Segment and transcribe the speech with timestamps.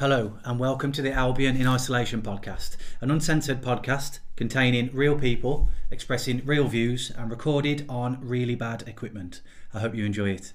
[0.00, 5.68] Hello, and welcome to the Albion in Isolation podcast, an uncensored podcast containing real people
[5.90, 9.42] expressing real views and recorded on really bad equipment.
[9.74, 10.54] I hope you enjoy it.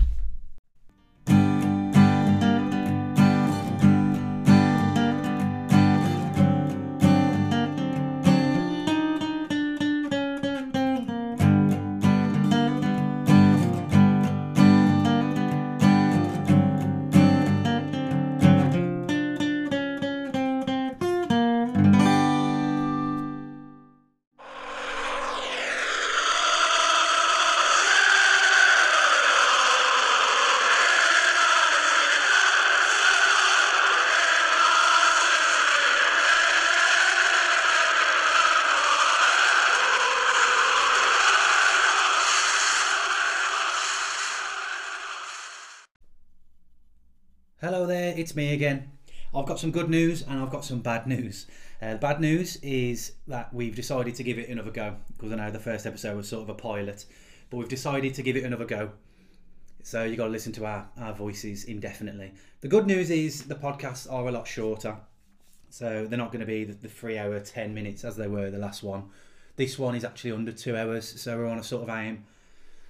[48.35, 48.91] Me again.
[49.33, 51.45] I've got some good news and I've got some bad news.
[51.81, 55.35] Uh, the bad news is that we've decided to give it another go because I
[55.35, 57.05] know the first episode was sort of a pilot,
[57.49, 58.91] but we've decided to give it another go.
[59.83, 62.33] So you've got to listen to our, our voices indefinitely.
[62.61, 64.97] The good news is the podcasts are a lot shorter,
[65.69, 68.49] so they're not going to be the, the three hour, 10 minutes as they were
[68.49, 69.09] the last one.
[69.57, 72.25] This one is actually under two hours, so we're on a sort of aim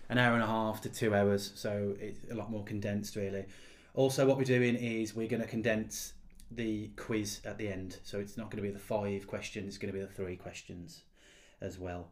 [0.10, 3.46] an hour and a half to two hours, so it's a lot more condensed really.
[3.96, 6.14] Also, what we're doing is we're going to condense
[6.52, 7.98] the quiz at the end.
[8.04, 10.36] So it's not going to be the five questions, it's going to be the three
[10.36, 11.04] questions
[11.62, 12.10] as well.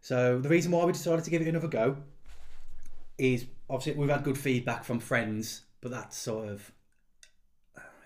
[0.00, 1.96] So the reason why we decided to give it another go
[3.16, 6.72] is obviously we've had good feedback from friends, but that's sort of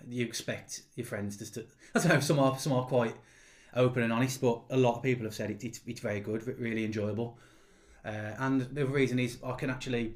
[0.07, 1.65] you expect your friends just to.
[1.95, 2.19] I don't know.
[2.19, 3.15] Some are some are quite
[3.75, 6.45] open and honest, but a lot of people have said it, it's it's very good,
[6.59, 7.37] really enjoyable.
[8.05, 10.15] Uh, and the reason is I can actually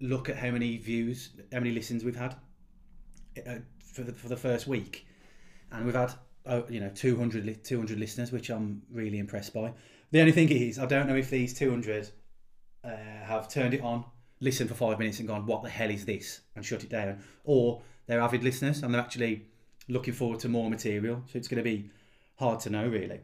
[0.00, 2.36] look at how many views, how many listens we've had
[3.46, 5.06] uh, for the for the first week,
[5.72, 6.12] and we've had
[6.46, 9.72] uh, you know 200, 200 listeners, which I'm really impressed by.
[10.12, 12.10] The only thing is, I don't know if these 200
[12.84, 12.88] uh,
[13.24, 14.04] have turned it on,
[14.40, 17.22] listened for five minutes, and gone, "What the hell is this?" and shut it down,
[17.44, 19.46] or they're avid listeners and they're actually
[19.88, 21.22] looking forward to more material.
[21.26, 21.90] So it's going to be
[22.36, 23.20] hard to know, really.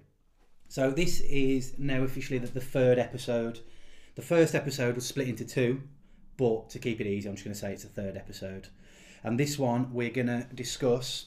[0.68, 3.60] So this is now officially the, the third episode.
[4.14, 5.82] The first episode was split into two,
[6.42, 8.66] but to keep it easy, I'm just going to say it's a third episode.
[9.22, 11.26] And this one, we're going to discuss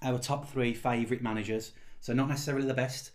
[0.00, 1.72] our top three favourite managers.
[1.98, 3.10] So, not necessarily the best,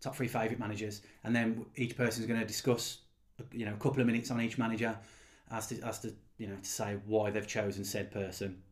[0.00, 1.02] top three favourite managers.
[1.24, 2.98] And then each person is going to discuss,
[3.50, 4.96] you know, a couple of minutes on each manager
[5.50, 8.62] as to, as to, you know, to say why they've chosen said person.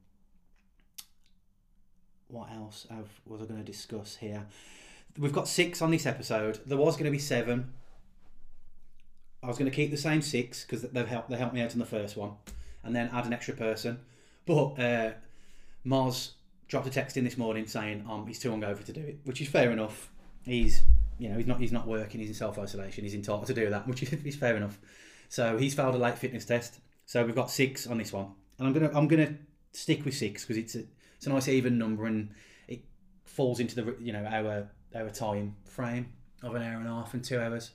[2.28, 2.86] What else
[3.24, 4.46] was I going to discuss here?
[5.18, 6.60] We've got six on this episode.
[6.64, 7.72] There was going to be seven.
[9.46, 11.72] I was going to keep the same six because they've helped they helped me out
[11.72, 12.32] in the first one,
[12.82, 14.00] and then add an extra person.
[14.44, 15.10] But uh,
[15.84, 16.32] Mars
[16.66, 19.40] dropped a text in this morning saying um, he's too hungover to do it, which
[19.40, 20.10] is fair enough.
[20.42, 20.82] He's
[21.20, 22.18] you know he's not he's not working.
[22.18, 23.04] He's in self isolation.
[23.04, 24.80] He's entitled to do that, which is fair enough.
[25.28, 26.80] So he's failed a late fitness test.
[27.06, 29.36] So we've got six on this one, and I'm gonna I'm gonna
[29.72, 30.82] stick with six because it's a
[31.18, 32.30] it's a nice even number and
[32.66, 32.80] it
[33.24, 37.14] falls into the you know our our time frame of an hour and a half
[37.14, 37.70] and two hours.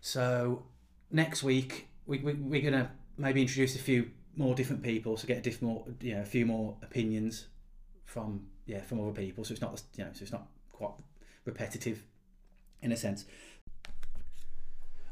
[0.00, 0.64] So
[1.10, 5.38] next week we, we we're gonna maybe introduce a few more different people, so get
[5.38, 7.46] a different more you know a few more opinions
[8.04, 9.44] from yeah from other people.
[9.44, 10.92] So it's not you know so it's not quite
[11.44, 12.02] repetitive
[12.82, 13.24] in a sense.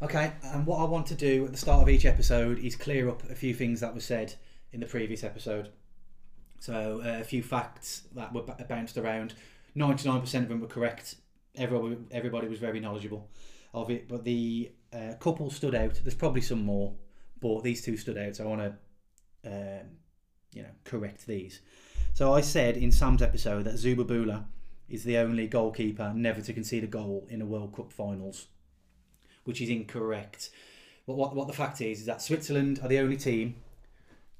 [0.03, 3.09] Okay, and what I want to do at the start of each episode is clear
[3.09, 4.35] up a few things that were said
[4.73, 5.71] in the previous episode.
[6.61, 9.35] So uh, a few facts that were b- bounced around.
[9.75, 11.17] Ninety-nine percent of them were correct.
[11.55, 13.29] Everybody, everybody was very knowledgeable
[13.77, 16.01] of it, but the uh, couple stood out.
[16.03, 16.95] There's probably some more,
[17.41, 18.35] but these two stood out.
[18.35, 19.87] So I want to, um,
[20.53, 21.61] you know, correct these.
[22.15, 24.45] So I said in Sam's episode that Zuberbühler
[24.89, 28.47] is the only goalkeeper never to concede a goal in a World Cup finals,
[29.45, 30.51] which is incorrect.
[31.07, 33.57] But what, what the fact is is that Switzerland are the only team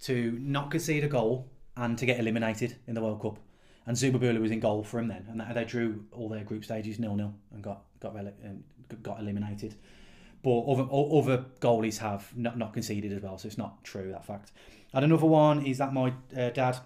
[0.03, 3.39] to not concede a goal and to get eliminated in the World Cup.
[3.87, 6.99] And Zuberbühler was in goal for him then, and they drew all their group stages
[6.99, 8.61] nil nil and got got rele-
[9.03, 9.77] got eliminated.
[10.43, 14.27] But other other goalies have not, not conceded as well, so it's not true that
[14.27, 14.53] fact.
[14.93, 16.79] And another one is that my uh, dad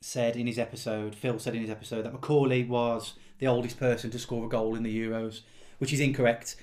[0.00, 4.10] said in his episode, Phil said in his episode that McAuley was the oldest person
[4.10, 5.40] to score a goal in the Euros,
[5.78, 6.56] which is incorrect.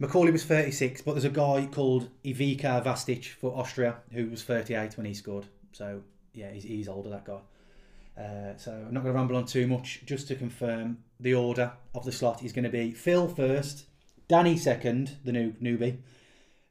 [0.00, 4.96] McAuley was 36, but there's a guy called Ivica Vastic for Austria who was 38
[4.96, 5.46] when he scored.
[5.72, 7.40] So yeah, he's, he's older that guy.
[8.20, 10.02] Uh, so I'm not going to ramble on too much.
[10.04, 13.86] Just to confirm, the order of the slot is going to be Phil first,
[14.28, 15.98] Danny second, the new newbie,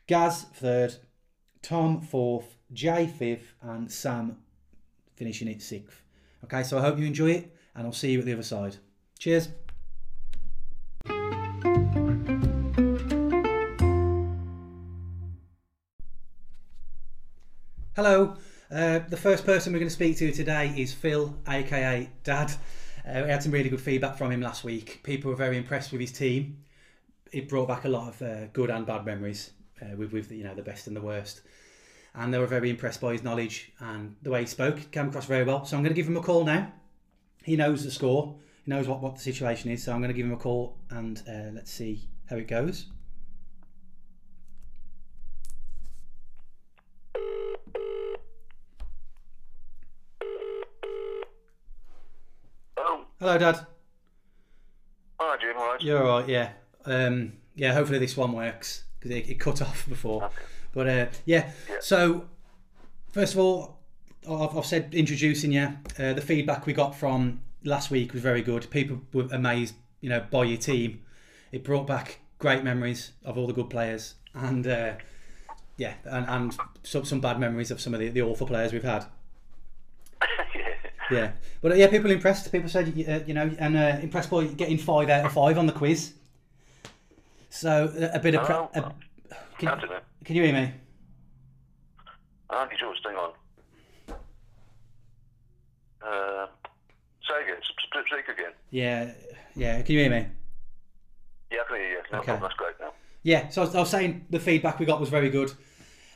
[0.05, 0.95] Gaz third,
[1.63, 4.37] Tom fourth, Jay fifth, and Sam
[5.15, 6.03] finishing it sixth.
[6.43, 8.77] Okay, so I hope you enjoy it, and I'll see you at the other side.
[9.17, 9.49] Cheers.
[17.95, 18.37] Hello.
[18.71, 22.51] Uh, the first person we're going to speak to today is Phil, aka Dad.
[23.04, 25.00] Uh, we had some really good feedback from him last week.
[25.01, 26.60] People were very impressed with his team.
[27.31, 29.51] It brought back a lot of uh, good and bad memories
[29.81, 31.42] uh, with, with you know the best and the worst.
[32.13, 34.92] And they were very impressed by his knowledge and the way he spoke.
[34.92, 35.66] Came across very well.
[35.66, 36.71] So I'm going to give him a call now.
[37.44, 38.36] He knows the score.
[38.66, 39.83] He knows what, what the situation is.
[39.83, 42.86] So I'm going to give him a call and uh, let's see how it goes.
[52.81, 53.66] Oh, Hello, Dad.
[55.19, 55.81] hi Jim, all right?
[55.81, 56.51] You're all right, yeah.
[56.86, 60.24] Um, yeah, hopefully this one works because it, it cut off before.
[60.25, 60.36] Okay.
[60.74, 61.77] But uh, yeah, Yeah.
[61.81, 62.25] so
[63.12, 63.80] first of all,
[64.30, 65.69] I've, I've said introducing you.
[65.98, 68.69] Uh, the feedback we got from last week was very good.
[68.69, 71.01] People were amazed, you know, by your team.
[71.51, 74.94] It brought back great memories of all the good players, and uh,
[75.77, 78.83] yeah, and, and some some bad memories of some of the, the awful players we've
[78.83, 79.06] had.
[81.11, 81.31] Yeah.
[81.61, 82.51] But uh, yeah, people impressed.
[82.51, 85.57] People said you- uh, you know, and uh, impressed by getting five out of five
[85.57, 86.13] on the quiz.
[87.50, 88.94] So uh, a bit of pre- a,
[89.57, 90.03] can, it.
[90.23, 90.73] can you hear me?
[92.51, 93.31] Andy George, hang on.
[96.01, 96.47] Uh,
[97.27, 98.51] say again, speak again.
[98.71, 99.11] Yeah,
[99.56, 99.81] yeah.
[99.81, 100.27] Can you hear me?
[101.51, 101.97] Yeah, I can hear you.
[102.11, 102.25] No Okay.
[102.25, 102.94] problem, that's great now.
[103.23, 103.50] Yeah.
[103.50, 105.51] So I was, I was saying the feedback we got was very good,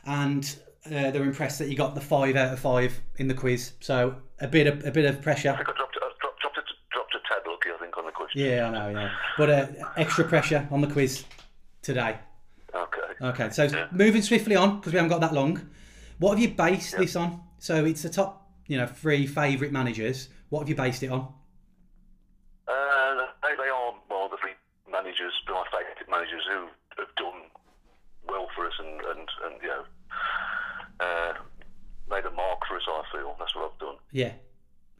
[0.06, 3.72] and uh, they're impressed that you got the five out of five in the quiz.
[3.80, 5.50] So a bit of a bit of pressure.
[5.50, 6.56] I dropped, I dropped, dropped,
[6.92, 8.40] dropped a tad lucky, I think, on the question.
[8.40, 9.00] Yeah, I know.
[9.00, 9.66] Yeah, but uh,
[9.96, 11.24] extra pressure on the quiz
[11.82, 12.18] today.
[12.74, 13.00] Okay.
[13.22, 13.86] Okay, so Yeah.
[13.92, 15.70] moving swiftly on because we haven't got that long.
[16.18, 17.40] What have you based this on?
[17.58, 20.28] So it's the top, you know, three favourite managers.
[20.50, 21.32] What have you based it on?
[22.68, 24.52] Uh, they, they are, well, the three
[24.90, 26.66] managers, my favourite managers who
[26.98, 27.48] have done
[28.28, 29.84] well for us and, and, and you know,
[31.00, 31.32] uh,
[32.10, 33.36] made a mark for us, I feel.
[33.38, 33.96] That's what I've done.
[34.12, 34.32] Yeah.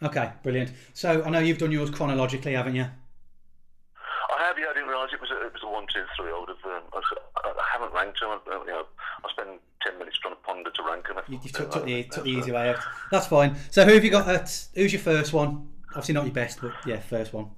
[0.02, 0.72] Okay, brilliant.
[0.92, 2.82] So I know you've done yours chronologically, haven't you?
[2.84, 4.66] I have, yeah.
[4.70, 6.30] I didn't realise it was a, it was a one, two, three.
[6.30, 6.64] I would have.
[6.64, 8.30] Um, I, I haven't ranked them.
[8.30, 8.84] I, you know,
[9.24, 11.16] I spend ten minutes trying to ponder to rank them.
[11.28, 12.78] You, you took, took the took the easy way out.
[13.10, 13.56] That's fine.
[13.70, 14.28] So who have you got?
[14.28, 15.68] At, who's your first one?
[15.90, 17.50] Obviously not your best, but yeah, first one.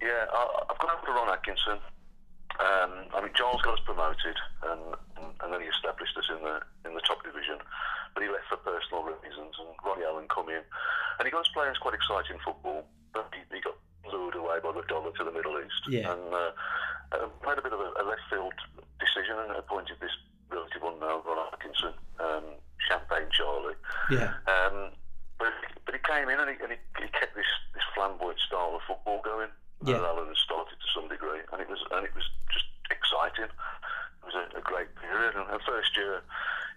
[0.00, 1.78] Yeah, I, I've gone over to Ron Atkinson.
[2.58, 4.80] Um, I mean, Giles got us promoted, and,
[5.18, 7.58] and, and then he established us in the in the top division.
[8.16, 11.52] But he left for personal reasons, and Ronnie Allen come in, and he got us
[11.52, 12.88] playing quite exciting football.
[13.12, 13.76] But he, he got
[14.08, 16.16] lured away by the dollar to the Middle East, Yeah.
[16.16, 16.50] and uh,
[17.12, 18.56] uh, made a bit of a, a left field
[18.96, 20.16] decision and appointed this
[20.48, 22.56] relative unknown Ron Atkinson, um,
[22.88, 23.76] Champagne Charlie.
[24.08, 24.32] Yeah.
[24.48, 24.96] Um,
[25.36, 25.52] but,
[25.84, 28.82] but he came in and he, and he, he kept this, this flamboyant style of
[28.88, 29.52] football going.
[29.84, 30.00] Yeah.
[30.00, 33.44] that had started to some degree, and it was and it was just exciting.
[33.52, 35.36] It was a, a great period.
[35.36, 36.24] And the first year,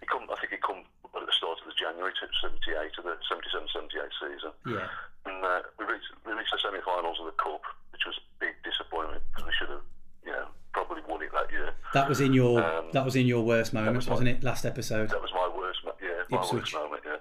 [0.02, 0.28] he come.
[0.28, 0.84] I think he come
[1.16, 4.52] at the start of the January to 78 of the 77-78 season.
[4.68, 4.88] Yeah.
[5.26, 7.62] And uh, we reached we reached the semi-finals of the cup,
[7.92, 9.84] which was a big disappointment because we should have,
[10.26, 11.74] you know, probably won it that year.
[11.94, 14.44] That was in your Um, that was in your worst moments, was wasn't it?
[14.44, 15.10] Last episode.
[15.10, 16.74] That was my worst, mo- yeah, my Ipswich.
[16.74, 17.20] worst moment, yeah.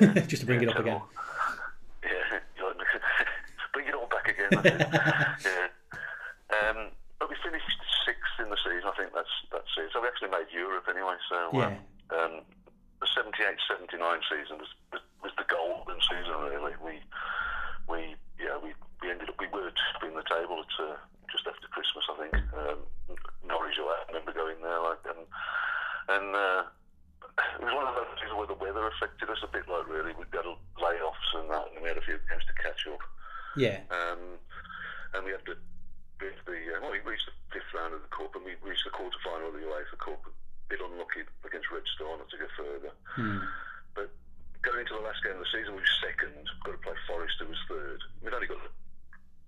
[0.14, 0.26] yeah.
[0.26, 1.00] Just to bring it up again.
[1.00, 1.08] terrible.
[2.02, 2.38] Yeah,
[3.72, 4.50] bring it all back again.
[5.44, 5.68] Yeah.
[6.52, 7.66] Um, but we finished
[8.04, 8.86] sixth in the season.
[8.86, 9.90] I think that's that's it.
[9.92, 11.16] So we actually made Europe anyway.
[11.28, 11.74] So Yeah.
[12.14, 12.40] um,
[13.14, 16.34] the 78-79 season was, was was the golden season.
[16.42, 16.98] Really, we
[17.86, 20.98] we yeah we, we ended up we were top in the table at uh,
[21.30, 22.04] just after Christmas.
[22.10, 22.82] I think um,
[23.46, 23.78] Norwich.
[23.78, 25.22] I remember going there like and
[26.10, 26.34] and.
[26.34, 26.62] Uh,
[27.36, 30.16] it was one of those things where the weather affected us a bit, like really.
[30.16, 30.48] We got
[30.80, 33.02] layoffs and that, and we had a few games to catch up.
[33.60, 33.84] Yeah.
[33.92, 34.40] Um,
[35.12, 35.56] and we had to
[36.16, 38.88] reach the, uh, well, we reached the fifth round of the Cup, and we reached
[38.88, 40.24] the quarter final of the UEFA Cup.
[40.66, 42.92] A bit unlucky against Red Star not to go further.
[43.14, 43.38] Hmm.
[43.94, 44.10] But
[44.66, 46.34] going into the last game of the season, we were second.
[46.66, 48.00] Got to play Forest, who was third.
[48.22, 48.70] We'd only got to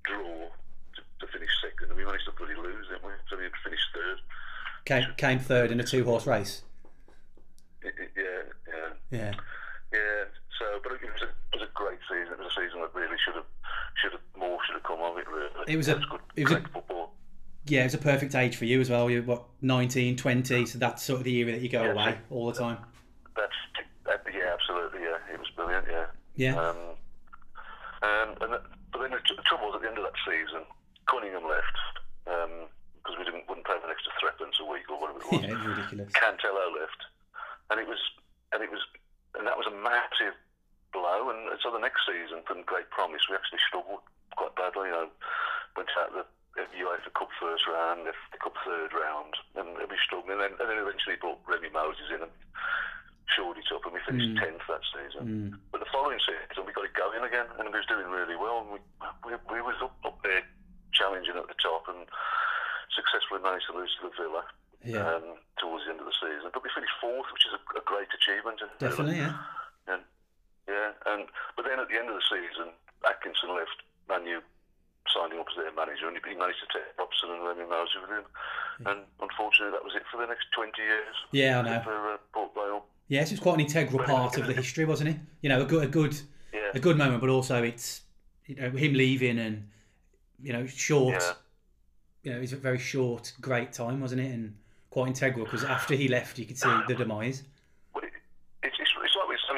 [0.07, 0.47] draw
[0.95, 3.11] to, to finish second, and we managed to bloody lose, didn't we?
[3.29, 4.19] So we finished third.
[4.87, 6.63] Came came third in a two horse race.
[7.83, 8.91] It, it, yeah, yeah.
[9.11, 9.33] Yeah.
[9.93, 10.25] Yeah,
[10.59, 12.35] so but it was a, it was a great season.
[12.35, 13.49] It was a season that really should have
[14.01, 15.27] should have more should have come of it.
[15.27, 17.13] Really, It was a- good, it was a- football.
[17.67, 19.11] Yeah, it was a perfect age for you as well.
[19.11, 22.19] You're what 19, 20, so that's sort of the era that you go Yeah, away
[22.31, 22.79] all the time.
[23.37, 23.53] That's
[24.07, 25.03] that, yeah, absolutely.
[25.03, 25.87] Yeah, it was brilliant.
[25.91, 26.07] Yeah.
[26.37, 26.55] Yeah.
[26.57, 26.77] Um,
[28.03, 28.51] um, and
[28.93, 30.65] but then the, tr- the trouble was at the end of that season,
[31.07, 31.77] Cunningham left
[32.25, 35.41] because we didn't wouldn't pay the extra threepence a week or whatever it was.
[35.45, 36.13] Yeah, it's ridiculous.
[36.13, 37.01] Cantello left,
[37.71, 38.01] and it was
[38.53, 38.81] and it was
[39.37, 40.37] and that was a massive
[40.93, 41.29] blow.
[41.29, 44.01] And so the next season, from great promise, we actually struggled
[44.37, 44.89] quite badly.
[44.89, 45.09] You know,
[45.77, 46.25] went out the
[46.75, 50.31] UEFA Cup first round, the Cup third round, and we struggled.
[50.31, 52.35] And then, and then eventually brought Remi Moses in and
[53.31, 55.55] shored it up, and we finished tenth that season.
[55.71, 58.65] But the following season, we got it going again, and we was doing really well.
[58.65, 58.81] And we
[59.25, 60.43] we, we was up, up there
[60.93, 62.09] challenging at the top, and
[62.91, 64.45] successfully managed to lose to the Villa.
[64.87, 65.03] Yeah.
[65.03, 67.83] Um, towards the end of the season, but we finished fourth, which is a, a
[67.83, 68.63] great achievement.
[68.79, 69.35] Definitely, yeah.
[69.91, 70.07] and
[70.71, 71.27] yeah, and
[71.59, 72.71] but then at the end of the season,
[73.03, 74.39] Atkinson left Man U,
[75.17, 78.25] up as their manager, and he, managed to take Robson and Remi Moses with him.
[78.87, 81.15] And unfortunately, that was it for the next twenty years.
[81.33, 81.83] Yeah, I know.
[81.83, 82.85] For uh, Port Vale.
[83.09, 85.17] Yes, it's quite an integral part of the history, wasn't it?
[85.41, 86.21] You know, a good, a good,
[86.53, 86.71] Yeah.
[86.75, 88.03] a good moment, but also it's
[88.47, 89.69] you know him leaving and
[90.43, 91.23] you know short.
[91.23, 91.33] Yeah.
[92.25, 94.33] You know, it's a very short, great time, wasn't it?
[94.33, 94.57] And
[94.91, 97.45] quite integral because after he left, you could see the demise.
[97.95, 98.11] Well, it,
[98.63, 98.91] it's, it's,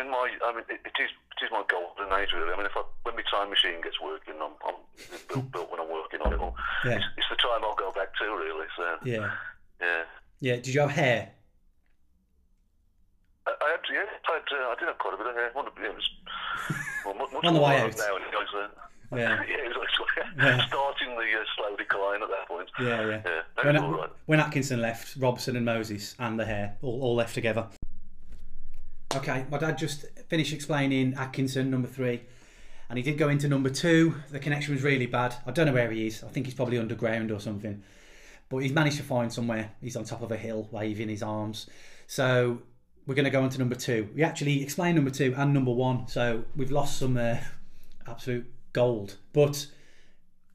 [0.01, 0.41] it's like this.
[0.47, 2.53] I mean, my, I mean, it, it is, it is my golden age really.
[2.53, 4.79] I mean, if I, when my time machine gets working, I'm, I'm
[5.29, 6.41] built, built when I'm working on it.
[6.41, 6.55] All.
[6.85, 6.97] Yeah.
[6.97, 8.67] It's, it's the time I'll go back to really.
[8.77, 9.31] So Yeah,
[9.81, 10.03] yeah.
[10.41, 10.57] yeah.
[10.57, 11.31] Did you have hair?
[13.47, 15.51] I, I had, yeah, I, had, uh, I did have quite a bit of hair.
[15.53, 16.11] One of, yeah, it was
[17.05, 17.97] well, much, On the more way out.
[17.97, 18.69] Now, and it goes, uh,
[19.17, 19.43] Yeah.
[19.49, 20.67] yeah, it was like Yeah.
[20.67, 22.69] starting the uh, slow decline at that point.
[22.81, 23.23] Yeah, yeah.
[23.25, 24.11] Yeah, When, was all right.
[24.27, 27.67] when Atkinson left, Robson and Moses and the hair all, all left together.
[29.17, 32.21] Okay, my dad just finished explaining Atkinson, number three,
[32.89, 34.15] and he did go into number two.
[34.31, 35.35] The connection was really bad.
[35.45, 36.23] I don't know where he is.
[36.23, 37.83] I think he's probably underground or something.
[38.49, 39.73] But he's managed to find somewhere.
[39.81, 41.69] He's on top of a hill, waving his arms.
[42.07, 42.63] So
[43.05, 44.09] we're going to go on to number two.
[44.15, 46.07] We actually explained number two and number one.
[46.07, 47.39] So we've lost some uh,
[48.07, 49.17] absolute gold.
[49.33, 49.67] But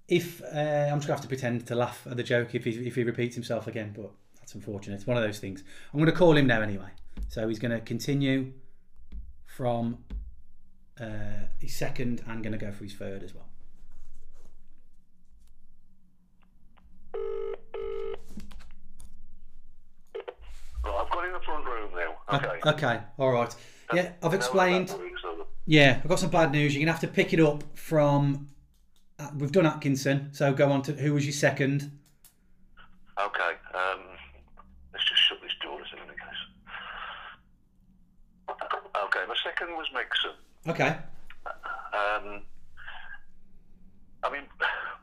[0.08, 2.64] if uh, I'm just going to have to pretend to laugh at the joke if
[2.64, 4.96] he, if he repeats himself again, but that's unfortunate.
[4.96, 5.62] It's one of those things.
[5.94, 6.92] I'm going to call him now anyway.
[7.28, 8.54] So he's going to continue
[9.46, 9.98] from
[11.00, 13.48] uh, his second and going to go for his third as well.
[20.84, 22.36] Right, I've got in the front room now.
[22.38, 22.70] Okay.
[22.70, 23.54] Okay, all right.
[23.94, 24.90] Yeah, I've explained.
[24.90, 26.74] that works, so- Yeah, I've got some bad news.
[26.76, 28.48] You're going to have to pick it up from.
[29.18, 31.90] Uh, we've done Atkinson, so go on to who was your second?
[33.20, 33.52] Okay.
[33.74, 34.02] Um,
[34.94, 36.20] let's just shut this door just in any case.
[38.50, 40.72] Okay, my second was Megson.
[40.72, 40.96] Okay.
[41.46, 42.42] Um,
[44.24, 44.44] I mean,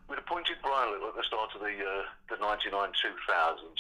[0.09, 2.83] we'd appointed Brian Little at the start of the uh, the 99-2000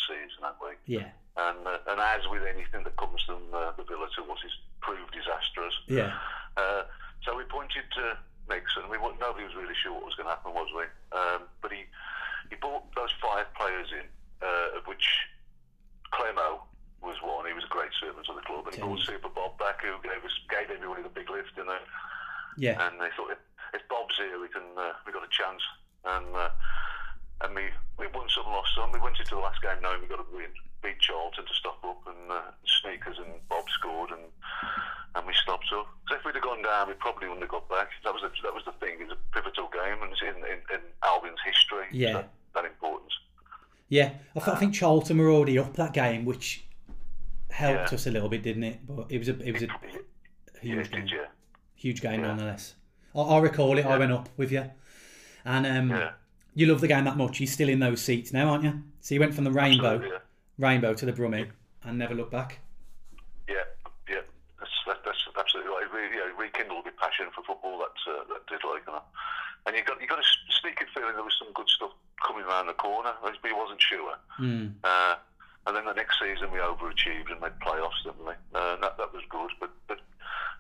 [0.07, 0.75] season, hadn't we?
[0.87, 1.09] Yeah.
[1.37, 4.53] And, uh, and as with anything that comes from uh, the Villa to what is
[4.81, 6.12] proved disastrous, Yeah.
[6.57, 6.83] uh,
[7.25, 8.89] so we pointed to Megson.
[8.91, 10.85] We wa- nobody was really sure what was going to happen, was we?
[11.17, 11.85] Um, but he
[12.51, 14.05] he brought those five players in,
[14.47, 15.07] uh, of which
[16.12, 16.61] Clemo
[17.02, 17.47] was one.
[17.47, 19.99] He was a great servant to the club, and he brought Super Bob back, who
[20.02, 21.78] gave us gave everybody the big lift, and uh,
[22.56, 22.78] Yeah.
[22.87, 23.42] and they thought if,
[23.75, 25.62] if Bob's here, we can uh, we got a chance.
[26.04, 26.50] And uh,
[27.42, 28.90] and we we won some, lost some.
[28.92, 30.50] We went into the last game knowing we got to win,
[30.82, 34.26] beat Charlton to stop up, and uh, Sneekes and Bob scored, and
[35.14, 35.87] and we stopped up.
[36.09, 37.88] So if we'd have gone down, we probably wouldn't have got back.
[38.04, 38.99] That was the, that was the thing.
[39.00, 41.87] It was a pivotal game, and it's in in, in Albion's history.
[41.90, 42.12] it's Yeah.
[42.14, 43.11] that, that important.
[43.88, 44.11] Yeah.
[44.35, 46.64] I, th- I think Charlton were already up that game, which
[47.52, 47.94] helped Yeah.
[47.97, 48.87] us a little bit, didn't it?
[48.87, 49.66] But it was a it was a
[50.62, 51.06] Yeah, huge game.
[51.06, 51.21] did?
[51.76, 52.26] Huge game Yeah.
[52.28, 52.75] nonetheless.
[53.14, 53.87] I, I recall it.
[53.87, 54.71] I went up with you,
[55.44, 56.12] and um, Yeah.
[56.54, 57.40] you love the game that much.
[57.40, 58.82] You're still in those seats now, aren't you?
[59.00, 60.18] So you went from the rainbow, yeah.
[60.59, 61.50] rainbow to the Brummie,
[61.85, 62.61] and never looked back.
[63.49, 63.64] Yeah,
[64.09, 64.21] yeah,
[64.59, 65.82] that's that, that's absolutely right.
[65.85, 67.78] It yeah, rekindled my passion for football.
[67.78, 69.02] That uh, that did like, you know.
[69.66, 70.25] and you got you got a
[70.61, 71.90] sneaking feeling there was some good stuff
[72.26, 74.14] coming around the corner, but you wasn't sure.
[74.40, 74.75] Mm.
[74.85, 75.16] Uh,
[75.66, 78.33] and then the next season we overachieved and made playoffs, didn't we?
[78.54, 79.99] Uh, and that that was good, but but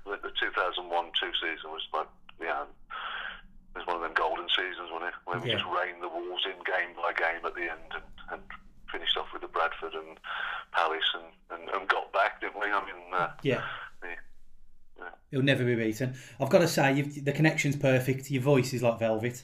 [0.04, 0.88] the, the 2001
[1.20, 2.06] two season was like
[2.40, 2.64] yeah.
[3.74, 5.14] It was one of them golden seasons, wasn't it?
[5.24, 5.54] Where we Yeah.
[5.56, 8.42] just reined the Wolves in game by game at the end and, and
[8.92, 10.20] finished off with the Bradford and
[10.72, 12.66] Palace and, and, and got back, didn't we?
[12.66, 13.62] I mean, uh, Yeah.
[15.30, 16.14] It'll never be beaten.
[16.38, 18.30] I've got to say, you've, the connection's perfect.
[18.30, 19.42] Your voice is like velvet.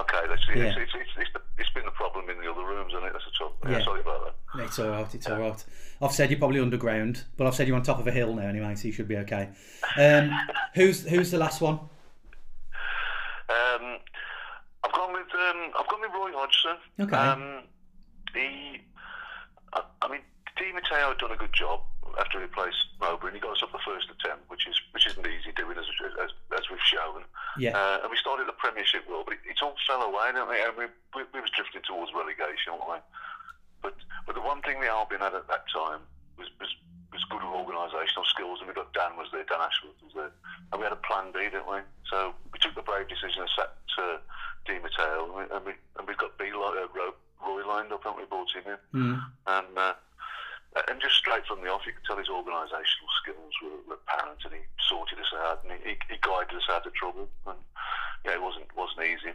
[0.00, 0.42] okay, that's.
[0.48, 0.64] Yeah.
[0.64, 3.12] It's, it's, it's, it's, it's been the problem in the other rooms, isn't it?
[3.12, 3.54] That's the trouble.
[3.64, 3.78] Yeah.
[3.78, 3.84] Yeah.
[3.84, 4.34] sorry about that.
[4.58, 5.14] It's all right.
[5.14, 5.64] It's all right.
[6.00, 8.48] I've said you're probably underground, but I've said you're on top of a hill now
[8.48, 9.48] anyway, so you should be okay.
[9.96, 10.30] Um,
[10.74, 11.78] who's who's the last one?
[13.48, 13.98] Um,
[14.84, 16.76] I've gone with um, I've gone with Roy Hodgson.
[17.00, 17.16] Okay.
[17.16, 17.62] Um,
[18.34, 18.80] he,
[19.72, 20.20] I, I mean,
[20.56, 21.80] Di Matteo had done a good job
[22.18, 25.06] after he replaced Mowbray, and he got us up the first attempt, which is which
[25.06, 25.86] isn't easy doing as
[26.20, 27.24] as, as we've shown.
[27.56, 27.76] Yeah.
[27.76, 30.66] Uh, and we started the Premiership well, but it, it all fell away, didn't it?
[30.66, 33.00] And we, we, we was drifting towards relegation, weren't we?
[33.82, 33.94] But
[34.26, 36.00] but the one thing the Albion had at that time
[36.38, 36.70] was was,
[37.12, 40.32] was good organisational skills, and we got Dan was there, Dan Ashworth was there,
[40.72, 41.80] and we had a plan B, didn't we?
[42.08, 44.18] So we took the brave decision and sat uh,
[44.64, 46.86] Di Matteo, and, we, and, we, and we've got B uh,
[47.44, 48.26] Roy lined up, haven't we?
[48.26, 49.22] Brought him in, mm.
[49.46, 49.94] and uh,
[50.88, 54.54] and just straight from the off, you could tell his organisational skills were, apparent, and
[54.54, 57.28] he sorted us out, and he, he guided us out of trouble.
[57.46, 57.58] And
[58.24, 59.32] yeah, it wasn't wasn't easy.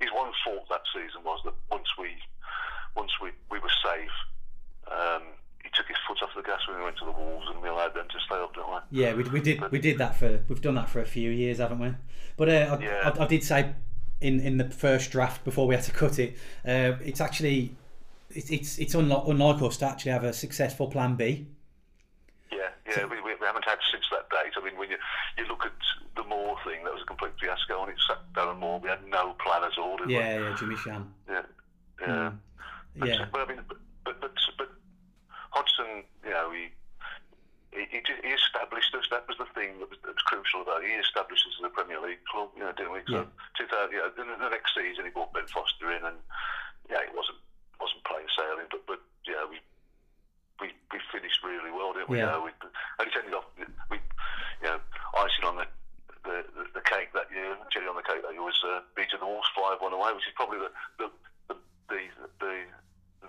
[0.00, 2.08] His one fault that season was that once we
[2.96, 4.16] once we, we were safe,
[4.90, 5.22] um,
[5.62, 7.68] he took his foot off the gas when we went to the Wolves, and we
[7.68, 9.02] allowed them to stay up, didn't we?
[9.02, 11.58] Yeah, we, we did we did that for we've done that for a few years,
[11.58, 11.94] haven't we?
[12.36, 13.12] But uh, I, Yeah.
[13.16, 13.74] I, I did say
[14.20, 17.76] in in the first draft before we had to cut it, uh, it's actually
[18.30, 21.46] it's it's it's unlike, unlike us to actually have a successful plan B.
[22.52, 24.52] Yeah, yeah, we, we, we haven't had since that date.
[24.56, 24.96] I mean, when you
[25.38, 25.72] you look at
[26.16, 28.80] the Moore thing, that was a complete fiasco, and it sat Darren Moore.
[28.80, 29.96] We had no plan at all.
[29.96, 30.14] Did we?
[30.14, 31.12] Yeah, yeah, Jimmy Shan.
[31.28, 31.42] yeah,
[32.00, 32.06] yeah.
[32.06, 32.38] Mm.
[33.06, 34.68] Yeah, But I mean, but but but, but
[35.50, 36.68] Hodgson, you know, he.
[37.70, 39.06] He, he he established us.
[39.14, 40.90] That was the thing that was, that was crucial about it.
[40.90, 42.98] He established us as a Premier League club, you know, didn't we?
[43.06, 43.62] So, Yeah.
[43.62, 46.18] 2000, you know, the, the next season he brought Ben Foster in, and
[46.90, 47.38] yeah, it wasn't
[47.80, 49.58] wasn't plain sailing, but but yeah, we
[50.60, 52.18] we we finished really well, didn't we?
[52.18, 52.36] Yeah.
[52.36, 52.52] Know, we,
[52.98, 53.44] and it ended off
[53.90, 53.96] we
[54.62, 54.78] you know
[55.16, 55.66] icing on the
[56.24, 59.18] the, the, the cake that year, cherry on the cake that year was uh, beating
[59.20, 61.08] the Wolves five one away, which is probably the the
[61.48, 61.56] the
[61.88, 62.00] the,
[62.40, 62.54] the,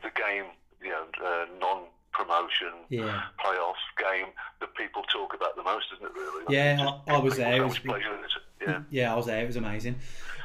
[0.03, 0.51] the game
[0.83, 3.23] you know uh, non promotion yeah.
[3.39, 4.27] playoff game
[4.59, 6.13] that people talk about the most, isn't it?
[6.13, 6.43] Really?
[6.53, 7.55] Yeah, I- I was there.
[7.55, 7.79] It was-.
[7.85, 8.81] Yeah.
[8.91, 9.41] Yeah, I was there.
[9.41, 9.95] It was amazing.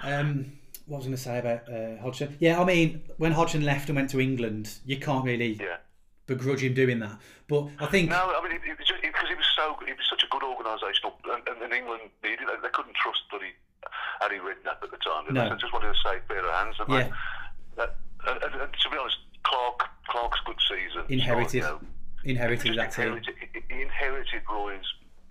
[0.02, 0.52] Um,
[0.86, 2.36] what was I going to say about uh, Hodgson?
[2.40, 5.76] Yeah, I mean, when Hodgson left and went to England, you can't really Yeah.
[6.26, 7.18] begrudge him doing that.
[7.48, 10.06] But I think, No, I mean, it, it just because he was so he was
[10.08, 12.46] such a good organisational, and, and, and England needed.
[12.48, 13.52] They, they couldn't trust bloody
[14.20, 15.32] Harry Redknapp at the time.
[15.34, 15.48] No.
[15.50, 15.56] they?
[15.56, 16.76] Just wanted to say pair hands.
[16.80, 17.08] And Yeah.
[17.76, 17.86] they, uh,
[18.28, 21.80] and, and, and to be honest, Clarke Clarke's good season Inherited You know,
[22.24, 23.06] inherited that team.
[23.06, 23.34] inherited,
[23.68, 24.86] he inherited Roy's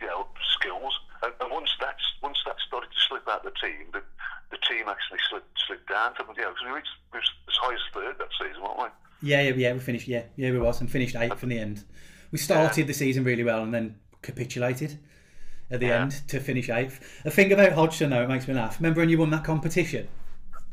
[0.06, 0.28] you know
[0.62, 0.94] skills,
[1.26, 4.02] and, and once that's once that started to slip out of the team, the
[4.52, 6.14] the team actually slipped slipped down.
[6.16, 8.78] To, you know, because we reached we was as high as third that season, weren't
[8.80, 8.88] we?
[9.30, 10.08] Yeah, yeah, yeah, we finished.
[10.08, 11.84] Yeah, yeah, we was and finished eighth in the end.
[12.32, 15.00] We started the season really well and then capitulated
[15.72, 16.02] at the Yeah.
[16.04, 17.24] end to finish eighth.
[17.24, 18.78] The thing about Hodgson though, it makes me laugh.
[18.80, 20.08] Remember when you won that competition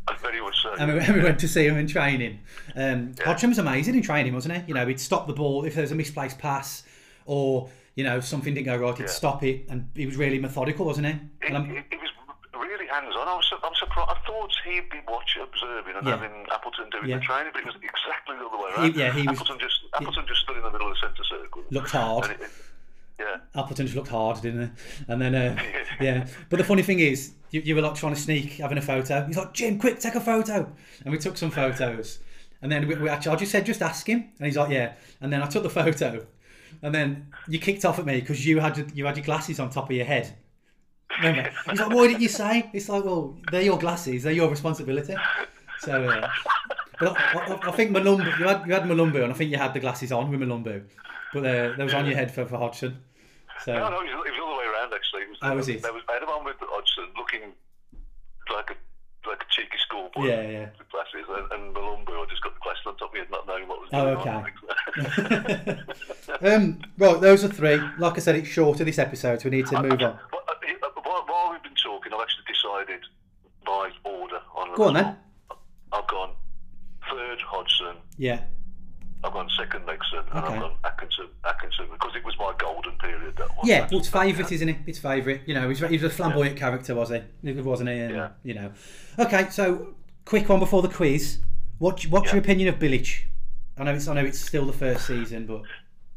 [0.09, 0.75] I very much so.
[0.75, 2.41] and we, and we went to see him in training?
[2.75, 4.65] Um, Hodgson was amazing in training, wasn't he?
[4.69, 6.83] You know, he'd stop the ball if there was a misplaced pass
[7.25, 9.09] or you know something didn't go right, he'd Yeah.
[9.09, 11.13] stop it, and he was really methodical, wasn't he?
[11.13, 12.11] It, And I'm- it, it was
[12.55, 13.29] really hands-on.
[13.29, 14.11] I was, I'm surprised.
[14.11, 16.17] I thought he'd be watching, observing, and Yeah.
[16.17, 17.19] having Appleton doing Yeah.
[17.19, 18.97] the training, but it was exactly the other way He- around.
[18.97, 21.63] yeah, he was- Appleton just Appleton just stood in the middle of the centre circle.
[21.71, 22.25] looked hard.
[22.25, 22.51] And it, it,
[23.21, 25.13] yeah, Appleton just looked hard, didn't he?
[25.13, 25.63] And then, uh,
[26.01, 26.27] yeah.
[26.49, 29.25] But the funny thing is, you, you were like trying to sneak having a photo.
[29.27, 30.73] He's like, Jim, quick, take a photo.
[31.05, 32.21] And we took some photos.
[32.63, 34.31] And then we, we actually, I just said, just ask him.
[34.39, 34.93] And he's like, yeah.
[35.21, 36.27] And then I took the photo.
[36.83, 39.71] And then you kicked off at me because you had you had your glasses on
[39.71, 40.35] top of your head.
[41.19, 41.51] Remember?
[41.69, 42.71] He's like, why didn't you say?
[42.73, 44.23] It's like, well, they're your glasses.
[44.23, 45.15] They're your responsibility.
[45.81, 46.29] So, uh,
[46.99, 49.59] but I, I, I think Mulumbu, you had you had Mulumbu, and I think you
[49.59, 50.83] had the glasses on with Mulumbu,
[51.35, 52.99] but uh, they was on your head for, for Hodgson.
[53.65, 55.23] So no, no, it was, it was the way around actually.
[55.23, 55.83] It was, Oh, was it?
[55.83, 57.53] There was I had him on with Hodgson, looking
[58.53, 58.75] like a
[59.55, 60.27] cheeky schoolboy.
[60.27, 60.67] Yeah, yeah.
[60.79, 63.47] With glasses, and, and Mulumbu, I just got the glasses on top of me, not
[63.47, 65.85] knowing what was Oh, going on.
[66.55, 67.81] um, right, those are three.
[67.99, 69.99] Like I said, it's shorter this episode, so we need to move on.
[70.01, 73.01] Well, uh, uh, while, while we've been talking, I've actually decided
[73.65, 74.75] by order on.
[74.75, 75.17] Go on then.
[75.93, 76.31] I've gone
[77.11, 77.97] third Hodgson.
[78.17, 78.41] Yeah,
[79.25, 80.55] I've gone second Megson, and Okay.
[80.55, 81.27] I've gone Atkinson.
[81.45, 83.37] Atkinson because it was my golden period.
[83.37, 83.67] That one.
[83.67, 83.89] yeah.
[83.91, 84.77] Well, it's favourite, isn't it?
[84.87, 85.43] It's favourite.
[85.47, 87.23] You know, he's, he was a flamboyant character, was he?
[87.61, 87.97] Wasn't he?
[87.99, 88.29] And, Yeah.
[88.43, 88.73] You know.
[89.19, 91.39] Okay, so quick one before the quiz.
[91.79, 93.23] What, what's your opinion of Bilic?
[93.79, 95.63] I know it's I know it's still the first season, but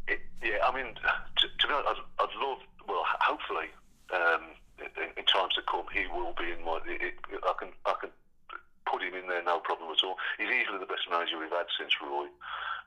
[0.07, 2.59] It, yeah, I mean, to, to be honest, I'd, I'd love.
[2.87, 3.67] Well, hopefully,
[4.13, 4.43] um,
[4.79, 6.79] in, in times to come, he will be in my.
[6.85, 8.09] It, it, I can I can
[8.91, 10.17] put him in there, no problem at all.
[10.37, 12.27] He's easily the best manager we've had since Roy.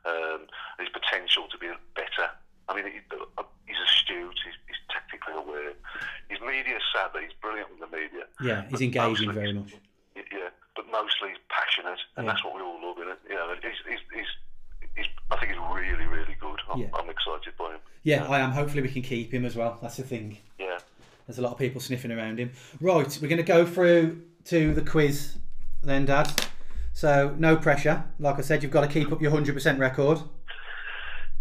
[0.04, 0.46] Um,
[0.78, 2.30] his potential to be better.
[2.68, 2.98] I mean, he,
[3.38, 4.38] uh, he's astute.
[4.44, 5.72] He's, he's tactically aware.
[6.28, 7.24] He's media savvy.
[7.24, 8.24] He's brilliant with the media.
[8.40, 9.72] yeah, he's engaging very much.
[10.16, 12.32] Yeah, but mostly he's passionate, and Yeah.
[12.32, 13.18] that's what we all love in it.
[13.28, 16.61] You know, he's, he's, he's, he's, I think he's really, really good.
[16.70, 16.88] I'm, Yeah.
[16.94, 17.80] I'm excited by him.
[18.02, 18.52] Yeah, I am.
[18.52, 19.78] Hopefully, we can keep him as well.
[19.82, 20.38] That's the thing.
[20.58, 20.78] Yeah.
[21.26, 22.52] There's a lot of people sniffing around him.
[22.80, 25.37] Right, we're going to go through to the quiz
[25.82, 26.32] then, Dad.
[26.98, 28.02] So, no pressure.
[28.18, 30.18] Like I said, you've got to keep up your 100% record.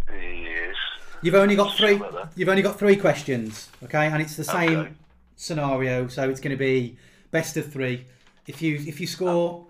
[0.07, 0.75] Yes.
[1.23, 1.99] You've only got three.
[2.35, 4.05] You've only got three questions, okay?
[4.05, 4.93] And it's the same Okay.
[5.35, 6.95] scenario, so it's going to be
[7.31, 8.05] best of three.
[8.45, 9.65] If you if you score,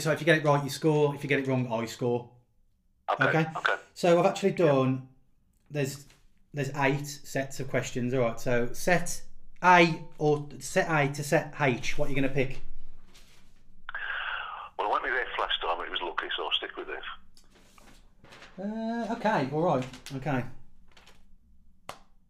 [0.00, 1.14] so if you get it right, you score.
[1.14, 2.30] If you get it wrong, I score.
[3.12, 3.24] Okay.
[3.24, 3.46] Okay.
[3.54, 3.74] Okay.
[3.92, 5.08] So I've actually done.
[5.70, 6.06] There's
[6.54, 8.14] there's eight sets of questions.
[8.14, 8.40] All right.
[8.40, 9.20] So set
[9.62, 11.98] A or set A to set H.
[11.98, 12.62] What are you going to pick?
[14.82, 15.86] Well, I went with F last time.
[15.86, 17.04] It was lucky, so I'll stick with F.
[18.60, 19.48] Uh, okay.
[19.52, 19.84] All right.
[20.16, 20.44] Okay.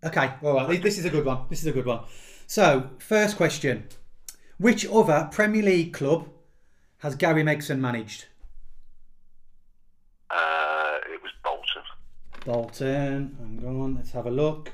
[0.05, 0.33] Okay.
[0.43, 0.83] All right.
[0.83, 1.47] This is a good one.
[1.49, 2.01] This is a good one.
[2.47, 3.89] So first question:
[4.59, 6.29] Which other Premier League club
[6.99, 8.27] has Gary Megson managed?
[10.31, 11.83] Uh, it was Bolton.
[12.45, 13.59] Bolton.
[13.63, 14.73] Hang on, let's have a look.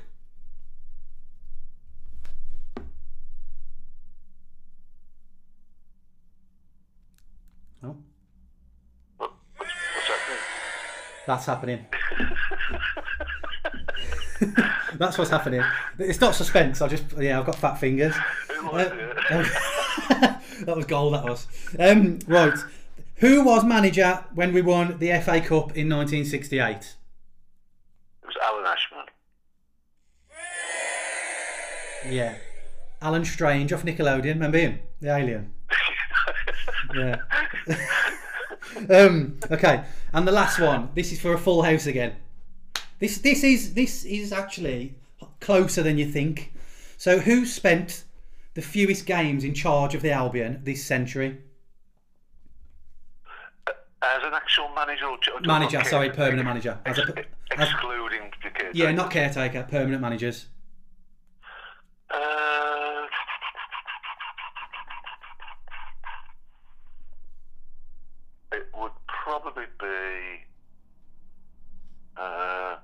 [7.81, 7.95] Oh,
[9.17, 10.39] What, what's, what's happening?
[11.29, 11.85] That's happening.
[14.95, 15.61] that's what's happening.
[15.99, 16.81] It's not suspense.
[16.81, 18.15] I just yeah, I've got fat fingers.
[18.63, 19.45] Was Uh,
[20.65, 21.13] that was gold.
[21.13, 21.45] That was.
[21.77, 22.57] Um, right.
[23.17, 26.75] Who was manager when we won the FA Cup in 1968?
[28.23, 29.05] It was Alan Ashman.
[32.11, 32.37] Yeah.
[33.03, 34.33] Alan Strange off Nickelodeon.
[34.33, 34.79] Remember him?
[34.99, 35.53] The alien.
[36.95, 37.17] Yeah.
[38.89, 39.83] um, okay.
[40.13, 40.89] And the last one.
[40.95, 42.15] This is for a full house again.
[42.99, 44.95] This this is this is actually
[45.39, 46.53] closer than you think.
[46.97, 48.03] So who spent
[48.55, 51.37] the fewest games in charge of the Albion this century?
[54.01, 55.07] As an actual manager
[55.41, 56.79] Manager, sorry, permanent manager.
[56.85, 57.03] As a,
[57.57, 58.71] as, excluding the caretaker.
[58.73, 60.47] yeah, not caretaker, permanent managers.
[62.09, 63.05] Uh,
[68.53, 70.45] it would probably be.
[72.17, 72.75] Uh,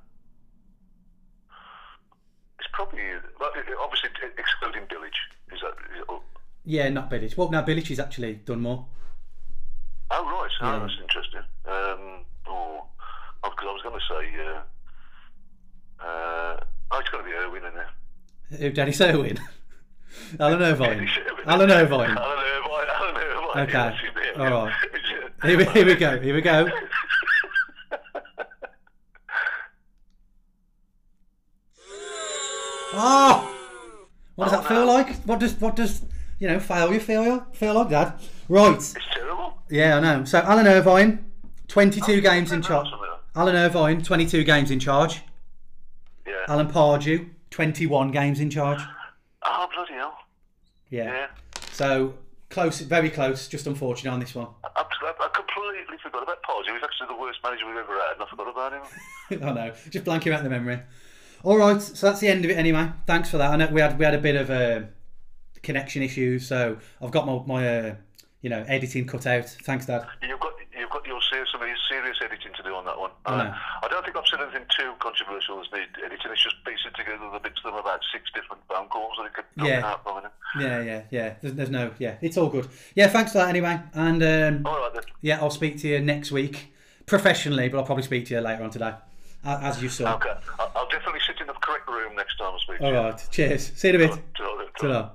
[2.59, 3.01] it's probably
[3.39, 5.11] well, it- it- obviously excluding Bilic.
[5.53, 5.73] Is that?
[5.93, 6.23] is it- oh,
[6.63, 7.35] Yeah, not Bilic.
[7.37, 8.87] Well, now Bilic has actually done more.
[10.11, 10.79] Oh right, oh, Yeah.
[10.79, 11.41] that's interesting.
[11.65, 12.85] Um, oh,
[13.43, 14.45] because I was going to say.
[14.45, 14.61] Uh,
[16.05, 16.59] uh,
[16.91, 17.89] oh, it's got to be Irwin in there.
[18.59, 19.39] Who, Denis Irwin?
[20.39, 21.09] Alan Irvine.
[21.45, 22.09] Alan Irvine.
[22.17, 22.87] Alan Irvine.
[22.89, 23.63] Alan Irvine.
[23.63, 23.71] Okay.
[23.73, 24.53] yes, he's there.
[24.53, 24.73] All right.
[25.45, 26.19] Here we, here we go.
[26.19, 26.69] Here we go.
[32.97, 33.53] Oh,
[34.35, 35.15] what does that feel like?
[35.23, 36.03] What does what does
[36.39, 38.13] you know failure feel feel like, Dad?
[38.47, 38.75] Right.
[38.75, 39.61] It's terrible.
[39.69, 40.23] Yeah, I know.
[40.23, 41.25] So Alan Irvine,
[41.67, 42.87] twenty-two oh, games in charge.
[43.35, 45.21] Alan Irvine, twenty-two games in charge.
[46.25, 46.45] Yeah.
[46.47, 48.79] Alan Pardew, twenty-one games in charge.
[49.43, 50.17] Oh bloody hell!
[50.89, 51.05] Yeah.
[51.05, 51.27] Yeah.
[51.71, 52.13] So
[52.49, 53.47] close, very close.
[53.47, 54.47] Just unfortunate on this one.
[54.63, 56.65] I, I, I completely forgot about Podge.
[56.65, 59.43] He was actually the worst manager we've ever had, and I forgot about him.
[59.43, 60.81] I know, just blanking out the memory.
[61.43, 62.91] All right, so that's the end of it anyway.
[63.05, 63.51] Thanks for that.
[63.51, 64.87] I know we had we had a bit of uh,
[65.61, 67.95] connection issues, so I've got my my uh,
[68.41, 69.45] you know editing cut out.
[69.45, 70.05] Thanks, Dad.
[70.77, 73.11] You've got your serious, some serious editing to do on that one.
[73.25, 73.33] I.
[73.33, 76.31] Uh, I don't think I've said anything too controversial as need editing.
[76.31, 79.33] It's just piecing together the bits of them about six different phone calls that it
[79.33, 79.85] could knock Yeah.
[79.85, 80.21] out from.
[80.59, 81.33] Yeah, yeah, yeah.
[81.41, 82.15] There's, there's no yeah.
[82.21, 82.67] It's all good.
[82.95, 83.79] Yeah, thanks for that anyway.
[83.93, 85.03] And um, All right then.
[85.21, 86.73] yeah, I'll speak to you next week
[87.05, 88.93] professionally, but I'll probably speak to you later on today,
[89.43, 90.15] as you saw.
[90.15, 90.33] Okay.
[90.59, 92.79] I'll, definitely sit in the correct room next time I speak.
[92.79, 93.15] to All you.
[93.31, 93.71] Cheers.
[93.75, 94.23] See you in a bit.
[94.79, 95.09] Ta-ra,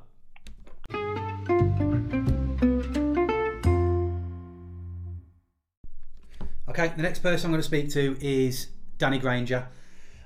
[6.70, 9.66] Okay, the next person I'm going to speak to is Danny Granger.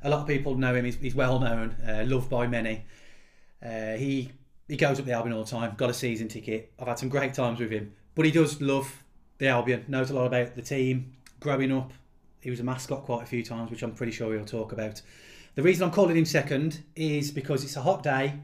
[0.02, 0.84] A lot of people know him.
[0.84, 2.84] He's, he's well known, uh, loved by many.
[3.64, 4.30] Uh, he
[4.68, 5.74] he goes up the Albion all the time.
[5.78, 6.70] Got a season ticket.
[6.78, 7.94] I've had some great times with him.
[8.14, 9.04] But he does love
[9.38, 9.86] the Albion.
[9.88, 11.14] Knows a lot about the team.
[11.40, 11.94] Growing up,
[12.42, 15.00] he was a mascot quite a few times, which I'm pretty sure he'll talk about.
[15.54, 18.34] The reason I'm calling him second is because it's a hot day.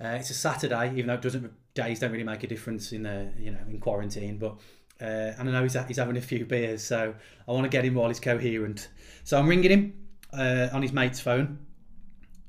[0.00, 3.02] Uh, it's a Saturday, even though it doesn't days don't really make a difference in
[3.02, 4.38] the you know in quarantine.
[4.38, 4.54] But
[5.00, 7.14] uh, and I know he's, he's having a few beers, so
[7.46, 8.88] I want to get him while he's coherent.
[9.24, 9.94] So I'm ringing him
[10.32, 11.58] uh, on his mate's phone,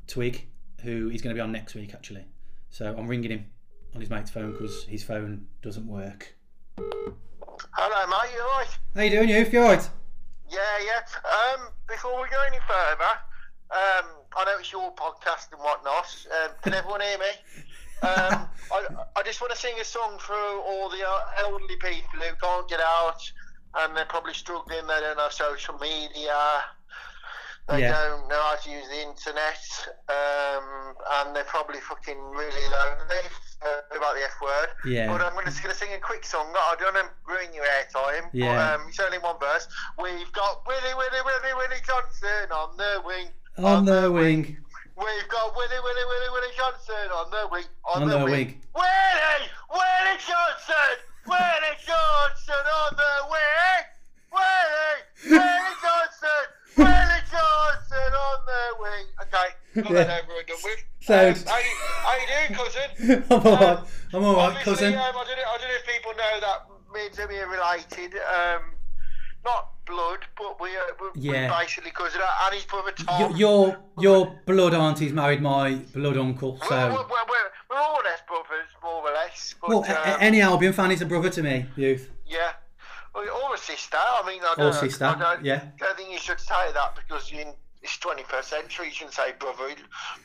[0.08, 0.48] Twig,
[0.82, 2.26] who he's going to be on next week actually.
[2.70, 3.46] So I'm ringing him
[3.94, 6.36] on his mate's phone because his phone doesn't work.
[6.78, 8.32] Hello, mate.
[8.34, 8.80] You alright?
[8.96, 9.46] How you doing, you?
[9.52, 9.90] You alright?
[10.50, 11.54] Yeah, yeah.
[11.54, 13.12] Um, before we go any further,
[13.72, 16.26] um, I know it's your podcast and whatnot.
[16.44, 17.26] Um, can everyone hear me?
[18.02, 18.86] Um, I,
[19.18, 22.68] I just want to sing a song for all the uh, elderly people who can't
[22.70, 23.20] get out
[23.80, 24.86] and they're probably struggling.
[24.88, 26.34] They don't have social media.
[27.68, 27.92] They Yeah.
[27.94, 29.62] don't know how to use the internet,
[30.10, 33.24] um, and they're probably fucking really lonely
[33.62, 34.70] uh, about the F word.
[34.86, 35.06] Yeah.
[35.08, 36.48] But I'm just going to sing a quick song.
[36.56, 38.30] I don't want to ruin your airtime.
[38.34, 38.56] Yeah.
[38.56, 39.68] But, um, it's only one verse.
[40.02, 43.28] We've got Willie, Willie, Willie, Willie Johnston on the wing.
[43.64, 44.58] On the wing.
[45.00, 47.64] We've got Willie, Willie, Willie, Willie Johnston on the wing.
[47.96, 48.32] On, On the, the wing.
[48.34, 48.62] wing.
[48.76, 50.96] Willie, Willie Johnston.
[51.26, 53.84] Willie Johnston on the wing.
[54.34, 56.46] Willie, Willie Johnston.
[56.78, 59.06] Willie Johnson on the wing.
[59.24, 59.50] Okay,
[59.82, 60.04] Got Yeah.
[60.04, 60.84] that over and done with.
[61.02, 63.24] Sounds- Um, how, you, how you doing, cousin?
[63.32, 63.80] I'm alright.
[64.14, 64.94] I'm alright, cousin.
[64.96, 66.60] Um, I, don't know, I don't know if people know that
[66.94, 68.20] me and Timmy are related.
[68.20, 68.62] Um,
[69.50, 71.32] not blood, but we are we're, Yeah.
[71.52, 72.22] we're basically cousin.
[72.46, 73.36] And his brother Tom.
[73.36, 76.90] Your your blood auntie's married my blood uncle, we're, we're, so.
[77.14, 79.56] we're, we're, we're all less brothers, more or less.
[79.60, 82.10] But, Well, um, any Albion fan is a brother to me, youth.
[82.28, 82.52] yeah.
[83.16, 83.98] Or a sister.
[83.98, 85.62] I mean, I Or don't, sister, I don't, yeah.
[85.80, 87.48] don't think you should say that because in
[87.82, 88.88] it's 21st century.
[88.88, 89.70] You shouldn't say brother,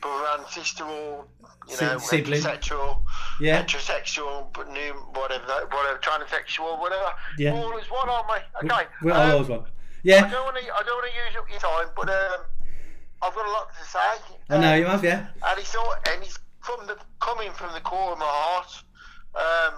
[0.01, 1.25] brother and sister, or
[1.69, 2.41] you know, sibling.
[2.41, 3.01] heterosexual,
[3.39, 3.63] Yeah.
[3.63, 7.09] heterosexual, but new, whatever, whatever, transsexual, whatever.
[7.37, 7.53] Yeah.
[7.53, 8.69] We're all as one, aren't we?
[8.69, 8.83] Okay.
[9.01, 9.59] We're um, all those one.
[10.07, 10.63] I don't want to.
[10.63, 12.45] I don't want to use up your time, but um,
[13.21, 14.35] I've got a lot to say.
[14.49, 15.27] I know Um, you have, yeah.
[15.47, 18.83] and it's all, and it's from the coming from the core of my heart.
[19.35, 19.73] Um,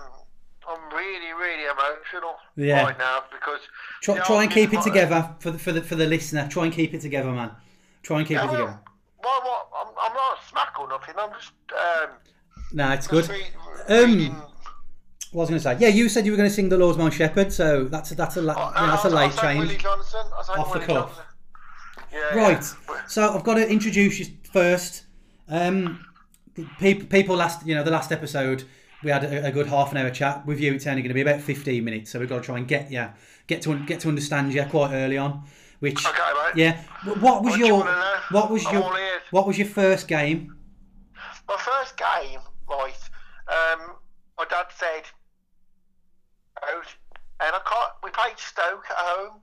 [0.70, 2.84] I'm really, really emotional Yeah.
[2.84, 3.62] right now because
[4.02, 6.48] Try, try and keep it together for the, for the for the listener.
[6.50, 7.52] Try and keep it together, man.
[8.08, 8.80] Try and keep Yeah, it together.
[9.22, 11.16] well, well, I'm, I'm not a smack or nothing.
[11.20, 12.10] I'm just um,
[12.72, 13.28] Nah, it's good.
[13.30, 13.48] read,
[13.90, 14.44] Um.
[15.34, 15.86] What was I going to say?
[15.86, 18.16] Yeah, you said you were going to sing the Lord's My Shepherd, so that's a,
[18.16, 19.84] that's a la- Oh, yeah, that's a I late Willie change.
[19.84, 20.22] Johnston.
[20.40, 21.20] I sang Off the cuff.
[22.14, 22.64] Yeah, Right.
[22.90, 23.02] yeah.
[23.08, 25.04] So I've got to introduce you first.
[25.50, 26.06] Um,
[26.80, 28.64] people, people last, you know, the last episode
[29.04, 30.74] we had a, a good half an hour chat with you.
[30.74, 32.90] It's only going to be about fifteen minutes, so we've got to try and get
[32.90, 33.12] yeah,
[33.48, 35.44] get to get to understand you quite early on.
[35.80, 36.56] Which Okay, mate.
[36.56, 37.86] yeah, what was What do you your
[38.32, 38.92] what was I'm your
[39.32, 40.56] what was your first game?
[41.48, 43.10] My first game, right?
[43.48, 43.96] Um,
[44.38, 45.04] my dad said,
[46.64, 46.88] out,
[47.40, 47.94] and I can't.
[48.04, 49.40] We played Stoke at home,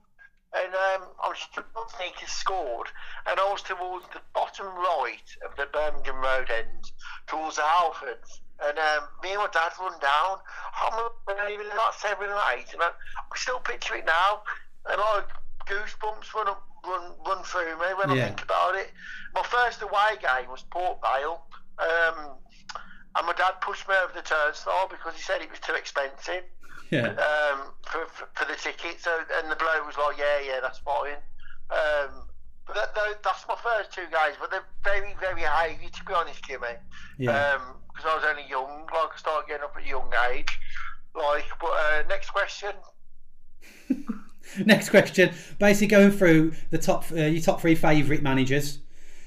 [0.53, 2.87] and um, I was Sneekes scored,
[3.27, 6.91] and I was towards the bottom right of the Birmingham Road end,
[7.27, 8.41] towards the Halfords.
[8.63, 10.37] And um, me and my dad run down.
[10.79, 14.43] I'm even like seven or eight, and I, I still picture it now.
[14.87, 15.27] And like
[15.65, 18.23] goosebumps run up, run run through me when Yeah.
[18.23, 18.91] I think about it.
[19.33, 21.41] My first away game was Port Vale.
[21.77, 22.37] Um,
[23.17, 26.43] and my dad pushed me over the turnstile because he said it was too expensive
[26.91, 28.99] Yeah, um, for, for, for the ticket.
[28.99, 31.17] So and the bloke was like, "Yeah, yeah, that's fine."
[31.71, 32.27] Um,
[32.67, 36.13] but that, that, that's my first two games, but they're very, very heavy to be
[36.13, 36.67] honest, Jimmy.
[37.17, 37.57] yeah.
[37.87, 40.59] Because I was only young, like I started getting up at a young age.
[41.15, 42.73] Like, but uh, next question.
[44.65, 45.33] Next question.
[45.59, 48.79] Basically, going through the top uh, your top three favourite managers.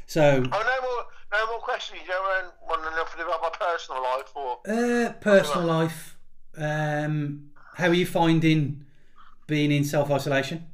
[0.07, 0.49] So Oh, no
[0.83, 2.01] more, no more questions.
[2.03, 4.59] You don't want to know anything about my personal life or.
[4.67, 6.17] Uh, personal life.
[6.57, 8.85] Um, how are you finding
[9.47, 10.67] being in self isolation?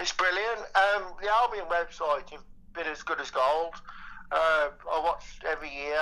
[0.00, 0.60] It's brilliant.
[0.74, 2.40] Um, the Albion website has
[2.74, 3.74] been as good as gold.
[4.32, 6.00] Uh, I watch every year.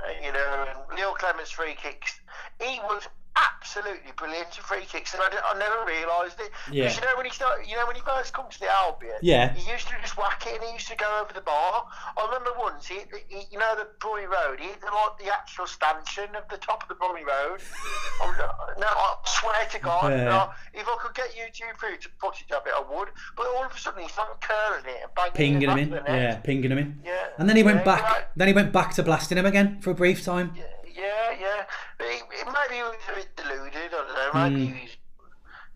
[0.00, 2.20] Uh, you know, Neil Clement's free kicks.
[2.60, 6.50] He was absolutely brilliant free kicks, and I, I never realised it.
[6.72, 6.84] Yeah.
[6.84, 9.14] Because you know when he started, you know when he first come to the Albion,
[9.22, 9.52] Yeah.
[9.54, 11.86] he used to just whack it, and he used to go over the bar.
[12.16, 15.32] I remember once, he, he you know the Brummie Road, he hit the, like the
[15.32, 17.60] actual stanchion of the top of the Brummie Road.
[18.22, 18.32] I'm,
[18.78, 20.24] no, I swear to God, Yeah.
[20.24, 23.08] no, if I could get YouTube through to footage of it, I would.
[23.36, 25.94] But all of a sudden, he's like curling it and banging Pinging him in, to
[25.96, 26.22] the net.
[26.22, 27.00] yeah, pinging him in.
[27.04, 27.26] Yeah.
[27.38, 28.02] And then he went Yeah, back.
[28.02, 28.24] right.
[28.36, 30.52] Then he went back to blasting him again for a brief time.
[30.56, 30.62] Yeah,
[30.96, 31.36] yeah.
[31.40, 31.64] yeah.
[32.00, 33.74] he, he- maybe he was a bit deluded.
[33.76, 34.50] I don't know.
[34.50, 34.74] Maybe Hmm.
[34.76, 34.96] he was.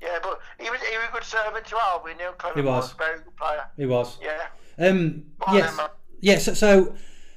[0.03, 2.17] Yeah, but he was he was a good servant to Albion.
[2.17, 2.93] Neil Clement He was.
[2.93, 3.65] a very good player.
[3.77, 4.17] He was.
[4.23, 4.87] Yeah.
[4.89, 5.87] Um, yes, then,
[6.21, 6.45] yes.
[6.47, 6.95] So, so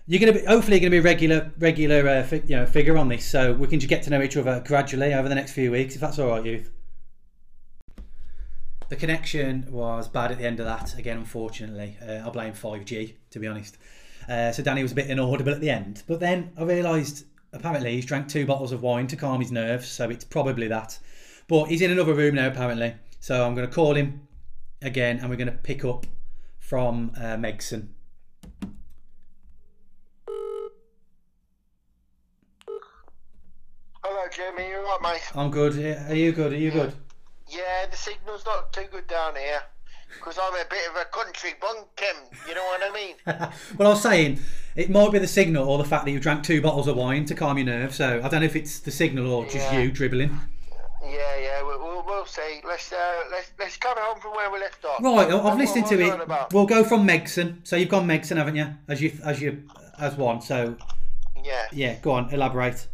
[0.08, 2.98] you're gonna be hopefully you're gonna be a regular, regular, uh, fi- you know, figure
[2.98, 3.26] on this.
[3.26, 5.96] So we can just get to know each other gradually over the next few weeks,
[5.96, 6.72] if that's all right, youth.
[8.90, 10.98] The connection was bad at the end of that.
[10.98, 13.78] Again, unfortunately, uh, I blame 5G to be honest.
[14.30, 17.96] Uh, so Danny was a bit inaudible at the end, but then I realised apparently
[17.96, 20.98] he's drank two bottles of wine to calm his nerves, so it's probably that.
[21.48, 24.28] But he's in another room now apparently, so I'm going to call him
[24.82, 26.06] again, and we're going to pick up
[26.60, 27.88] from uh, Megson.
[34.04, 34.70] Hello, Jimmy.
[34.70, 35.22] You all right, mate?
[35.36, 35.78] I'm good.
[36.10, 36.54] Are you good?
[36.54, 36.94] Are you good?
[37.48, 39.62] Yeah, the signal's not too good down here.
[40.20, 43.16] Because I'm a bit of a country bunkum, you know what I mean?
[43.78, 44.40] well, I was saying
[44.76, 47.26] it might be the signal or the fact that you drank two bottles of wine
[47.26, 47.96] to calm your nerves.
[47.98, 49.80] So I don't know if it's the signal or just Yeah.
[49.82, 50.40] you dribbling.
[51.06, 52.62] Yeah, yeah, we'll, we'll, we'll see.
[52.66, 55.04] Let's uh, let's let's carry on from where we left off.
[55.04, 56.22] Right, I've listened to it.
[56.22, 56.54] about?
[56.54, 57.58] We'll go from Megson.
[57.68, 58.68] So you've gone Megson, haven't you?
[58.88, 59.64] As you as you
[60.00, 60.40] as one.
[60.42, 60.78] So
[61.44, 61.66] Yeah.
[61.74, 62.88] yeah, go on, elaborate.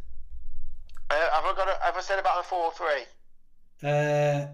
[1.11, 1.67] Uh, have I got?
[1.67, 3.87] A, have I said about the four three?
[3.87, 4.47] Uh,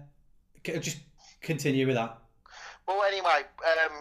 [0.80, 0.98] just
[1.40, 2.18] continue with that.
[2.86, 3.42] Well, anyway,
[3.84, 3.92] um,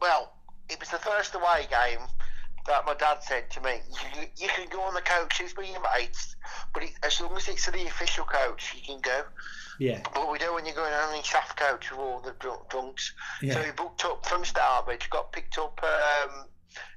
[0.00, 0.34] well,
[0.68, 2.00] it was the first away game
[2.66, 3.80] that my dad said to me,
[4.16, 6.36] "You, you can go on the coaches with your mates,
[6.72, 9.24] but it, as long as it's the official coach, you can go.
[9.78, 12.68] Yeah, But we do when you're going on the staff coach with all the drunk,
[12.68, 13.12] drunks.
[13.40, 16.46] So yeah, he booked up from Stourbridge, got picked up um,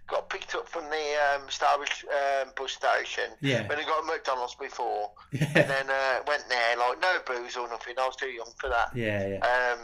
[0.08, 3.32] got picked up from the um, Stourbridge um, bus station.
[3.42, 3.68] Yeah.
[3.68, 5.48] When I got to McDonald's before, yeah.
[5.56, 7.96] and then uh, went there like no booze or nothing.
[7.98, 8.96] I was too young for that.
[8.96, 9.74] Yeah, yeah.
[9.74, 9.80] Um,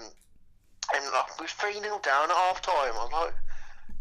[0.93, 2.93] and like, we three 0 down at half time.
[2.99, 3.33] I'm like,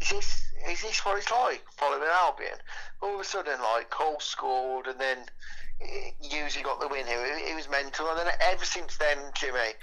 [0.01, 2.57] is this is this what it's like following Albion?
[3.01, 5.17] All of a sudden, like Cole scored, and then
[6.21, 7.07] usually got the win.
[7.07, 9.73] It, it was mental, and then ever since then, Jimmy,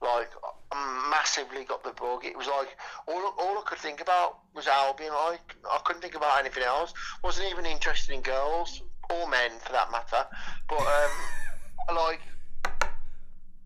[0.00, 0.30] like
[1.10, 2.24] massively got the bug.
[2.24, 5.12] It was like all all I could think about was Albion.
[5.12, 6.92] Like I couldn't think about anything else.
[7.22, 10.26] wasn't even interested in girls or men for that matter.
[10.68, 12.20] But um, like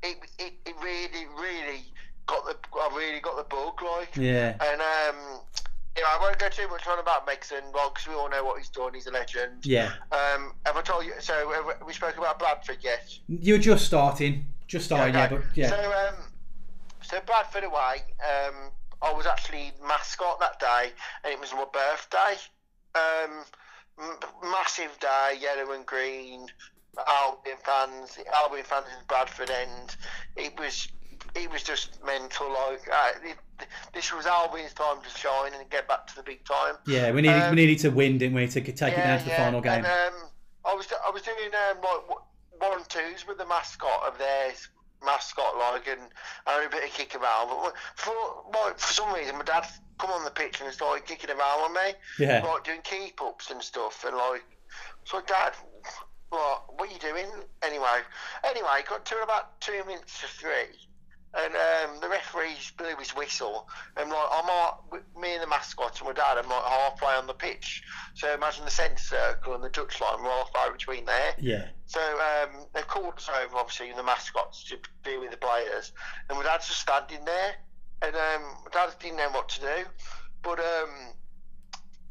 [0.03, 1.85] it, it, it really, really
[2.27, 3.81] got the I really got the bug.
[3.83, 4.55] Like Yeah.
[4.61, 5.41] and um,
[5.97, 8.43] you know, I won't go too much on about Megson, well, because we all know
[8.45, 8.95] what he's done.
[8.95, 9.65] He's a legend.
[9.67, 9.93] Yeah.
[10.11, 11.13] Um, have I told you?
[11.21, 13.07] So have we spoke about Bradford yet?
[13.29, 14.47] You're just starting.
[14.67, 15.37] Just starting, yeah, Okay.
[15.37, 15.69] but yeah.
[15.69, 16.15] So um,
[17.03, 18.03] so Bradford away.
[18.21, 18.71] Um,
[19.03, 20.93] I was actually mascot that day,
[21.25, 22.41] and it was my birthday.
[22.95, 23.45] Um,
[24.01, 26.47] m- massive day, yellow and green.
[27.09, 29.97] Albion fans, Albion fans in Bradford end.
[30.37, 30.89] It was,
[31.35, 32.49] it was just mental.
[32.49, 33.37] Like uh, it,
[33.93, 36.75] this was Albion's time to shine and get back to the big time.
[36.87, 39.25] Yeah, we needed um, we needed to win, didn't we, to take it down to
[39.25, 39.85] the final game?
[39.85, 40.29] And, um,
[40.65, 41.37] I was I was doing
[41.71, 42.19] um, like
[42.61, 44.69] one and twos with the mascot of theirs,
[45.05, 46.01] mascot like, and
[46.47, 47.49] I had a bit of kick around.
[47.49, 48.15] But for
[48.55, 49.67] like, for some reason, my dad
[49.99, 52.45] come on the pitch and started kicking around with me, Yeah.
[52.45, 54.45] like doing keep ups and stuff, and like,
[55.05, 55.55] so Dad.
[56.31, 57.27] What, what are you doing?
[57.63, 57.85] Anyway,
[58.43, 60.79] anyway, got to about two minutes to three,
[61.35, 64.87] and um, the referee blew his whistle, and like I'm all,
[65.19, 67.83] me and the mascot and my dad, I'm like halfway on the pitch.
[68.15, 71.35] So imagine the centre circle and the touchline, we're halfway between there.
[71.39, 71.69] Yeah.
[71.87, 75.93] So um, they've called us over, obviously, and the mascots to be with the players,
[76.29, 77.55] and my dad's just standing there,
[78.03, 79.85] and um, my dad didn't know what to do,
[80.43, 81.15] but um,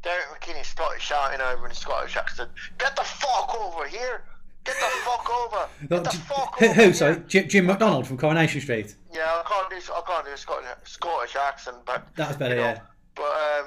[0.02, 4.24] Derek McInnes started shouting over in Scottish accent, "Get the fuck over here!
[4.64, 5.68] Get the fuck over!
[5.88, 7.22] Get the fuck Who, over who here!" sorry?
[7.26, 8.94] Jim, Jim McDonald from Coronation Street.
[9.12, 12.60] Yeah, I can't do I can't do a Scottish, Scottish accent, but That's better, you
[12.60, 12.80] know, yeah.
[13.14, 13.66] But um,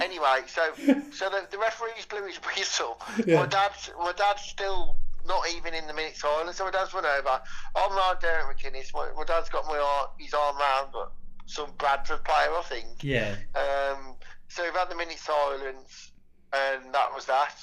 [0.00, 0.62] anyway, so
[1.12, 3.00] so the, the referee's blew his whistle.
[3.26, 3.40] Yeah.
[3.40, 6.56] My dad's my dad's still not even in the minute silence.
[6.56, 7.40] So my dad's run over.
[7.76, 8.92] I'm not Derek McInnes.
[8.94, 11.12] My, my dad's got my arm, his arm round but
[11.46, 13.02] some Bradford player, I think.
[13.02, 13.34] Yeah.
[13.54, 14.16] Um,
[14.48, 16.12] so we've had the minute silence,
[16.52, 17.54] and that was that.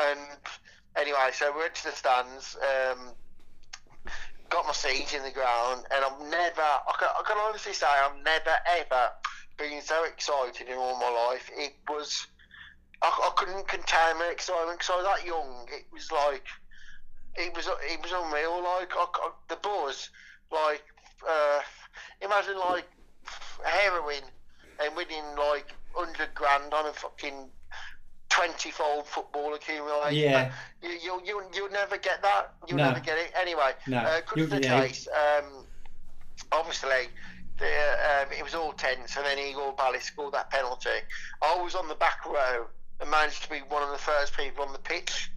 [0.00, 0.20] And
[0.96, 2.56] anyway, so we went to the stands.
[2.56, 3.10] Um,
[4.50, 7.86] got my seat in the ground, and I've never, I can, I can honestly say,
[7.86, 9.10] I've never ever
[9.56, 11.50] been so excited in all my life.
[11.56, 12.26] It was,
[13.02, 15.66] I, I couldn't contain my excitement because I was that young.
[15.70, 16.44] It was like,
[17.36, 18.62] it was, it was unreal.
[18.62, 20.10] Like I, I, the buzz,
[20.52, 20.84] like,
[21.28, 21.60] uh,
[22.20, 22.86] imagine like
[23.64, 24.22] heroin
[24.82, 27.48] and winning like hundred grand on a fucking
[28.34, 30.14] twenty-fold football accumulation.
[30.18, 30.52] Yeah.
[30.82, 32.52] You, you, you, you'll never get that.
[32.68, 32.88] You'll No.
[32.88, 33.32] never get it.
[33.40, 33.98] Anyway, No.
[33.98, 34.80] uh, You- to the yeah.
[34.80, 35.06] chase.
[35.08, 35.64] Um,
[36.52, 37.08] obviously,
[37.58, 40.90] the, um, it was all tense, and then Igor Balis scored that penalty.
[41.42, 42.66] I was on the back row
[43.00, 45.30] and managed to be one of the first people on the pitch.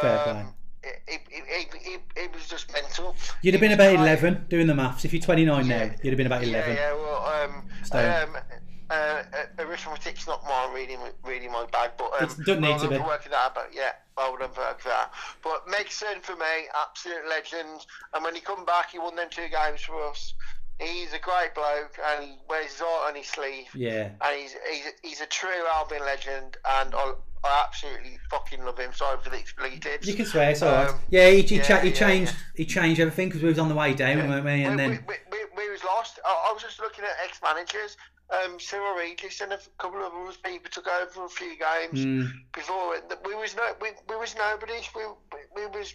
[0.00, 0.32] Fair play.
[0.32, 3.14] Um, it, it, it, it, it was just mental.
[3.42, 4.00] You'd have been about great.
[4.00, 5.04] 11 doing the maths.
[5.04, 6.74] If you're 29 now, you'd have been about 11.
[6.74, 6.92] Yeah, yeah.
[6.94, 8.42] Well, um, um,
[8.90, 12.78] uh, uh, arithmetic's not my really, really my bag, but um, It doesn't need well
[12.80, 12.98] to be.
[12.98, 13.46] working that.
[13.46, 15.12] out, But yeah, well done for that.
[15.42, 17.86] But Megson for me, absolute legend.
[18.14, 20.34] And when he come back, he won them two games for us.
[20.80, 23.66] He's a great bloke, and he wears his heart on his sleeve.
[23.74, 24.08] Yeah.
[24.22, 27.12] And he's he's he's a true Albion legend, and I,
[27.44, 28.90] I absolutely fucking love him.
[28.94, 30.08] Sorry for the expletives.
[30.08, 30.88] You can swear, it's alright.
[30.88, 33.58] Um, yeah, he, he, yeah, cha- he yeah, changed he changed everything because we was
[33.58, 34.64] on the way down, weren't we?
[34.64, 36.18] And we, then we, we, we, was lost.
[36.24, 37.98] I, I was just looking at ex-managers.
[38.32, 42.04] Um, Cyril Regis and a couple of us people took over for a few games
[42.04, 42.94] mm, before.
[42.94, 43.02] it.
[43.26, 44.74] We was no, we, we was nobody.
[44.94, 45.94] We, we, we was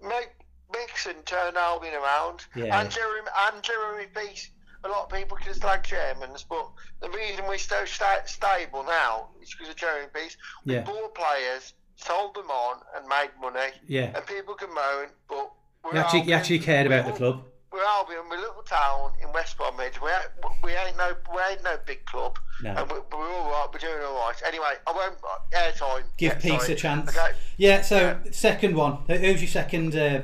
[0.00, 0.30] make
[0.72, 2.80] Megson turned Albion around, Yeah.
[2.80, 4.50] and Jeremy and Jeremy Peace.
[4.84, 6.68] A lot of people can slag chairmans, but
[7.00, 10.36] the reason we're so sta- stable now is because of Jeremy Peace.
[10.64, 10.82] We Yeah.
[10.82, 13.72] bought players, sold them on, and made money.
[13.88, 14.12] yeah.
[14.16, 15.50] And people can moan, but
[15.82, 17.44] we're You actually, you actually cared about the club.
[17.74, 20.00] We're Albion, we're a little town in West Bromwich.
[20.00, 22.70] We ain't, we ain't no we ain't no big club, No.
[22.70, 23.68] and we're, we're all right.
[23.72, 24.40] We're doing all right.
[24.46, 25.16] Anyway, I won't
[25.52, 26.04] airtime.
[26.16, 27.10] Give yeah, peace a chance.
[27.10, 28.98] Okay, Yeah, so second one.
[29.08, 29.96] Who's your second?
[29.96, 30.22] Uh,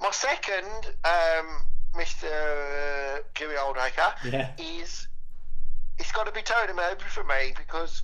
[0.00, 1.46] my second, um,
[1.96, 3.20] Mr.
[3.34, 4.50] Jimmy Oldacre, yeah.
[4.58, 5.08] is
[5.98, 8.02] it's got to be Tony Mowbray for me because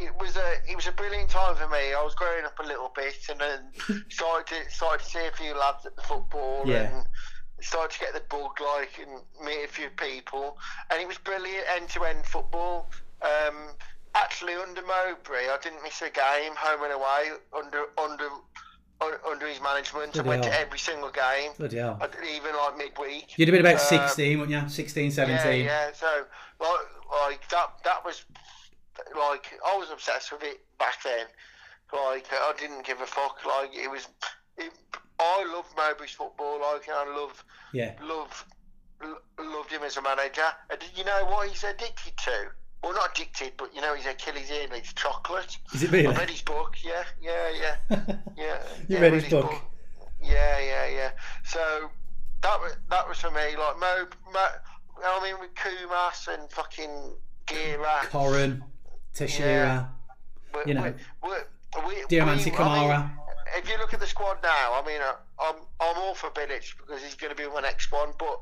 [0.00, 1.92] it was a it was a brilliant time for me.
[1.92, 5.30] I was growing up a little bit, and then started to started to see a
[5.32, 6.96] few lads at the football, Yeah.
[6.96, 7.06] and
[7.60, 10.58] started to get the bug like and meet a few people,
[10.90, 12.90] and it was brilliant end to end football.
[13.22, 13.70] Um,
[14.14, 18.28] actually under Mowbray, I didn't miss a game home and away under under
[19.28, 20.12] under his management.
[20.14, 22.00] Bloody I went to every single game, Bloody hell.
[22.34, 23.36] Even like midweek.
[23.38, 24.68] You'd have been about Um, 16, wouldn't you?
[24.68, 25.64] 16, Yeah, 17.
[25.64, 25.90] yeah.
[25.92, 26.24] So
[26.60, 26.70] like,
[27.28, 28.24] like that that was
[29.18, 31.26] like I was obsessed with it back then.
[31.92, 33.44] Like I didn't give a fuck.
[33.44, 34.06] Like it was.
[34.58, 34.72] It,
[35.20, 36.60] I love Mowbray's football.
[36.60, 37.92] Like and I love Yeah.
[38.02, 38.44] love
[39.02, 40.46] l- loved him as a manager.
[40.70, 42.46] And you know what he's addicted to?
[42.82, 45.56] Well, not addicted, but you know his Achilles heel is chocolate.
[45.74, 46.76] Is it I read his book.
[46.84, 47.76] Yeah, yeah, yeah,
[48.36, 48.58] yeah.
[48.88, 49.52] You yeah, read his book?
[50.22, 51.10] Yeah, yeah, yeah.
[51.44, 51.90] So
[52.42, 53.56] that was that was for me.
[53.56, 54.46] Like Mo, Mo
[55.04, 57.14] I mean, with Koumas and fucking
[57.46, 58.06] Gera.
[58.10, 58.62] Koren,
[59.14, 59.90] Teixeira,
[60.54, 60.62] Yeah.
[60.66, 63.00] you know, we, we, we, Diamanti we- I Kamara.
[63.08, 63.18] mean,
[63.56, 65.00] if you look at the squad now, I mean,
[65.40, 68.10] I'm I'm all for Bilic because he's going to be my next one.
[68.18, 68.40] But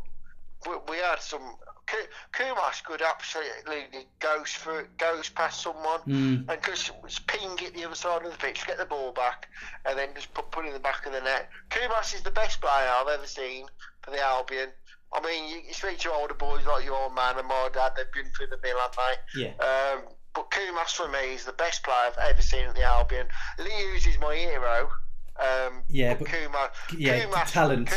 [0.68, 1.56] we, we had some.
[1.86, 6.92] Ku- Koumas could absolutely ghost for ghost past someone Mm, and just
[7.26, 9.48] ping it the other side of the pitch, get the ball back,
[9.84, 11.48] and then just put, put it in the back of the net.
[11.70, 13.66] Koumas is the best player I've ever seen
[14.02, 14.68] for the Albion.
[15.12, 17.92] I mean, you, you speak to older boys like your old man and my dad,
[17.96, 19.42] they've been through the mill, haven't they?
[19.42, 19.52] yeah.
[19.58, 23.26] Um, but Koumas for me is the best player I've ever seen at the Albion.
[23.58, 24.90] Lee Hughes is my hero.
[25.38, 27.88] Um, Yeah, but but- Koumas, yeah, Koumas, talent.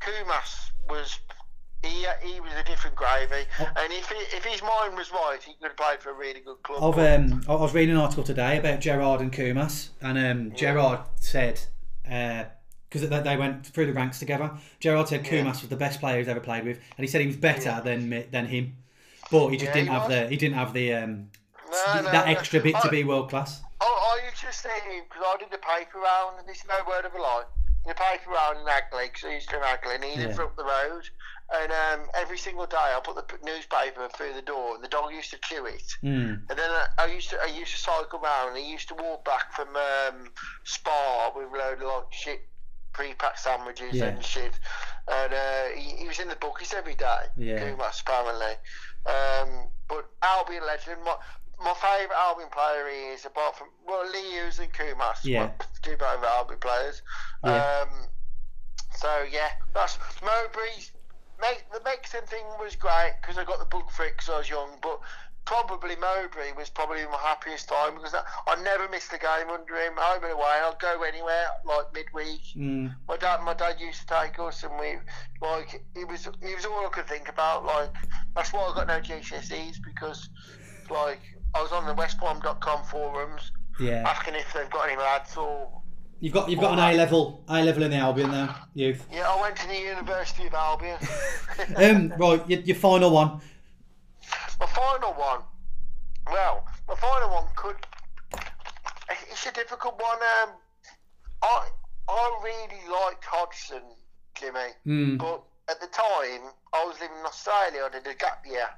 [0.00, 1.18] Koumas was
[1.82, 3.68] he, he was a different gravy, Oh.
[3.76, 6.40] and if he, if his mind was right, he could have played for a really
[6.40, 6.82] good club.
[6.82, 10.56] I've, but- um, I was reading an article today about Gerard and Koumas, and um,
[10.56, 11.60] Gerard said,
[12.02, 14.50] because they, they went through the ranks together,
[14.80, 17.26] Gerard said Koumas was the best player he's ever played with, and he said he
[17.26, 18.76] was better than than him,
[19.30, 20.10] but he just Yeah, didn't he have was.
[20.10, 21.30] the he didn't have the um,
[21.86, 23.60] No, no, that extra bit to be world class.
[23.80, 26.64] Oh, I used to see him because I did the paper round, and this is
[26.68, 27.44] no word of a lie.
[27.86, 30.44] The paper round in Agley, because I used to in Agley, and he lived Yeah.
[30.44, 31.08] up the road.
[31.54, 35.12] And um, every single day, I put the newspaper through the door, and the dog
[35.12, 35.94] used to chew it.
[36.02, 36.42] Mm.
[36.50, 38.94] And then I, I used to I used to cycle round, and he used to
[38.94, 40.30] walk back from um,
[40.64, 42.48] Spar with a load of like shit
[42.92, 44.06] pre-packed sandwiches Yeah.
[44.06, 44.58] and shit.
[45.06, 47.26] And uh, he, he was in the bookies every day.
[47.36, 47.60] Yeah.
[47.60, 48.54] Koumas, apparently.
[49.06, 51.04] Um, but Albion legend.
[51.04, 51.14] My,
[51.62, 55.24] my favourite Albion player is, apart from well, Lee Hughes and Koumas.
[55.24, 55.50] Yeah.
[55.58, 57.02] My two favourite Albion players.
[57.44, 57.82] Yeah.
[57.82, 57.88] Um,
[58.96, 60.92] so yeah, that's Mowbray's.
[61.38, 64.38] Make, the Megson thing was great because I got the book for it because I
[64.38, 65.00] was young, but
[65.44, 69.76] probably Mowbray was probably my happiest time because I, I never missed a game under
[69.76, 69.92] him.
[69.96, 72.40] Home and away, I'd go anywhere like midweek.
[72.56, 72.94] Mm.
[73.08, 74.96] My dad, my dad used to take us, and we
[75.40, 77.64] like it was it was all I could think about.
[77.64, 77.94] Like
[78.34, 80.28] that's why I got no GCSEs because
[80.90, 81.20] like
[81.54, 85.68] I was on the westbrom.com forums Yeah, asking if they've got any lads or
[86.20, 89.06] you've got you've got an A level A level in the Albion now, youth.
[89.12, 89.28] yeah.
[89.28, 90.98] I went to the University of Albion.
[91.76, 93.40] Um, right, your, your final one.
[94.60, 95.40] My final one.
[96.30, 97.76] Well, my final one could.
[99.30, 100.18] It's a difficult one.
[100.42, 100.50] Um,
[101.42, 101.68] I
[102.08, 103.82] I really liked Hodgson,
[104.34, 105.18] Jimmy, Mm.
[105.18, 107.86] but at the time I was living in Australia.
[107.86, 108.68] I did a gap year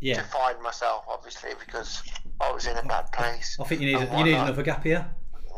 [0.00, 2.02] to Yeah, find myself, obviously, because
[2.40, 3.58] I was in a bad place.
[3.60, 5.06] I think you need you need another gap here.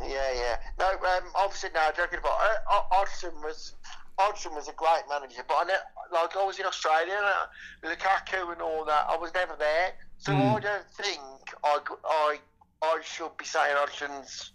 [0.02, 0.56] Yeah, yeah.
[0.78, 2.58] No, um, obviously, no, joking about it.
[2.70, 3.74] Uh, Hodgson was
[4.18, 7.94] Hodgson was a great manager, but I ne- like I was in Australia, and uh,
[7.94, 9.06] Lukaku and all that.
[9.08, 10.56] I was never there, so Mm.
[10.56, 11.20] I don't think
[11.64, 12.38] I, I
[12.82, 14.51] I should be saying Hodgson's.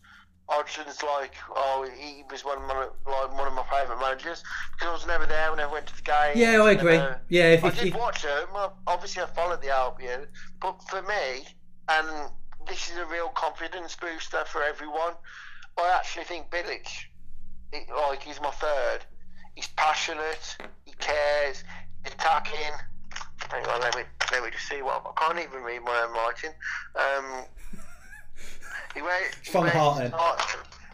[0.50, 4.88] Hodgson's like, oh, he was one of my like one of my favourite managers because
[4.88, 5.52] I was never there.
[5.52, 6.34] I never went to the game.
[6.36, 6.96] Yeah, I agree.
[7.30, 8.26] Yeah, if, I if, did if watch.
[8.26, 10.28] I- Obviously, I followed the Albion,
[10.62, 11.46] but for me,
[11.90, 12.32] and
[12.68, 15.14] this is a real confidence booster for everyone.
[15.78, 16.88] I actually think Bilic,
[17.74, 19.00] it, like he's my third.
[19.56, 20.58] He's passionate.
[20.86, 21.64] He cares.
[22.04, 22.74] He's attacking.
[23.50, 26.14] Hang on, let me let me just see what I can't even read my own
[26.14, 26.52] writing.
[26.96, 27.46] Um,
[28.94, 30.12] he wears, he From the wears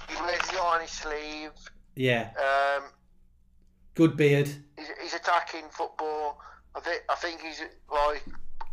[0.09, 1.51] He wears heart on his sleeve.
[1.95, 2.83] yeah, Um,
[3.95, 4.47] good beard.
[4.77, 6.39] he's, he's attacking football.
[6.75, 7.61] I think I think he's
[7.91, 8.23] like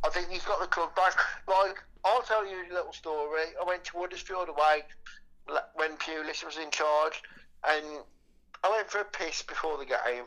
[0.05, 1.15] I think he's got the club back.
[1.47, 3.43] Like I'll tell you a little story.
[3.61, 4.85] I went to Huddersfield away
[5.75, 7.23] when Pulis was in charge,
[7.69, 7.85] and
[8.65, 10.25] I went for a piss before the game,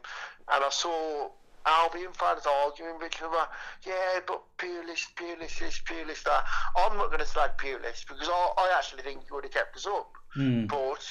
[0.52, 1.30] and I saw
[1.66, 3.48] Albion fans arguing with each other.
[3.86, 6.44] Yeah, but Pulis, Pulis this, Pulis that.
[6.76, 9.76] I'm not going to slag Pulis because I, I actually think he would have kept
[9.78, 10.68] us up, Mm.
[10.68, 11.06] but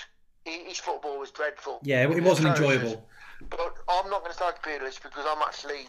[0.44, 1.78] he, his football was dreadful.
[1.82, 3.06] Yeah, it wasn't enjoyable.
[3.48, 5.88] But I'm not going to start Pulis because I'm actually,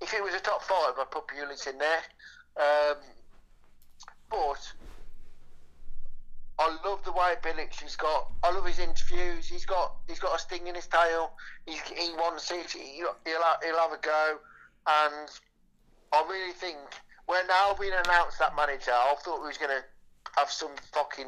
[0.00, 2.02] if it was a top five, I'd put Pulis in there.
[2.56, 2.96] Um,
[4.30, 4.72] but
[6.58, 8.30] I love the way Bilic has got.
[8.44, 9.46] I love his interviews.
[9.48, 11.32] He's got he's got a sting in his tail.
[11.66, 12.70] He's, he wants it.
[12.70, 14.36] He, he'll he'll have a go,
[14.86, 15.28] and
[16.12, 16.76] I really think
[17.26, 19.82] when Albion announced that manager, I thought he was going to
[20.38, 21.26] have some fucking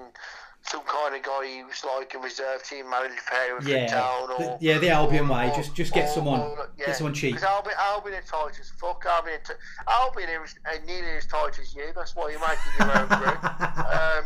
[0.63, 3.15] some kind of guy who's like a reserve team manager
[3.61, 6.41] for Yeah, town or yeah, the Albion way, just- just get someone-
[6.77, 6.87] yeah.
[6.87, 7.35] get someone cheap.
[7.35, 9.05] Because Albion, Albion are tight as fuck.
[9.07, 11.93] Albion, are t- Albion is uh, nearly as tight as you.
[11.95, 13.45] That's why you're making your own group.
[13.87, 14.25] Um,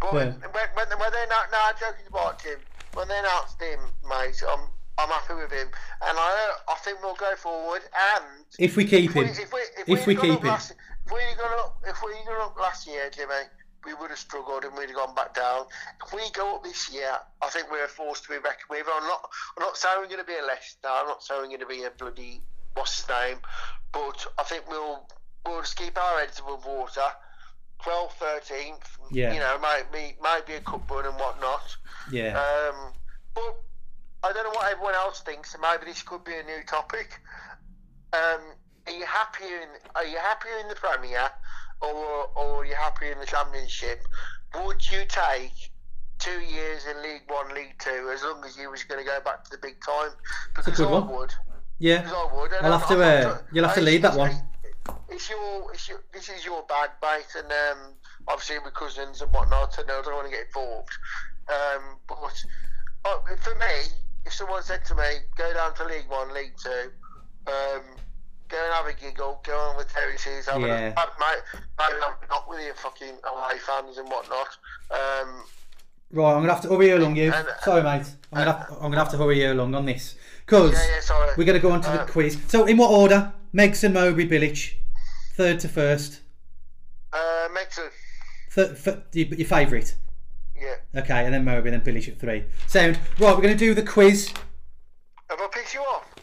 [0.00, 0.32] but Yeah.
[0.52, 2.58] when, when, when they not, no, I'm joking about him.
[2.92, 4.60] When they announced him, mate, I'm
[4.98, 5.68] I'm happy with him,
[6.02, 7.82] and I I think we'll go forward.
[8.14, 10.48] And If we keep if we him, if we if, If we we'd keep him.
[10.48, 13.48] last, if we'd gone up if we'd gone up last year, Jimmy,
[13.86, 15.66] we would have struggled and we'd have gone back down.
[16.04, 18.86] If we go up this year, I think we're a force to be reckoned with.
[18.92, 20.88] I'm not I'm not saying we're going to be a Leicester.
[20.88, 22.42] I'm not saying we're going to be a bloody
[22.74, 23.38] what's his name,
[23.92, 25.06] but I think we'll
[25.46, 27.08] we'll just keep our heads above water.
[27.84, 29.32] 12th, 13th, Yeah.
[29.32, 31.76] you know, might be, might be a cup run and whatnot.
[32.10, 32.92] yeah, Um,
[33.34, 33.56] but
[34.22, 37.20] I don't know what everyone else thinks, maybe this could be a new topic.
[38.12, 38.40] Um,
[38.86, 41.30] are you happier in Are you happier in the Premier,
[41.80, 44.00] or or are you happier in the Championship?
[44.64, 45.52] Would you take
[46.18, 49.20] two years in League One, League Two, as long as you was going to go
[49.24, 50.10] back to the big time?
[50.56, 51.08] Because I one.
[51.08, 51.32] would.
[51.78, 51.98] yeah.
[52.02, 52.52] Because I would.
[52.52, 54.32] and I'll I'm- have to, uh, you'll have to lead that one.
[55.08, 57.92] It's your, it's your, this is your bag, mate, and um,
[58.28, 60.90] obviously with cousins and whatnot, and I don't want to get involved.
[61.48, 62.44] Um, but
[63.04, 63.90] uh, for me,
[64.26, 65.02] if someone said to me,
[65.36, 66.90] "Go down to League One, League Two,
[67.46, 67.82] um,
[68.48, 70.92] go and have a giggle, go on with terraces, have Yeah.
[70.96, 71.92] a, have, mate, have
[72.28, 74.48] not with your fucking away fans and whatnot."
[74.90, 75.42] Um,
[76.12, 77.14] Right, I'm gonna have to hurry you along.
[77.14, 78.04] You, And- sorry, mate.
[78.32, 81.00] I'm gonna have, I'm gonna have to hurry you along on this because yeah, yeah,
[81.00, 81.30] sorry.
[81.36, 82.36] we're gonna go on to the Uh, quiz.
[82.48, 83.32] So, in what order?
[83.54, 84.74] Megson, Mowbray, Bilic,
[85.40, 86.20] third to first.
[87.14, 87.88] Uh, Megson,
[88.54, 89.94] Th- th- your, favourite.
[90.54, 90.74] yeah.
[90.94, 92.44] Okay, and then Mowbray, then Billy at three.
[92.66, 93.34] Sound right.
[93.34, 94.28] We're gonna do the quiz.
[95.30, 96.14] Have I pissed you off?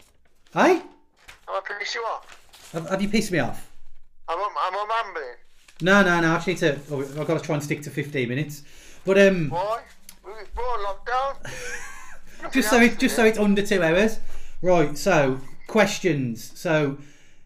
[0.52, 0.84] Hey, Have
[1.48, 2.70] I pissed you off?
[2.72, 3.68] have, have you pissed me off?
[4.28, 5.34] I'm I, am on rambling?
[5.80, 6.30] No, no, no.
[6.32, 6.78] I actually need to.
[6.92, 8.62] Oh, I've got to try and stick to 15 minutes.
[9.04, 9.80] But um, Why?
[10.24, 12.52] We- We're lockdown.
[12.52, 14.20] just so it, just so it's under two hours.
[14.62, 14.96] Right.
[14.96, 16.52] So questions.
[16.54, 16.98] So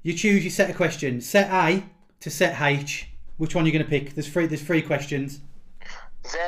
[0.03, 1.29] you choose your set of questions.
[1.29, 1.85] Set A
[2.21, 3.09] to set H.
[3.37, 4.15] Which one are you going to pick?
[4.15, 4.47] There's three.
[4.47, 5.41] There's three questions.
[6.27, 6.39] Z.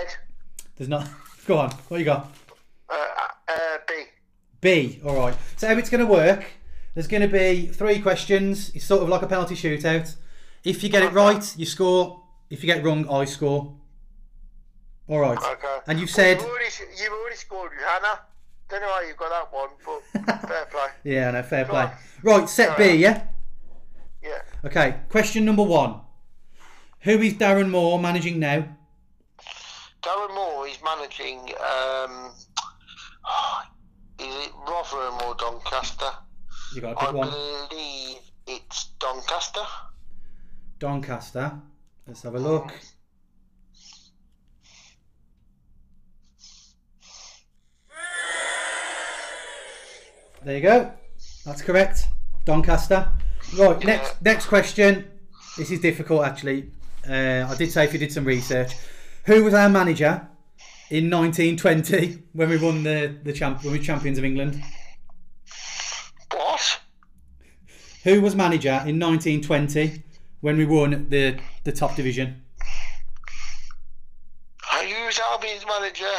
[0.76, 1.08] There's not.
[1.46, 1.70] Go on.
[1.88, 2.32] What you got?
[2.88, 2.94] Uh,
[3.48, 3.94] uh, B.
[4.60, 5.00] B.
[5.04, 5.34] All right.
[5.56, 6.44] So how it's going to work?
[6.94, 8.70] There's going to be three questions.
[8.74, 10.14] It's sort of like a penalty shootout.
[10.62, 12.22] If you get it right, you score.
[12.50, 13.74] If you get it wrong, I score.
[15.08, 15.36] All right.
[15.36, 15.78] Okay.
[15.86, 16.40] And you said.
[16.40, 16.66] You've already,
[16.98, 18.20] you've already scored Hannah.
[18.70, 20.88] Don't know how you got that one, but fair play.
[21.04, 21.82] Yeah, no, fair play.
[21.82, 21.90] on.
[22.22, 23.10] Right, set B, yeah?
[23.10, 23.22] Yeah.
[24.64, 26.00] Okay, question number one.
[27.00, 28.66] Who is Darren Moore managing now?
[30.02, 31.38] Darren Moore is managing.
[31.60, 32.30] Um,
[34.18, 36.10] is it Rotherham or Doncaster?
[36.74, 37.28] You got to I pick one.
[37.28, 39.60] believe it's Doncaster.
[40.78, 41.60] Doncaster.
[42.06, 42.72] Let's have a look.
[50.42, 50.90] There you go.
[51.44, 52.06] That's correct.
[52.46, 53.10] Doncaster.
[53.56, 55.10] Right, next next question.
[55.56, 56.70] This is difficult actually.
[57.08, 58.72] Uh, I did say if you did some research.
[59.26, 60.28] Who was our manager
[60.90, 64.62] in 1920 when we won the the champ when we were champions of England?
[66.32, 66.80] What?
[68.04, 70.02] Who was manager in 1920
[70.40, 72.42] when we won the the top division?
[74.70, 76.12] Who was Albion's manager?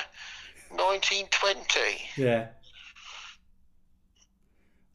[0.69, 1.79] 1920.
[2.17, 2.47] Yeah,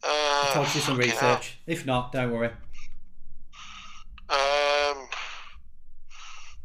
[0.02, 1.04] Uh, told you some hell.
[1.06, 1.58] research.
[1.66, 2.50] If not, don't worry.
[4.28, 5.08] Um,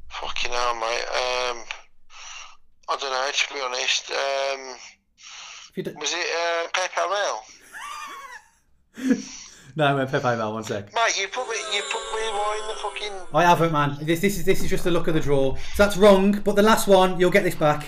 [0.07, 1.05] fucking hell, mate.
[1.09, 1.63] Um,
[2.87, 3.31] I don't know.
[3.33, 4.77] To be honest, um,
[5.99, 7.45] was it uh, Pepe Mel?
[9.75, 10.93] no, man, Pepe Mel, one sec.
[10.93, 13.27] Mate, you put me, you put me in the fucking.
[13.33, 13.97] I haven't, man.
[14.01, 15.55] This this is this is just the look of the draw.
[15.55, 16.39] So that's wrong.
[16.43, 17.85] But the last one, you'll get this back.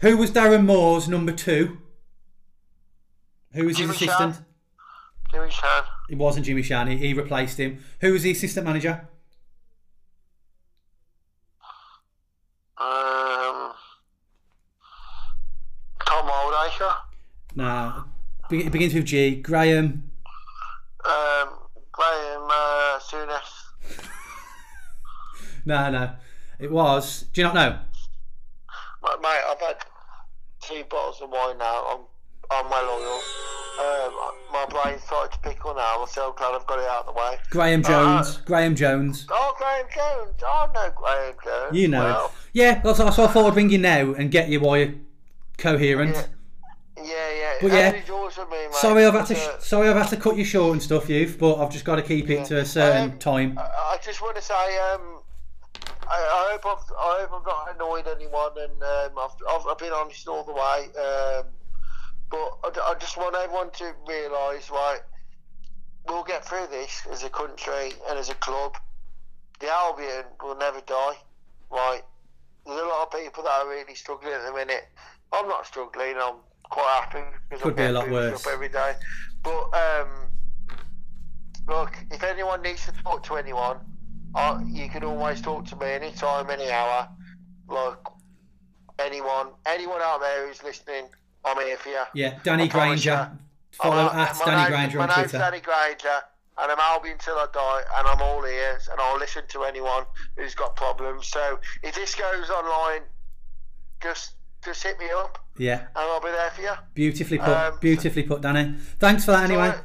[0.00, 1.78] Who was Darren Moore's number two?
[3.52, 4.36] Who was his assistant?
[5.32, 5.82] Jimmy Shan.
[6.10, 6.86] It wasn't Jimmy Shan.
[6.88, 7.82] He, he replaced him.
[8.00, 9.08] Who was the assistant manager?
[12.78, 13.72] Um,
[16.04, 16.94] Tom Oldacre.
[17.54, 18.04] Nah.
[18.48, 19.36] Be- It begins with G.
[19.36, 20.10] Graham.
[21.04, 21.48] Um,
[21.92, 23.62] Graham uh, Souness.
[25.64, 26.10] No, no.
[26.58, 27.26] It was.
[27.32, 27.70] Do you not know?
[29.04, 29.76] Mate, mate, I've had
[30.60, 31.84] two bottles of wine now.
[31.88, 32.00] I'm,
[32.50, 33.22] I'm well oiled.
[33.78, 34.12] Um,
[34.66, 36.00] my brain's started to pickle now.
[36.00, 37.38] I'm so glad I've got it out of the way.
[37.50, 38.38] Graeme Jones.
[38.38, 39.26] Graeme Jones.
[39.30, 40.34] Oh, Graeme Jones.
[40.42, 41.76] Oh, I know Graeme Jones.
[41.76, 42.34] You know well.
[42.52, 44.94] Yeah, that's that's what I thought I'd ring you now and get you while you're
[45.58, 46.14] coherent.
[46.14, 46.26] Yeah.
[46.94, 47.52] Yeah, yeah.
[47.60, 48.58] But yeah, many yours with me?
[48.72, 49.36] Sorry, I've had to.
[49.36, 51.38] Uh, sorry, I've had to cut you short and stuff, you've.
[51.38, 53.58] But I've just got to keep it to a certain Um, time.
[53.58, 54.54] I I just want to say,
[54.92, 55.20] um,
[56.08, 59.92] I hope I've, I hope I've not annoyed anyone, and um, I've, I've, I've been
[59.92, 60.90] honest all the way.
[61.02, 61.46] Um,
[62.32, 65.00] but I, I just want everyone to realise, right,
[66.08, 68.76] we'll get through this as a country and as a club.
[69.60, 71.16] The Albion will never die,
[71.70, 72.00] right?
[72.66, 74.88] There's a lot of people that are really struggling at the minute.
[75.32, 76.14] I'm not struggling.
[76.16, 78.46] I'm quite happy because Could I'm be a lot worse.
[78.46, 78.94] up every day.
[79.42, 80.08] But um,
[81.68, 83.76] look, if anyone needs to talk to anyone,
[84.34, 87.08] uh, you can always talk to me anytime, any hour.
[87.68, 88.10] Look,
[88.98, 91.04] anyone, anyone out there who's listening,
[91.44, 92.02] I'm here for you.
[92.14, 93.30] Yeah, Danny Granger.
[93.72, 95.38] Follow I'm- at Danny name- Granger my on name's Twitter.
[95.38, 96.22] Danny Granger,
[96.58, 100.04] and I'm Albion till I die, and I'm all ears, and I'll listen to anyone
[100.36, 101.28] who's got problems.
[101.28, 103.02] So if this goes online,
[104.02, 104.34] just
[104.64, 106.72] just hit me up, Yeah, and I'll be there for you.
[106.94, 107.48] beautifully put.
[107.48, 108.74] Um, beautifully put, Danny.
[109.00, 109.72] Thanks for that anyway.
[109.72, 109.80] So,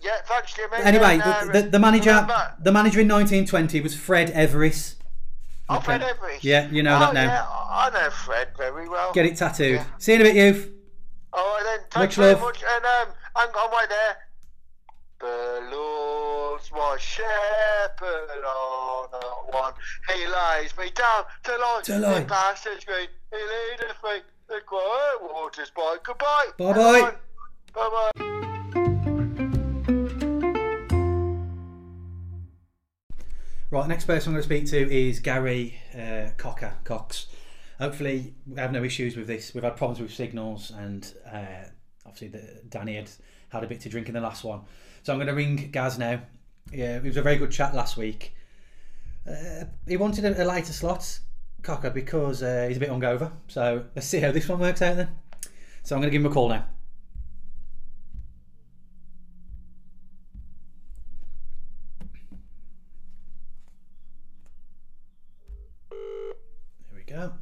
[0.00, 0.76] yeah, thanks, Jimmy.
[0.82, 4.96] Anyway, And, uh, the, the, manager, remember- the manager in 1920 was Fred Everiss.
[5.68, 6.02] Oh, Fred.
[6.02, 6.42] Everest.
[6.42, 7.24] Yeah, you know oh, that now.
[7.26, 9.12] Yeah, I know Fred very well.
[9.12, 9.76] Get it tattooed.
[9.76, 9.84] Yeah.
[9.98, 10.70] See you in a bit, youth.
[11.32, 11.80] All right then.
[11.80, 12.40] Much Thanks very love.
[12.42, 12.62] much.
[12.62, 14.16] And um, hang on, wait there.
[15.20, 19.72] The Lord's my shepherd on a one.
[20.14, 22.18] He lays me down to lie To lie.
[22.20, 23.08] in pastures green.
[23.32, 25.96] He leadeth me the quiet waters by.
[26.04, 26.46] Goodbye.
[26.56, 27.12] Bye-bye.
[27.74, 28.24] Bye bye.
[33.70, 37.26] Right, next person I'm going to speak to is Gary uh, Cocker Cox.
[37.78, 39.54] Hopefully, we have no issues with this.
[39.54, 41.68] We've had problems with signals, and uh,
[42.04, 43.10] obviously, the, Danny had
[43.50, 44.62] had a bit to drink in the last one.
[45.02, 46.20] So I'm going to ring Gaz now.
[46.72, 48.34] Yeah, it was a very good chat last week.
[49.26, 51.20] Uh, he wanted a, a later slot,
[51.62, 53.32] Cocker, because uh, he's a bit hungover.
[53.46, 55.08] So let's see how this one works out then.
[55.82, 56.66] So I'm going to give him a call now.
[65.90, 65.98] There
[66.94, 67.32] we go.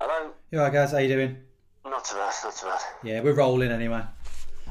[0.00, 0.32] Hello.
[0.50, 0.92] You alright, guys?
[0.92, 1.36] How you doing?
[1.84, 2.80] Not too bad, not too bad.
[3.02, 4.02] Yeah, we're rolling anyway.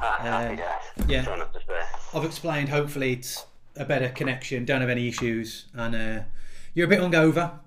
[0.00, 1.08] Ah, happy Um, days.
[1.10, 1.24] yeah.
[1.24, 1.86] Trying not to spare.
[2.14, 2.68] I've explained.
[2.68, 4.64] Hopefully, it's a better connection.
[4.64, 6.22] Don't have any issues, and uh,
[6.74, 7.58] you're a bit hungover,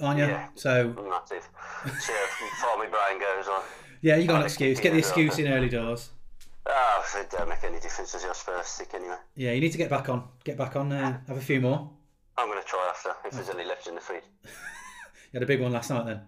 [0.00, 0.26] aren't you?
[0.26, 0.48] Yeah.
[0.54, 1.48] So Massive.
[1.54, 3.62] How my brain goes on.
[4.00, 4.80] yeah, you got an excuse.
[4.80, 6.10] Get the excuse in early doors.
[6.66, 9.16] Ah, oh, it don't make any difference as your first stick anyway.
[9.36, 10.24] Yeah, you need to get back on.
[10.44, 10.92] Get back on.
[10.92, 11.90] Uh, have a few more.
[12.36, 14.22] I'm going to try after, if there's any left in the feed.
[15.30, 16.22] You had a big one last night then.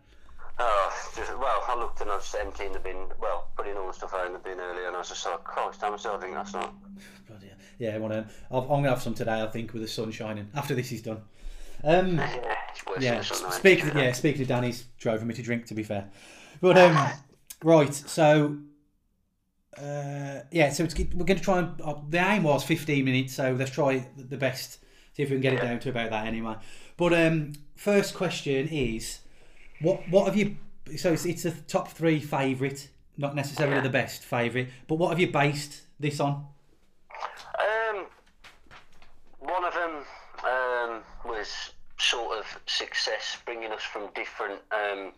[0.59, 0.89] Oh,
[1.26, 4.12] just, well, I looked and I was emptying the bin, well, putting all the stuff
[4.14, 6.18] out in the bin earlier, and I was just like, Christ, how much did I
[6.18, 6.70] drink last night?
[7.28, 7.56] Bloody hell.
[7.78, 8.34] Yeah, one of them.
[8.50, 9.42] I'll- I'm gonna have some today.
[9.42, 11.22] I think with the sun shining after this is done.
[11.84, 12.20] Um,
[12.98, 13.10] Yeah, yeah.
[13.12, 13.86] than the sun, though, Speaking.
[13.86, 13.98] isn't?
[13.98, 14.12] Yeah.
[14.12, 15.66] Speaking of Danny's, drove me to drink.
[15.66, 16.08] To be fair,
[16.60, 17.08] but um,
[17.64, 17.94] right.
[17.94, 18.58] So.
[19.78, 21.80] Uh, yeah, so it's, we're going to try and.
[21.80, 24.78] Uh, the aim was 15 minutes, so let's try the best.
[25.16, 26.56] See if we can get it down to about that anyway.
[26.96, 29.20] But um, first question is,
[29.80, 30.56] what what have you?
[30.96, 33.82] So it's, it's a top three favourite, not necessarily Yeah.
[33.82, 36.46] the best favourite, but what have you based this on?
[37.58, 38.06] Um,
[39.38, 40.04] one of them
[40.44, 45.12] um, was sort of success, bringing us from different, um,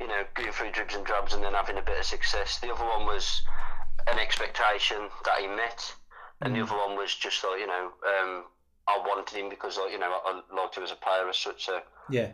[0.00, 2.58] you know, going through dribs and drabs and then having a bit of success.
[2.58, 3.42] The other one was
[4.08, 5.94] an expectation that he met,
[6.42, 8.44] and the other one was just like, you know, um,
[8.88, 11.36] I wanted him because, like, you know, I, I liked him as a player as
[11.36, 11.64] such.
[11.66, 11.80] So
[12.10, 12.30] Yeah.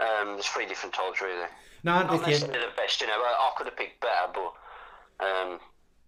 [0.00, 1.46] Um, there's three different types, really.
[1.82, 2.26] No, I'm Not you.
[2.28, 3.12] necessarily the best, you know.
[3.14, 5.58] I, I could have picked better, but, um,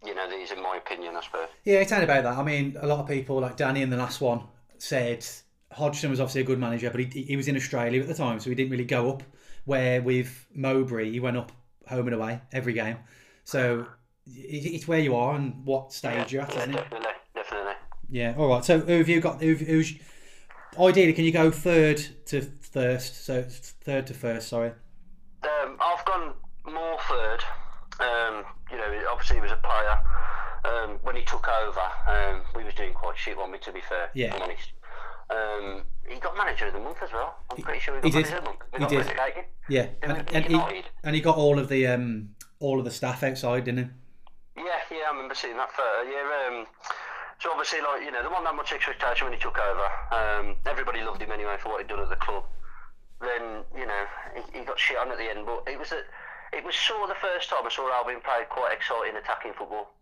[0.04, 1.48] you know, these are my opinion, I suppose.
[1.64, 2.38] Yeah, it's only about that.
[2.38, 4.42] I mean, a lot of people, like Danny in the last one,
[4.78, 5.24] said
[5.72, 8.40] Hodgson was obviously a good manager, but he, he was in Australia at the time,
[8.40, 9.22] so he didn't really go up.
[9.64, 11.50] Where with Mowbray, he went up
[11.88, 12.98] home and away every game.
[13.44, 13.86] So
[14.26, 16.76] it's where you are and what stage you're at, Yeah, isn't it?
[16.76, 17.72] definitely, definitely.
[18.08, 18.34] Yeah.
[18.38, 18.64] All right.
[18.64, 19.42] So who have you got?
[19.42, 19.92] Who, who's
[20.78, 21.12] ideally?
[21.12, 23.24] Can you go third to first?
[23.24, 24.48] So third to first.
[24.48, 24.72] Sorry.
[25.42, 27.44] Um, I've gone more third.
[28.00, 29.98] Um, you know, obviously he was a player.
[30.64, 33.80] Um, when he took over, um, we was doing quite shit, weren't we, to be
[33.88, 34.10] fair?
[34.14, 34.34] Yeah.
[34.34, 34.72] I'm honest.
[35.30, 37.36] Um, he got manager of the month as well.
[37.50, 38.30] I'm pretty sure he he got did.
[38.32, 38.60] manager of the month.
[38.72, 38.98] He got did.
[38.98, 39.44] relegated.
[39.68, 39.86] Yeah.
[40.02, 43.64] And, and he and he got all of the um all of the staff outside,
[43.64, 44.62] didn't he?
[44.62, 46.08] Yeah, yeah, I remember seeing that photo.
[46.10, 46.66] Yeah, um,
[47.38, 49.88] so obviously, like you know, there wasn't that much expectation when he took over.
[50.12, 52.44] Um, everybody loved him anyway for what he'd done at the club.
[53.20, 56.00] Then you know, he, he got shit on at the end, but it was a,
[56.56, 59.92] it was sort of the first time I saw Albion play quite exciting attacking football.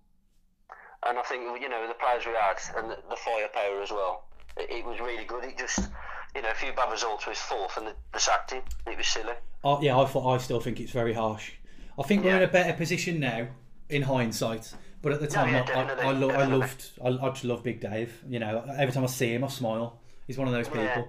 [1.07, 4.25] And I think you know the players we had and the, the firepower as well.
[4.57, 5.45] It, it was really good.
[5.45, 5.91] It just
[6.35, 8.63] you know a few bad results with fourth and the, the sacked him.
[8.87, 9.35] It was silly.
[9.65, 11.53] Oh, yeah, I thought I still think it's very harsh.
[11.99, 13.49] I think we're in a better position now,
[13.89, 14.75] in hindsight.
[15.05, 17.63] But at the time, yeah, I, I, I, lo- I loved, I, I just love
[17.63, 18.25] Big Dave.
[18.27, 20.01] You know, every time I see him, I smile.
[20.27, 20.83] He's one of those people.
[20.83, 21.05] Yeah.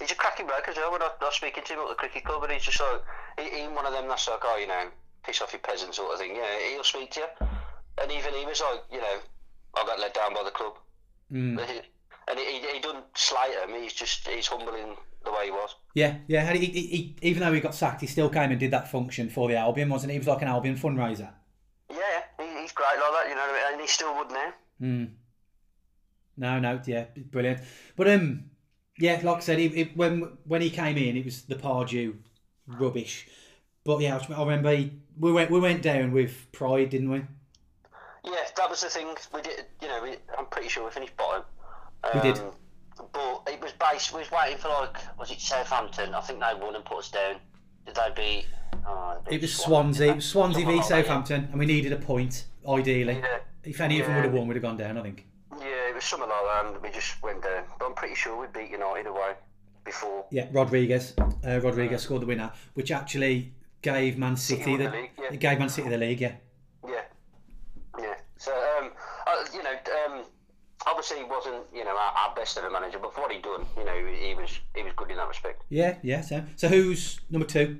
[0.00, 0.90] He's a cracking bloke as well.
[0.90, 3.02] When I, I was speaking to him at the cricket club, and he's just like,
[3.38, 4.88] he, he one of them that's like, oh, you know,
[5.26, 6.34] piss off your peasant sort of thing.
[6.34, 7.46] Yeah, he'll speak to you.
[8.00, 9.16] And even he was like, you know,
[9.76, 10.78] I got let down by the club.
[11.30, 11.60] Mm.
[12.26, 13.78] And he, he, he doesn't slight him.
[13.78, 15.74] He's just he's humble in the way he was.
[15.94, 16.50] Yeah, yeah.
[16.54, 19.28] He, he, he, even though he got sacked, he still came and did that function
[19.28, 20.14] for the Albion, wasn't he?
[20.14, 21.28] He was like an Albion fundraiser.
[21.90, 23.72] Yeah, he, he's great like that, you know what I mean?
[23.72, 24.52] And he still would now.
[24.80, 25.10] Mm.
[26.36, 27.60] No, no, yeah, brilliant.
[27.96, 28.50] But um,
[28.98, 32.14] yeah, like I said, he, he, when when he came in, it was the Pardew
[32.66, 33.28] rubbish.
[33.84, 37.22] But yeah, I remember he, we went we went down with pride, didn't we?
[38.24, 39.14] Yeah, that was the thing.
[39.32, 41.44] We did, you know, we, I'm pretty sure we finished bottom.
[42.14, 42.38] We did.
[42.38, 42.52] Um,
[43.12, 44.12] But it was based.
[44.12, 46.14] We was waiting for like, was it Southampton?
[46.14, 47.36] I think they won and put us down.
[47.86, 48.46] Did they beat?
[49.28, 50.12] They It was Swansea.
[50.12, 51.02] It was Swansea v Something like that, yeah.
[51.02, 53.14] Southampton, and we needed a point ideally.
[53.14, 53.38] Yeah.
[53.62, 54.98] If any of them would have won, we'd have gone down.
[54.98, 55.26] I think.
[55.58, 57.64] Yeah, it was something like that, and we just went down.
[57.78, 59.32] But I'm pretty sure we beat United away
[59.84, 60.26] before.
[60.30, 61.14] Yeah, Rodriguez.
[61.18, 65.32] Uh, Rodriguez scored the winner, which actually gave Man City the, the league, yeah.
[65.32, 66.20] it gave Man City the league.
[66.20, 66.32] Yeah.
[66.86, 67.02] Yeah,
[68.00, 68.14] yeah.
[68.38, 68.92] So, um,
[69.26, 69.76] uh, you know,
[70.06, 70.24] um,
[70.86, 73.66] obviously he wasn't, you know, our, our best ever manager, but for what he done,
[73.76, 75.62] you know, he, he was he was good in that respect.
[75.68, 76.22] Yeah, yeah.
[76.22, 77.78] So, so who's number two?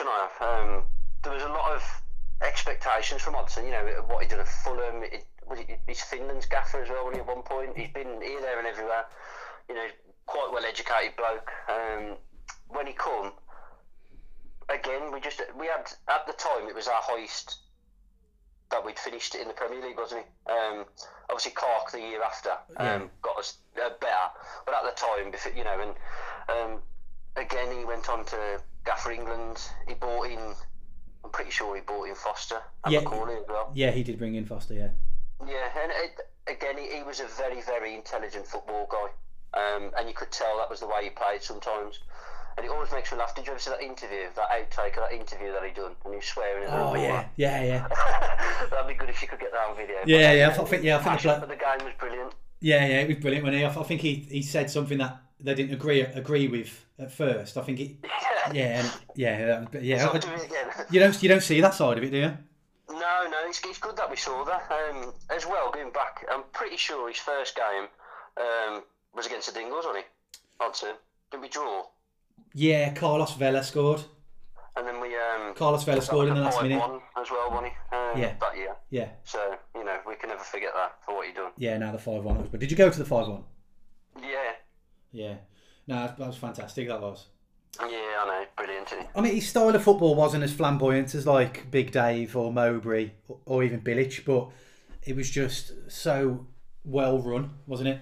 [0.00, 0.06] I've gone for Hodgson.
[0.08, 0.78] I have.
[0.78, 0.82] Um,
[1.22, 2.02] there was a lot of
[2.42, 3.64] expectations from Hodgson.
[3.64, 5.02] You know what he did at Fulham.
[5.02, 7.04] It, was it, he's Finland's gaffer as well.
[7.04, 9.04] When he at one point, he's been here, there, and everywhere.
[9.68, 9.86] You know,
[10.26, 11.50] quite well educated bloke.
[11.68, 12.16] Um,
[12.68, 13.32] when he come,
[14.68, 17.58] again, we just we had at the time it was our highest
[18.70, 20.50] that we'd finished in the Premier League, wasn't it?
[20.50, 20.86] Um,
[21.30, 23.02] obviously, Clarke the year after um, Yeah.
[23.22, 24.30] got us uh, better,
[24.66, 25.94] but at the time, you know, and
[26.48, 26.82] um,
[27.36, 29.60] again he went on to Gaffer England.
[29.88, 30.38] He bought in.
[31.24, 33.00] I'm pretty sure he bought in Foster and Yeah.
[33.00, 33.70] McAuley as well.
[33.74, 34.74] Yeah, he did bring in Foster.
[34.74, 34.88] Yeah.
[35.46, 39.08] Yeah, and it, again, he, he was a very, very intelligent football guy,
[39.60, 42.00] um, and you could tell that was the way he played sometimes.
[42.56, 43.34] And it always makes me laugh.
[43.34, 46.12] Did you ever see that interview, that outtake of that interview that he done, and
[46.14, 47.02] he was swearing at Oh reporter?
[47.36, 48.66] yeah, yeah, yeah.
[48.70, 49.96] That'd be good if you could get that on video.
[50.06, 52.32] Yeah, yeah, uh, I think- yeah, I think the game was brilliant.
[52.60, 53.44] Yeah, yeah, it was brilliant.
[53.44, 57.12] When he, I think he, he said something that they didn't agree agree with at
[57.12, 57.56] first.
[57.56, 57.90] I think it,
[58.52, 58.84] yeah,
[59.14, 60.10] yeah, yeah.
[60.10, 60.30] Again.
[60.90, 62.32] You don't you don't see that side of it, do you?
[62.90, 64.70] No, no, it's, it's good that we saw that.
[64.70, 67.86] Um, as well, going back, I'm pretty sure his first game
[68.36, 68.82] um,
[69.14, 70.38] was against the Dingles, wasn't he?
[70.60, 70.94] Hodgson.
[71.30, 71.84] Didn't we draw?
[72.54, 74.02] Yeah, Carlos Vela scored.
[74.76, 76.80] And then we um, Carlos Vela scored in the last minute.
[76.80, 77.96] 5-1 as well, wasn't he?
[77.96, 78.34] Um, Yeah.
[78.40, 78.74] That year.
[78.90, 81.52] Yeah, So you know we can never forget that for what he done.
[81.56, 81.78] yeah.
[81.78, 82.48] Now the five one.
[82.50, 83.42] But did you go to the five one?
[84.20, 84.52] Yeah,
[85.14, 85.34] Yeah.
[85.86, 86.88] No, that that was fantastic.
[86.88, 87.26] That was.
[87.80, 88.88] yeah, I know, brilliant.
[88.88, 89.06] Isn't he?
[89.14, 93.10] I mean, his style of football wasn't as flamboyant as like Big Dave or Mowbray
[93.28, 94.48] or, or even Bilic, but
[95.04, 96.46] it was just so
[96.84, 98.00] well run, wasn't it?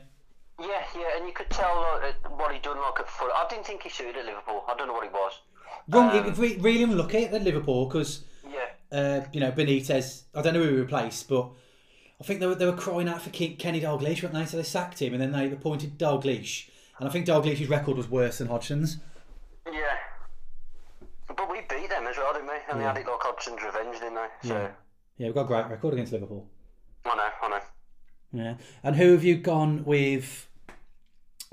[0.60, 3.32] Yeah, yeah, and you could tell like, uh, what he done like at Fulham.
[3.34, 4.64] I didn't think he suited at Liverpool.
[4.68, 5.32] I don't know what he was.
[5.88, 10.22] Wrong, Um, it- really unlucky at Liverpool because Yeah, uh, you know Benitez.
[10.34, 11.50] I don't know who he replaced, but
[12.20, 14.44] I think they were, they were crying out for Ke- Kenny Dalglish, weren't they?
[14.46, 16.68] So they sacked him, and then they appointed Dalglish,
[17.02, 18.98] and I think Dalglish's record was worse than Hodgson's.
[19.66, 19.96] yeah.
[21.36, 22.54] But we beat them as well, didn't we?
[22.70, 22.88] And Yeah.
[22.92, 24.48] had it like Hodgson's revenge, didn't they?
[24.48, 24.70] So Yeah.
[25.16, 26.46] Yeah, we've got a great record against Liverpool.
[27.04, 27.60] I know, I know.
[28.32, 30.48] Yeah, and who have you gone with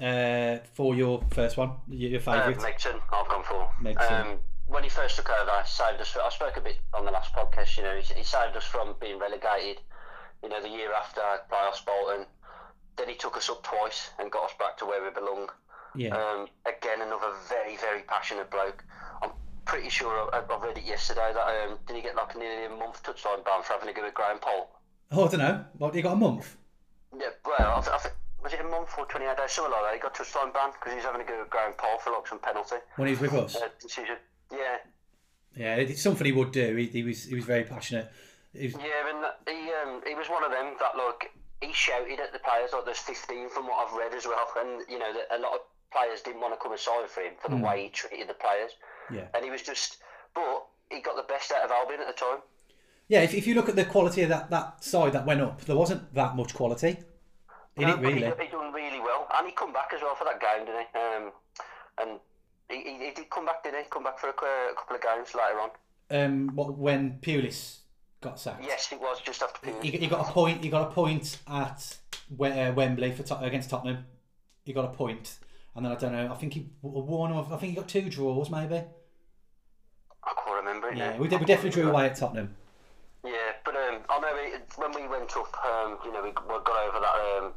[0.01, 1.71] uh, for your first one?
[1.87, 2.57] Your, your Uh, favourite?
[2.59, 3.69] Megson, I've gone for.
[3.81, 4.21] Megson.
[4.33, 6.15] Um, when he first took over, he saved us.
[6.15, 7.75] I spoke a bit on the last podcast.
[7.77, 9.81] You know, he, he saved us from being relegated.
[10.43, 11.21] You know, the year after
[11.51, 12.25] playoffs Bolton.
[12.99, 15.47] Then he took us up twice and got us back to where we belong.
[15.95, 18.83] yeah, Um, again, another very, very passionate bloke.
[19.23, 19.31] I'm
[19.65, 22.69] pretty sure I, I read it yesterday that um, did he get like nearly a
[22.77, 24.69] month touchline ban for having a go at Graham Poll?
[25.13, 25.65] oh, I don't know.
[25.77, 26.57] What he got a month?
[27.17, 29.81] Yeah, well, I, th- I think was it a month or 28 days, something like
[29.83, 29.93] that.
[29.95, 32.27] He got touchline ban because he was having a go at Graham Poll for like
[32.27, 33.55] some penalty when he was with us.
[33.55, 34.17] uh, decision.
[34.51, 34.77] Yeah,
[35.55, 36.75] Yeah, it's something he would do.
[36.75, 38.11] He, he was he was very passionate.
[38.53, 41.31] He was, Yeah, and he um, he was one of them that like
[41.61, 44.81] he shouted at the players like there's 15 from what I've read as well, and
[44.89, 45.59] you know that a lot of
[45.91, 48.33] players didn't want to come and sign for him for the way he treated the
[48.35, 48.71] players,
[49.11, 49.97] yeah, and he was just,
[50.33, 52.39] but he got the best out of Albion at the time.
[53.07, 53.21] yeah.
[53.21, 55.75] If, if you look at the quality of that, that side that went up, there
[55.75, 56.97] wasn't that much quality
[57.75, 58.25] in No, it really.
[58.25, 60.87] He, he done really well, and he come back as well for that game, didn't
[60.93, 60.99] he?
[60.99, 61.31] Um,
[62.01, 62.19] and
[62.69, 63.89] he, he, he did come back, didn't he?
[63.89, 65.69] Come back for a, a couple of games later on.
[66.11, 67.79] Um, what, when Pulis
[68.21, 70.63] got sacked, Yes, it was just after he, he got a point.
[70.63, 71.97] He got a point at
[72.39, 74.05] uh, Wembley for against Tottenham.
[74.63, 75.37] He got a point,
[75.75, 76.31] and then I don't know.
[76.31, 77.31] I think he won.
[77.33, 78.75] I think he got two draws, maybe.
[78.75, 81.39] I can't remember Yeah, we did.
[81.39, 82.55] We definitely drew away at Tottenham.
[83.23, 86.99] Yeah, but um, I know when we went up, um, you know, we, got over
[86.99, 87.53] that um,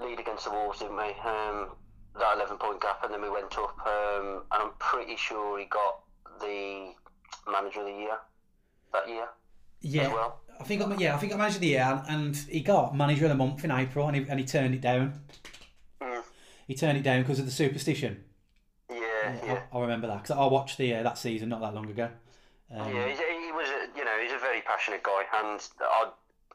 [0.00, 1.02] lead against the Wolves, didn't we?
[1.24, 1.70] Um,
[2.18, 5.64] that 11 point gap, and then we went up, um, and I'm pretty sure he
[5.64, 6.02] got
[6.40, 6.92] the
[7.50, 8.16] manager of the year
[8.92, 9.26] that year
[9.84, 10.02] Yeah.
[10.04, 10.40] as well.
[10.60, 13.34] I think yeah, I think I managed the year, and he got manager of the
[13.36, 15.20] month in April, and he, and he turned it down.
[16.00, 16.22] Mm.
[16.68, 18.22] He turned it down because of the superstition.
[18.88, 19.62] Yeah, yeah.
[19.72, 22.08] I, I remember that because I watched the uh, that season not that long ago.
[22.70, 26.10] Um, Yeah, he's, he was, a, you know, he's a very passionate guy, and I,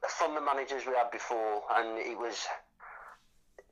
[0.08, 2.48] from the managers we had before, and it was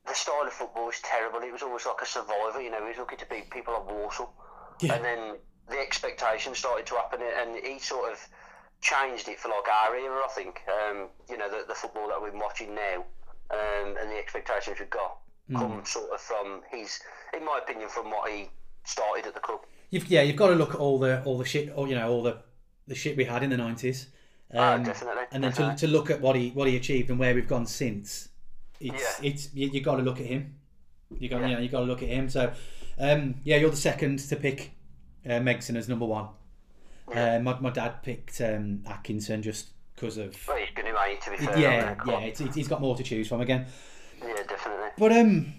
[0.06, 1.40] the style of football was terrible.
[1.40, 2.82] It was always like a survivor, you know.
[2.82, 4.32] He was looking to beat people like Walsall,
[4.80, 4.94] Yeah.
[4.94, 5.36] and then
[5.68, 8.28] the expectation started to happen, and he sort of
[8.80, 10.22] changed it for like our era.
[10.24, 13.04] I think, um, you know, the, the football that we've been watching now,
[13.50, 15.18] um, and the expectations we've got
[15.52, 17.00] come sort of from his,
[17.34, 18.50] in my opinion, from what he
[18.84, 19.60] started at the club.
[19.90, 22.10] You've, yeah, you've got to look at all the all the shit, or you know,
[22.10, 22.36] all the
[22.86, 24.08] the shit we had in the nineties,
[24.54, 25.86] Ah, um, definitely, and then to, definitely.
[25.86, 28.28] to look at what he what he achieved and where we've gone since.
[28.80, 29.30] It's Yeah.
[29.30, 30.54] it's you, you got to look at him.
[31.18, 31.46] You got Yeah.
[31.48, 32.28] you know you got to look at him.
[32.28, 32.52] So,
[32.98, 34.72] um, yeah, you're the second to pick
[35.24, 36.28] uh, Megson as number one.
[37.14, 41.36] Uh, my my dad picked um, Atkinson just because of Well, he's going to be
[41.44, 41.58] fair.
[41.58, 43.66] yeah yeah it's, it's, he's got more to choose from again.
[44.22, 44.88] Yeah, definitely.
[44.98, 45.52] But um,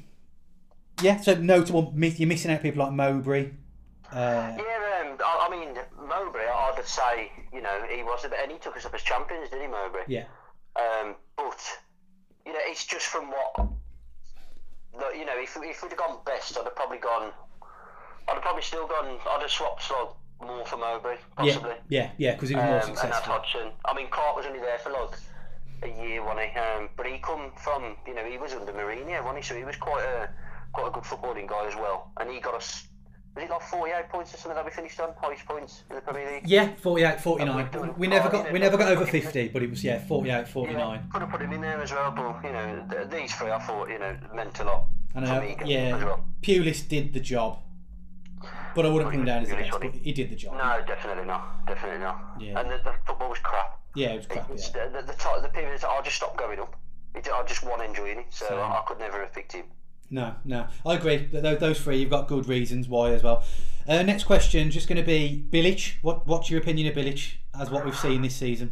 [1.02, 1.20] yeah.
[1.22, 3.52] So notable, you're missing out people like Mowbray.
[4.12, 5.76] Uh, Yeah, um, I, I mean,
[6.08, 9.50] Mowbray, I would say, you know, he was and he took us up as champions,
[9.50, 10.04] didn't he, Mowbray?
[10.08, 10.24] yeah,
[10.76, 11.60] Um, but,
[12.45, 13.70] you know, it's just from what,
[15.16, 17.32] you know, if, if we'd have gone best, I'd have probably gone,
[18.28, 20.10] I'd have probably still gone, I'd have swapped like
[20.41, 21.71] more for Mowbray, possibly.
[21.89, 23.33] yeah, yeah, yeah, because he was more um, and had successful.
[23.33, 23.71] Hodgson.
[23.85, 25.11] I mean, Clarke was only there for like
[25.83, 26.59] a year, wasn't he?
[26.59, 29.43] Um, but he come from, you know, he was under Mourinho, wasn't he?
[29.43, 30.29] So he was quite a
[30.71, 32.11] quite a good footballing guy as well.
[32.19, 32.87] And he got us,
[33.35, 35.09] was it like 48 points or something that we finished on?
[35.21, 36.43] Highest points in the Premier League?
[36.45, 37.69] Yeah, 48, 49.
[37.73, 40.45] we've We never got we never got over 50, but it was yeah, 48, Yeah,
[40.45, 41.09] 49.
[41.11, 43.89] could have put him in there as well, but, you know, these three I thought,
[43.89, 46.03] you know, meant a lot I know, yeah.
[46.03, 46.23] well.
[46.41, 47.59] Pulis did the job,
[48.75, 49.81] but I wouldn't put him down as the Pulis, best.
[49.81, 50.53] But he did the job.
[50.57, 51.65] No, definitely not.
[51.67, 52.19] Definitely not.
[52.39, 52.59] Yeah.
[52.59, 53.79] And the, the football was crap.
[53.95, 54.49] Yeah, it was crap.
[54.51, 54.87] It's Yeah.
[54.87, 56.75] the, the, the, the period I just stopped going up.
[57.15, 58.59] It, I just wasn't enjoying it, so Same.
[58.59, 59.65] I, could never have picked him.
[60.11, 61.17] No, no, I agree.
[61.27, 63.43] Th- th- Those three, you've got good reasons why as well.
[63.87, 65.93] Uh, next question, just going to be Bilic.
[66.01, 68.71] What What's your opinion of Bilic as what we've seen this season?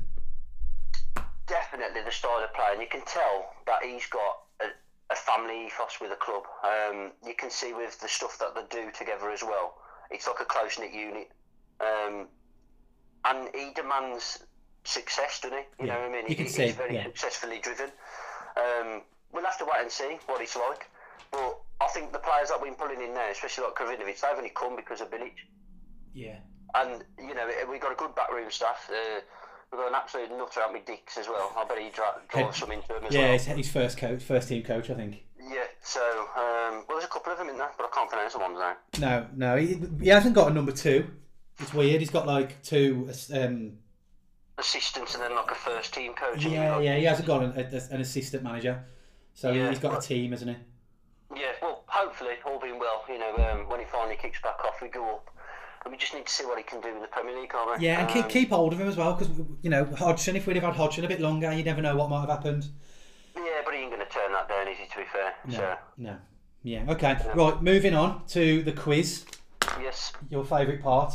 [1.48, 4.38] Definitely the style of play, and you can tell that he's got
[5.10, 6.44] a, a family ethos with the club.
[6.64, 9.76] Um, you can see with the stuff that they do together as well.
[10.12, 11.30] It's like a close knit unit,
[11.82, 12.28] um,
[13.26, 14.44] and he demands
[14.86, 15.64] success, doesn't he?
[15.84, 16.28] You Yeah, know what I mean?
[16.30, 17.04] you He- he's see, very yeah.
[17.04, 17.92] successfully driven.
[18.56, 19.02] Um,
[19.32, 20.90] we'll have to wait and see what it's like.
[21.32, 24.38] But I think the players that we've been pulling in now, especially like Krovinovic, they've
[24.38, 25.34] only come because of Bilic.
[26.14, 26.40] Yeah,
[26.74, 28.90] And you know we've got a good backroom staff.
[28.90, 29.20] Uh,
[29.72, 31.52] we've got an absolute nutter out me dicks as well.
[31.58, 33.20] I bet he dra- drives some into him as yeah.
[33.20, 33.28] well.
[33.28, 35.24] Yeah, he's his first coach, first team coach, I think.
[35.40, 35.64] Yeah.
[35.82, 38.40] So um, well, there's a couple of them in there, but I can't pronounce the
[38.40, 38.76] ones now.
[39.00, 41.08] No, no, he, he hasn't got a number two.
[41.60, 42.00] It's weird.
[42.02, 43.10] He's got like two.
[43.34, 43.74] Um,
[44.60, 46.44] Assistants and then like a first team coach.
[46.44, 46.96] yeah, yeah.
[46.98, 48.84] He hasn't got an, a, an assistant manager,
[49.36, 51.40] so Yeah, he's got a team, hasn't he?
[51.40, 51.52] yeah.
[51.62, 53.04] Well, hopefully all being well.
[53.08, 55.30] You know, um, when he finally kicks back off, we go up.
[55.84, 57.80] And we just need to see what he can do in the Premier League, can't
[57.80, 57.86] we?
[57.86, 60.36] Yeah, and keep Um, keep hold of him as well because you know Hodgson.
[60.36, 62.68] If we'd have had Hodgson a bit longer, you never know what might have happened.
[63.36, 64.88] Yeah, but he ain't going to turn that down, is he?
[64.88, 65.34] To be fair.
[65.50, 66.18] So No.
[66.64, 66.84] Yeah.
[66.90, 67.18] Okay.
[67.36, 67.62] Right.
[67.62, 69.26] Moving on to the quiz.
[69.80, 70.12] yes.
[70.30, 71.14] Your favourite part.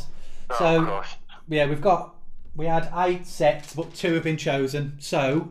[0.49, 1.03] Oh, So
[1.47, 2.15] yeah, we've got
[2.55, 4.95] we had eight sets, but two have been chosen.
[4.99, 5.49] So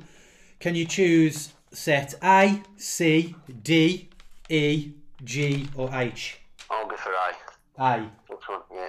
[0.61, 4.09] can you choose set A, C, D,
[4.49, 4.93] E,
[5.25, 6.39] G, or H?
[6.71, 7.83] I'll go for A.
[7.83, 8.11] A.
[8.29, 8.61] Which one?
[8.75, 8.89] Yeah.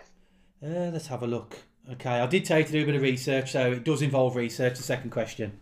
[0.63, 1.57] Uh, let's have a look.
[1.91, 4.37] Okay, I did tell you to do a bit of research, so it does involve
[4.37, 4.77] research.
[4.77, 5.59] The second question.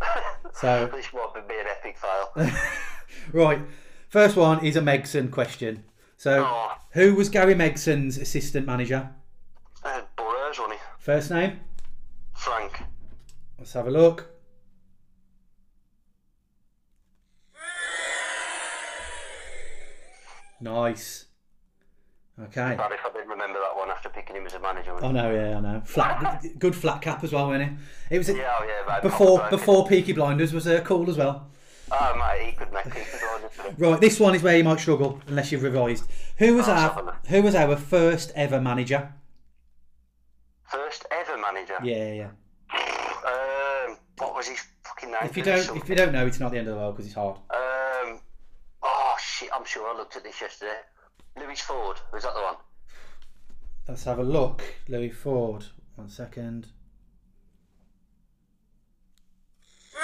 [0.54, 2.50] So This might be an epic fail.
[3.34, 3.60] right,
[4.08, 5.84] first one is a Megson question.
[6.16, 9.10] So oh, who was Gary Megson's assistant manager?
[9.84, 10.78] uh, wasn't he?
[10.98, 11.60] First name.
[12.34, 12.84] Frank.
[13.58, 14.30] Let's have a look.
[20.58, 21.25] Nice.
[22.38, 22.74] Okay.
[22.76, 24.94] Bad if I didn't remember that one after picking him as a manager.
[25.02, 25.82] I know, yeah, I know.
[25.86, 28.14] Flat, good- good flat cap as well, wasn't it?
[28.14, 28.36] It was it?
[28.36, 31.48] Yeah, oh, yeah, before before Peaky Blinders was uh, cool as well.
[31.90, 33.78] Oh, mate, he could make on this.
[33.78, 36.04] Right, this one is where you might struggle unless you've revised.
[36.38, 37.18] Who was Oh, our.
[37.28, 39.12] Who was our first ever manager?
[40.64, 41.76] First ever manager.
[41.82, 42.30] Yeah, yeah.
[43.24, 45.20] Um, what was his fucking name?
[45.24, 47.06] If you don't, if you don't know, it's not the end of the world because
[47.06, 47.36] it's hard.
[47.50, 48.20] Um,
[48.82, 49.48] oh shit!
[49.54, 50.78] I'm sure I looked at this yesterday.
[51.38, 52.56] Louis Ford was that the one?
[53.88, 54.62] Let's have a look.
[54.88, 55.64] Louis Ford.
[55.94, 56.66] One second.
[59.92, 60.02] Fuck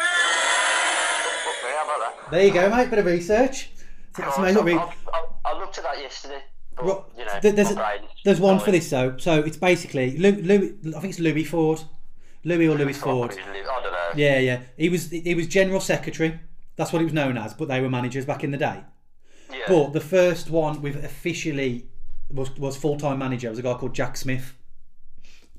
[1.65, 2.31] me, how about that?
[2.31, 2.91] There you go, mate.
[2.91, 3.71] Bit of research.
[4.17, 4.79] That's I, amazing.
[4.79, 6.43] I, looked at that yesterday.
[6.77, 9.17] But, Ro- you know, there's, brain's there's one for this though.
[9.19, 11.81] So it's basically Louis, Louis, I think it's Louis Ford,
[12.45, 13.33] Louis or Louis Ford.
[13.33, 14.11] I don't know.
[14.17, 14.61] Yeah, yeah.
[14.77, 16.41] He was he was general secretary.
[16.77, 17.53] That's what he was known as.
[17.55, 18.85] But they were managers back in the day.
[19.53, 19.65] Yeah.
[19.69, 21.87] But the first one with officially
[22.31, 24.55] was was full time manager was a guy called Jack Smith.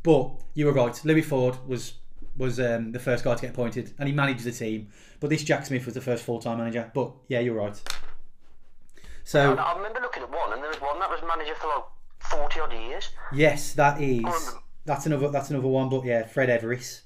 [0.01, 0.99] But you were right.
[1.05, 1.93] Louis Ford was
[2.35, 4.87] was um, the first guy to get appointed, and he managed the team.
[5.19, 6.91] But this Jack Smith was the first full time manager.
[6.93, 7.79] But yeah, you're right.
[9.23, 11.83] So I remember looking at one, and there was one that was manager for like
[12.19, 13.09] forty odd years.
[13.33, 15.89] yes, that is Um, that's another that's another one.
[15.89, 17.01] But yeah, Fred Everiss.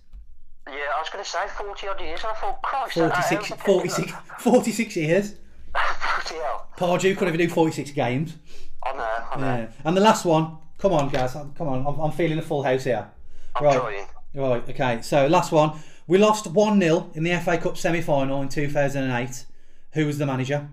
[0.67, 4.11] Yeah, I was going to say forty odd years, and I thought, Christ, 46, 46,
[4.39, 5.35] 46 years.
[5.77, 6.67] Hell!
[6.77, 8.35] Pardew couldn't even do 46 games.
[8.83, 9.57] I know, I know.
[9.63, 9.67] Yeah.
[9.85, 12.83] And the last one, come on, guys, come on, I'm, I'm feeling a full house
[12.83, 13.09] here.
[13.55, 13.79] I'm Right.
[13.79, 14.05] trying.
[14.33, 15.79] Right, okay, so last one.
[16.05, 19.45] We lost 1 0 in the FA Cup semi final in 2008.
[19.93, 20.69] Who was the manager?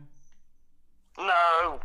[1.18, 1.80] No,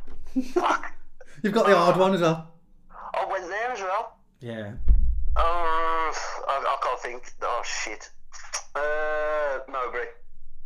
[0.54, 0.92] fuck.
[1.44, 2.52] You've got the hard one as well.
[2.92, 4.18] I went there as well.
[4.42, 4.74] Yeah.
[5.36, 6.12] Oh,
[6.48, 7.34] I, I can't think.
[7.42, 8.10] Oh shit.
[8.76, 10.06] Uh, Mowbray.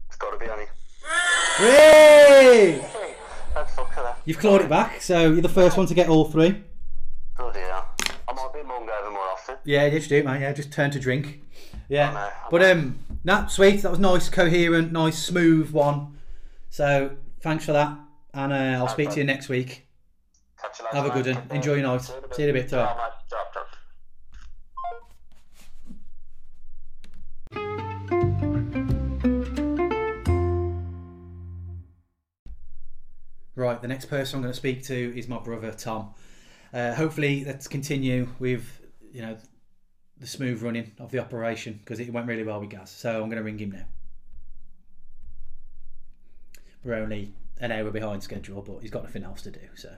[0.08, 0.60] It's got to be on
[1.04, 1.58] it.
[1.58, 2.72] Hey!
[2.80, 3.16] Hey,
[3.54, 4.16] that's fuck for.
[4.26, 6.64] You've clawed it back, so you're the first one to get all three.
[7.40, 7.72] Oh dear.
[8.28, 9.56] I might be hungover more often.
[9.66, 10.42] Yeah, just do it, mate.
[10.42, 11.42] Yeah, just turn to drink.
[11.90, 12.10] Yeah.
[12.10, 13.82] I know, I But um, nah, sweet.
[13.82, 16.18] That was nice, coherent, nice, smooth one.
[16.70, 17.98] So thanks for that,
[18.34, 19.88] and uh, I'll speak to you next week.
[20.62, 21.58] Catch you later, Have a good one.
[21.58, 22.02] Enjoy your night.
[22.02, 22.74] See you in a bit.
[33.56, 36.14] Right, the next person I'm going to speak to is my brother Tom.
[36.74, 38.82] Uh, hopefully, let's continue with
[39.12, 39.38] you know
[40.18, 42.90] the smooth running of the operation because it went really well with Gaz.
[42.90, 43.86] So I'm going to ring him now.
[46.84, 49.60] We're only an hour behind schedule, but he's got nothing else to do.
[49.76, 49.90] So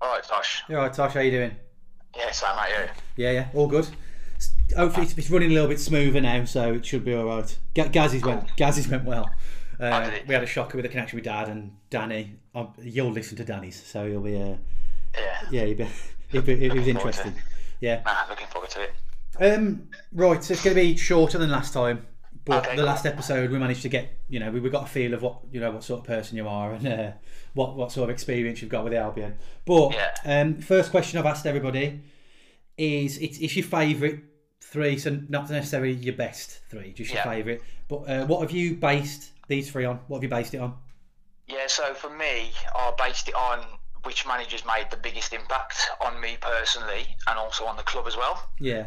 [0.00, 0.62] All right, Tosh.
[0.68, 1.56] all right, Tosh, how you doing?
[2.14, 2.74] Yeah, Sam, mate,
[3.16, 3.24] you.
[3.24, 3.88] Yeah, yeah, all good.
[4.76, 7.58] Hopefully, it's, it's running a little bit smoother now, so it should be all right.
[7.74, 9.30] Gazzy's Gaz's went, Gaz's went well.
[9.80, 12.36] Uh, we had a shocker with the connection with Dad and Danny.
[12.54, 14.36] Um, you'll listen to Danny's, so you'll be.
[14.40, 14.54] Uh,
[15.18, 15.48] Yeah.
[15.50, 15.64] yeah,
[16.30, 17.34] he'll be, be, it was interesting.
[17.80, 18.02] Yeah.
[18.06, 18.92] Nah, looking forward to it.
[19.40, 22.06] Um, right, so it's going to be shorter than last time,
[22.44, 22.86] but Okay, the cool.
[22.86, 25.38] last episode we managed to get, you know, we, we got a feel of what
[25.50, 27.10] you know what sort of person you are and uh,
[27.54, 29.34] what what sort of experience you've got with the Albion.
[29.64, 30.14] But Yeah.
[30.24, 32.00] um, first question I've asked everybody
[32.78, 34.20] is it's, it's your favourite
[34.74, 37.30] three, so not necessarily your best three, just your Yeah.
[37.30, 37.62] favourite.
[37.86, 40.00] But uh, what have you based these three on?
[40.08, 40.74] What have you based it on?
[41.46, 43.60] Yeah, so for me, I based it on
[44.02, 48.16] which managers made the biggest impact on me personally and also on the club as
[48.16, 48.48] well.
[48.58, 48.86] Yeah.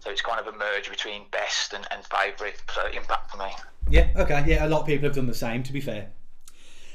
[0.00, 3.50] So it's kind of a merge between best and, and favourite so impact for me.
[3.88, 6.10] Yeah, okay, yeah, a lot of people have done the same, to be fair.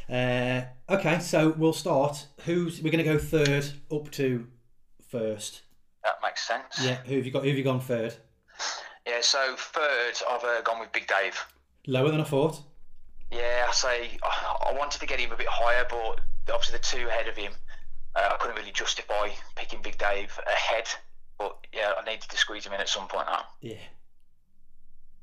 [0.08, 0.62] Uh,
[0.94, 2.28] okay, so we'll start.
[2.46, 4.48] Who's we're going to go third up to
[5.10, 5.62] first?
[6.04, 6.84] That makes sense.
[6.84, 7.44] Yeah, who have you got?
[7.44, 8.14] Who have you gone third?
[9.08, 11.38] Yeah, so third, I've uh, gone with Big Dave.
[11.88, 12.62] Lower than I thought.
[13.32, 16.20] Yeah, I say I wanted to get him a bit higher, but
[16.54, 17.54] obviously the two ahead of him,
[18.16, 20.88] uh, I couldn't really justify picking Big Dave ahead.
[21.38, 23.46] But yeah, I needed to squeeze him in at some point now.
[23.62, 23.76] Yeah.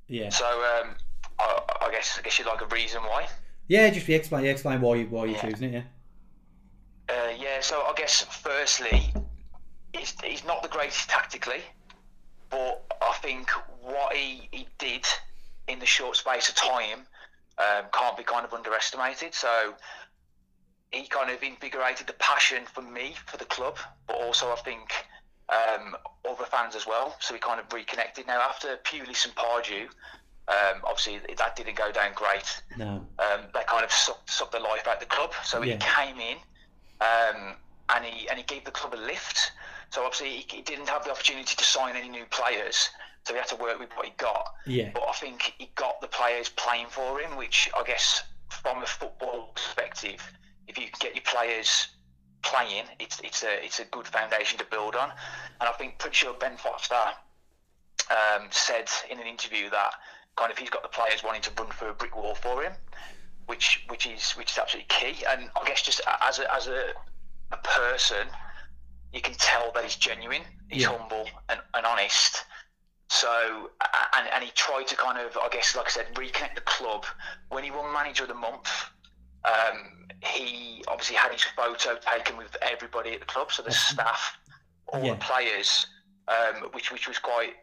[0.08, 0.28] Yeah.
[0.30, 0.94] So um,
[1.38, 3.26] I, I guess I guess you'd like a reason why.
[3.68, 4.44] Yeah, just explain.
[4.44, 5.42] Yeah, explain why you why you're Yeah.
[5.50, 5.84] choosing it.
[7.08, 7.14] Yeah.
[7.14, 9.12] Uh, yeah, so I guess firstly,
[9.96, 11.62] he's, he's not the greatest tactically,
[12.50, 15.06] but I think what he, he did
[15.68, 17.00] in the short space of time
[17.58, 19.34] um, can't be kind of underestimated.
[19.34, 19.74] So
[20.92, 24.92] he kind of invigorated the passion for me for the club, but also I think
[25.48, 25.96] um,
[26.28, 27.16] other fans as well.
[27.20, 28.26] So we kind of reconnected.
[28.26, 29.88] Now after Pulis and Pardew,
[30.48, 33.04] um, obviously that didn't go down great No.
[33.18, 35.32] um, they kind of sucked, sucked the life out of the club.
[35.42, 36.36] So he came in
[37.00, 37.56] um,
[37.88, 39.52] and he and he gave the club a lift.
[39.90, 42.90] So obviously he, he didn't have the opportunity to sign any new players,
[43.24, 44.54] so he had to work with what he got.
[44.66, 44.90] Yeah.
[44.92, 48.86] But I think he got the players playing for him, which I guess from a
[48.86, 50.20] football perspective,
[50.68, 51.88] if you can get your players
[52.42, 55.10] playing, it's it's a it's a good foundation to build on.
[55.60, 56.94] And I think pretty sure Ben Foster
[58.10, 59.94] um, said in an interview that
[60.36, 62.72] kind of he's got the players wanting to run through a brick wall for him,
[63.46, 65.24] which which is which is absolutely key.
[65.28, 66.92] And I guess just as a, as a,
[67.52, 68.26] a person,
[69.16, 70.96] you can tell that he's genuine, he's Yeah.
[70.96, 72.44] humble and, and honest.
[73.08, 73.70] So
[74.16, 77.04] and, and he tried to kind of I guess like I said reconnect the club
[77.48, 78.68] when he won manager of the month.
[79.44, 84.36] Um, he obviously had his photo taken with everybody at the club, so the staff,
[84.88, 85.12] all Yeah.
[85.14, 85.86] the players
[86.28, 87.54] um, which which was quite.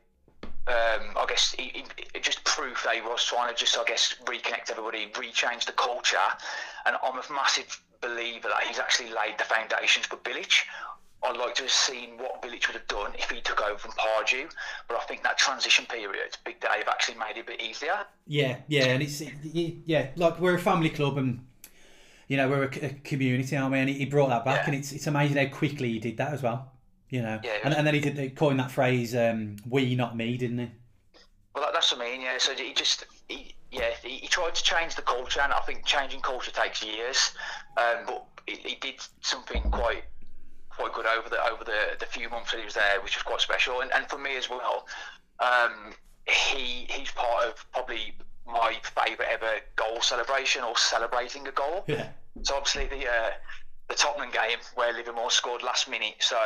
[0.66, 1.74] Um, I guess he,
[2.14, 5.74] he, just proof that he was trying to just, I guess, reconnect everybody, rechange the
[5.74, 6.16] culture,
[6.86, 10.54] and I'm a massive believer that he's actually laid the foundations for Bilic.
[11.26, 13.92] I'd like to have seen what Bilic would have done if he took over from
[13.92, 14.50] Pardew,
[14.88, 18.06] but I think that transition period, Big Dave actually made it a bit easier.
[18.28, 21.46] Yeah, yeah, and it's yeah, like we're a family club and
[22.28, 23.80] you know we're a, a community, aren't we?
[23.80, 24.66] And he brought that back, Yeah.
[24.74, 26.72] and it's it's amazing how quickly he did that as well.
[27.10, 30.18] You know, Yeah, and, and then he did he coined that phrase um, "we, not
[30.18, 30.72] me," didn't he?
[31.54, 32.22] Well, that, that's what I mean.
[32.22, 32.38] Yeah.
[32.40, 35.86] So he just, he, yeah, he, he tried to change the culture, and I think
[35.86, 37.32] changing culture takes years.
[37.78, 40.06] Um, but he, he did something quite,
[40.76, 43.24] quite good over the over the, the few months that he was there, which was
[43.24, 43.82] quite special.
[43.82, 44.88] And, and for me as well,
[45.40, 45.94] um,
[46.28, 48.14] he he's part of probably
[48.46, 51.84] my favourite ever goal celebration or celebrating a goal.
[51.88, 52.10] Yeah,
[52.44, 53.32] So obviously the uh,
[53.90, 56.16] the Tottenham game where Livermore scored last minute.
[56.20, 56.38] So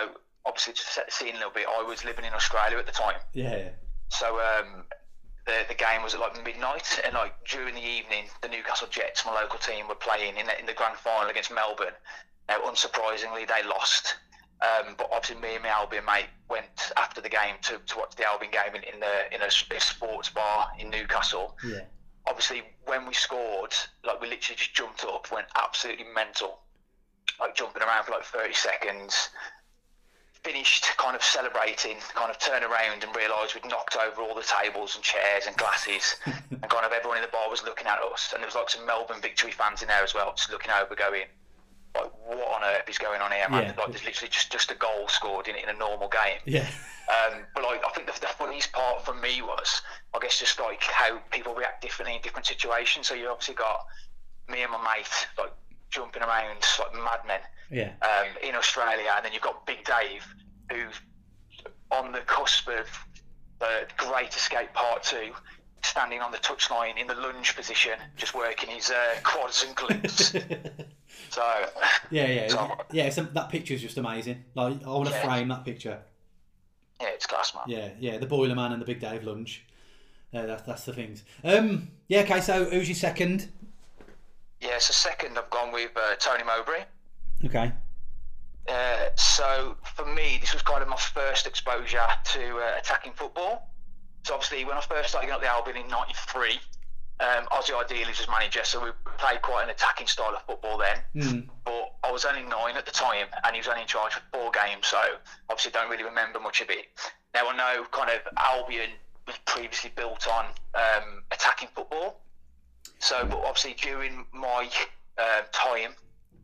[0.46, 2.92] obviously to set the scene a little bit, I was living in Australia at the
[2.92, 3.16] time.
[3.34, 3.70] yeah.
[4.10, 4.84] So um,
[5.46, 9.26] the the game was at like midnight, and like during the evening, the Newcastle Jets,
[9.26, 11.96] my local team, were playing in the, in the grand final against Melbourne.
[12.50, 14.16] Now, unsurprisingly, they lost.
[14.62, 18.16] Um, but obviously, me and my Albion mate went after the game to, to watch
[18.16, 21.58] the Albion game in, in the in a, a sports bar in Newcastle.
[21.64, 21.82] yeah.
[22.26, 23.74] Obviously, when we scored,
[24.04, 26.60] like we literally just jumped up, went absolutely mental,
[27.40, 29.30] like jumping around for like thirty seconds
[30.48, 34.48] finished kind of celebrating, kind of turned around and realised we'd knocked over all the
[34.48, 38.00] tables and chairs and glasses, and kind of everyone in the bar was looking at
[38.00, 38.32] us.
[38.34, 40.96] And there was like some Melbourne Victory fans in there as well, just looking over,
[40.96, 41.24] going,
[42.02, 43.64] like, what on earth is going on here, man?
[43.64, 43.74] Yeah.
[43.78, 46.40] Like, there's literally just, just a goal scored in, in a normal game.
[46.46, 46.68] Yeah,
[47.10, 49.82] Um, but like, I think the, the funniest part for me was,
[50.14, 53.08] I guess, just like how people react differently in different situations.
[53.08, 53.86] So you obviously got
[54.50, 55.54] me and my mate like
[55.90, 57.40] jumping around like madmen
[57.72, 60.26] yeah, um, in Australia, and then you've got Big Dave,
[60.72, 60.96] who's
[61.92, 62.88] on the cusp of
[63.60, 65.32] the Great Escape Part Two,
[65.82, 70.34] standing on the touchline in the lunge position, just working his uh, quads and glutes.
[71.30, 71.66] so
[72.12, 73.10] yeah, yeah, So- yeah.
[73.10, 74.44] So that picture's just amazing.
[74.56, 75.26] Like I want to Yeah.
[75.26, 76.00] frame that picture.
[77.02, 77.64] yeah, it's class, man.
[77.68, 78.18] Yeah, yeah.
[78.18, 79.66] The Boiler Man and the Big Dave lunge.
[80.34, 81.24] Uh, that, that's the things.
[81.44, 82.22] Um, yeah.
[82.22, 82.42] Okay.
[82.42, 83.50] So who's your second?
[84.60, 86.84] Yeah, so second, I've gone with uh, Tony Mowbray.
[87.46, 87.72] Okay.
[88.68, 93.70] Uh, so for me, this was kind of my first exposure to uh, attacking football.
[94.24, 96.60] So obviously, when I first started at the Albion in '93,
[97.20, 100.78] um, Ossie Ardiles was his manager, so we played quite an attacking style of football
[100.78, 100.98] then.
[101.16, 101.48] Mm.
[101.66, 104.22] But I was only nine at the time, and he was only in charge for
[104.32, 105.00] four games, so
[105.50, 106.88] obviously don't really remember much of it.
[107.34, 108.92] Now I know kind of Albion
[109.26, 110.46] was previously built on
[110.76, 112.22] um, attacking football.
[113.00, 114.70] So, but obviously during my
[115.18, 115.94] um, time,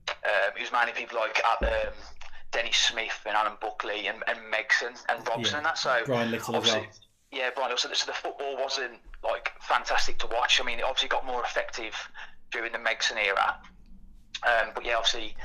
[0.09, 1.93] um, it was mainly people like um,
[2.51, 5.57] Denis Smith and Alan Buckley and, and Megson and Robson Yeah.
[5.57, 5.77] and that.
[5.77, 6.85] So Brian Little as well.
[7.33, 7.75] Yeah, Brian.
[7.77, 10.61] So, so the football wasn't like fantastic to watch.
[10.61, 11.95] I mean, it obviously got more effective
[12.51, 13.57] during the Megson era.
[14.45, 15.35] Um, but yeah, obviously,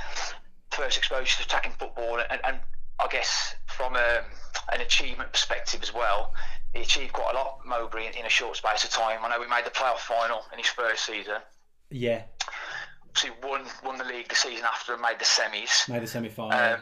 [0.70, 2.58] first exposure to attacking football, and, and
[3.00, 4.24] I guess from um,
[4.72, 6.34] an achievement perspective as well,
[6.74, 9.20] he achieved quite a lot, Mowbray, in, in a short space of time.
[9.22, 11.36] I know we made the playoff final in his first season.
[11.90, 12.22] Yeah.
[13.08, 15.88] Obviously, won won the league the season after and made the semis.
[15.88, 16.58] Made the semi final.
[16.58, 16.80] Um,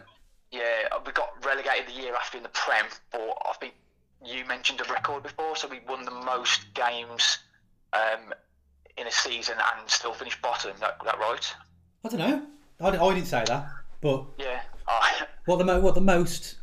[0.51, 3.75] yeah, we got relegated the year after in the Prem, but I think
[4.25, 7.39] you mentioned a record before, so we won the most games
[7.93, 8.33] um,
[8.97, 10.73] in a season and still finished bottom.
[10.81, 11.55] That, that right?
[12.05, 12.43] I don't know.
[12.81, 13.69] I, I didn't say that,
[14.01, 14.61] but Yeah.
[14.89, 15.01] Oh,
[15.47, 16.57] what the mo- what the most?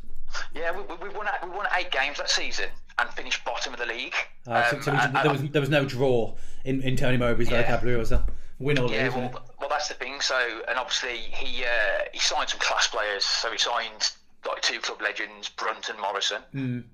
[0.54, 2.68] yeah, we, we, we won we won eight games that season
[2.98, 4.14] and finished bottom of the league.
[4.46, 7.18] Uh, so, Um, so we- and- there was there was no draw in, in Tony
[7.18, 7.62] Mowbray's Yeah.
[7.62, 8.22] vocabulary, was there?
[8.60, 8.92] Win or lose.
[8.92, 10.20] Yeah, wasn't well, well, that's the thing.
[10.20, 10.36] So,
[10.68, 13.24] and obviously he uh, he signed some class players.
[13.24, 14.10] So he signed
[14.46, 16.42] like two club legends, Brunt and Morrison.
[16.54, 16.84] Mm.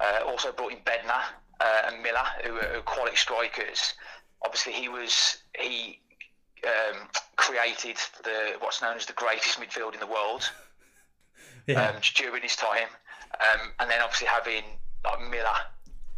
[0.00, 1.22] Uh, also brought in Bednar
[1.60, 3.94] uh, and Miller, who are, who are quality strikers.
[4.44, 6.00] Obviously, he was he
[6.64, 10.50] um, created the what's known as the greatest midfield in the world
[11.68, 11.88] Yeah.
[11.90, 12.88] um, during his time,
[13.40, 14.64] um, and then obviously having
[15.04, 15.54] like Miller,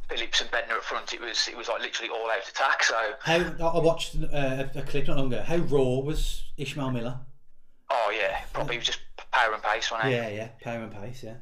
[0.08, 2.82] Phillips, and Bednar up front, it was it was like literally all out attack.
[2.82, 5.42] So, How I watched uh, a clip not long ago.
[5.42, 7.18] How raw was Ishmael Miller?
[7.90, 10.16] oh yeah, probably just power and pace, wasn't it?
[10.16, 11.22] Yeah, yeah, power and pace.
[11.22, 11.34] Yeah.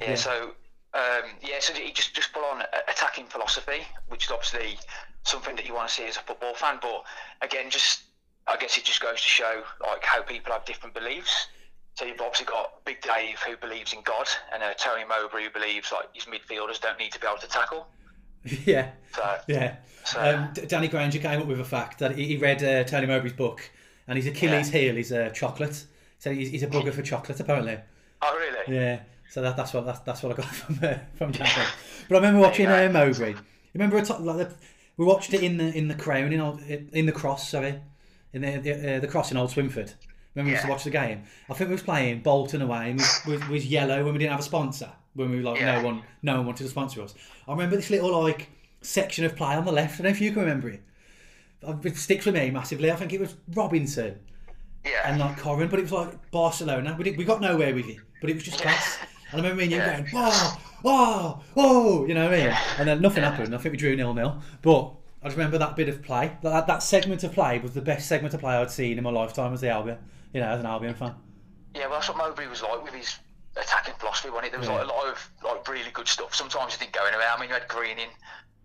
[0.00, 0.14] Yeah, Yeah.
[0.14, 0.52] so
[0.94, 4.78] um, yeah, so he just just full on attacking philosophy, which is obviously
[5.24, 6.78] something that you want to see as a football fan.
[6.82, 7.04] But
[7.40, 8.02] again, just
[8.46, 11.46] I guess it just goes to show like how people have different beliefs.
[11.94, 15.50] So you've obviously got Big Dave who believes in God, and uh, Tony Mowbray who
[15.50, 17.86] believes like his midfielders don't need to be able to tackle.
[18.64, 18.90] yeah.
[19.14, 19.76] So Yeah.
[20.04, 23.34] So- Um, Danny Granger came up with a fact that he, read uh, Tony Mowbray's
[23.34, 23.70] book,
[24.08, 25.84] and his Achilles heel is uh, chocolate.
[26.18, 27.78] So he's, he's a bugger for chocolate, apparently.
[28.22, 28.74] oh really?
[28.74, 29.00] Yeah.
[29.32, 31.66] So that, that's what that's, that's what I got from uh, from Japan.
[32.06, 32.92] But I remember watching There uh.
[32.92, 33.30] Mowbray.
[33.30, 33.38] You
[33.72, 34.54] remember a top, like the,
[34.98, 37.80] we watched it in the in the Crown in old, in the Cross, sorry,
[38.34, 39.94] in the the, uh, the Cross in Old Swinford.
[40.34, 43.00] When we used to watch the game, I think we was playing Bolton away, and
[43.26, 44.90] we was, was yellow when we didn't have a sponsor.
[45.14, 45.80] When we were like Yeah.
[45.80, 47.14] no one no one wanted to sponsor us.
[47.48, 48.50] I remember this little like
[48.82, 49.94] section of play on the left.
[49.94, 50.82] I don't know if you can remember it.
[51.66, 52.90] Uh, It sticks with me massively.
[52.90, 54.18] I think it was Robinson
[54.84, 55.02] Yeah.
[55.10, 56.94] and like Koren, but it was like Barcelona.
[56.98, 58.98] We, did, we got nowhere with it, but it was just class.
[59.32, 60.00] And I remember me and you Yeah.
[60.00, 62.56] going, oh, oh, oh, you know what I mean?
[62.78, 63.54] And then nothing happened.
[63.54, 64.42] I think we drew nil nil.
[64.62, 64.92] But
[65.22, 66.36] I just remember that bit of play.
[66.42, 69.10] That, that segment of play was the best segment of play I'd seen in my
[69.10, 69.98] lifetime as the Albion.
[70.32, 71.14] You know, as an Albion fan.
[71.74, 73.16] Yeah, well, that's what Mowbray was like with his
[73.56, 74.50] attacking philosophy, wasn't it?
[74.52, 74.74] There was Yeah.
[74.76, 76.34] like a lot of like really good stuff.
[76.34, 77.26] Sometimes it didn't go anywhere.
[77.34, 78.08] I mean, you had Green in,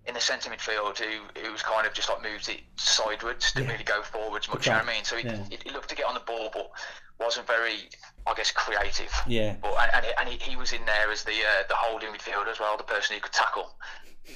[0.08, 3.68] in the centre midfield who, who was kind of just like moved it sideways, didn't
[3.68, 3.72] Yeah.
[3.74, 4.66] really go forwards much.
[4.66, 5.04] You know what I mean?
[5.04, 5.38] So he, Yeah.
[5.50, 6.72] he, he looked to get on the ball, but
[7.20, 7.90] wasn't very,
[8.26, 9.12] I guess, creative.
[9.28, 9.56] Yeah.
[9.62, 12.60] But and, and, he, he, was in there as the uh, the holding midfielder as
[12.60, 13.76] well, the person who could tackle.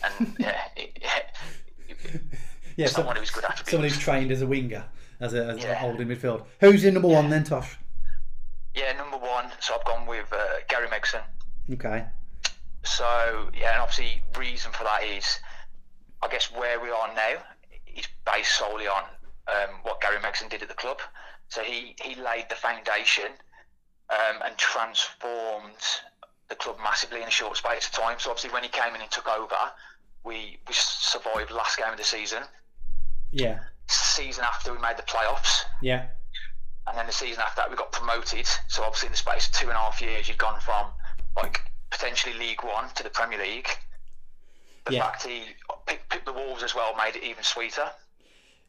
[0.04, 0.98] And yeah, it,
[2.76, 3.70] Yeah, it's so, not one of his good attributes.
[3.70, 4.86] someone who's trained as a winger,
[5.20, 5.72] as a, as Yeah.
[5.72, 6.46] a holding midfield.
[6.60, 7.78] Who's in number one then, Tosh?
[8.74, 9.52] Yeah, number one.
[9.60, 10.38] So I've gone with uh,
[10.70, 11.22] Gary Megson.
[11.74, 12.06] Okay.
[12.84, 15.40] So yeah, and obviously reason for that is,
[16.22, 17.44] I guess where we are now
[17.96, 19.04] is based solely on
[19.48, 21.00] um, what Gary Megson did at the club.
[21.52, 23.28] So he he laid the foundation
[24.10, 25.84] um, and transformed
[26.48, 28.18] the club massively in a short space of time.
[28.20, 29.58] So obviously when he came in and took over,
[30.24, 32.44] we we survived last game of the season.
[33.32, 33.60] Yeah.
[33.88, 36.06] Season after we made the playoffs, Yeah.
[36.88, 38.48] and then the season after that we got promoted.
[38.70, 40.88] So obviously in the space of two and a half years, you'd gone from
[41.36, 41.60] like
[41.90, 43.68] potentially League One to the Premier League.
[44.86, 45.04] The Yeah.
[45.04, 45.56] fact he
[45.86, 47.92] picked, picked the Wolves as well made it even sweeter.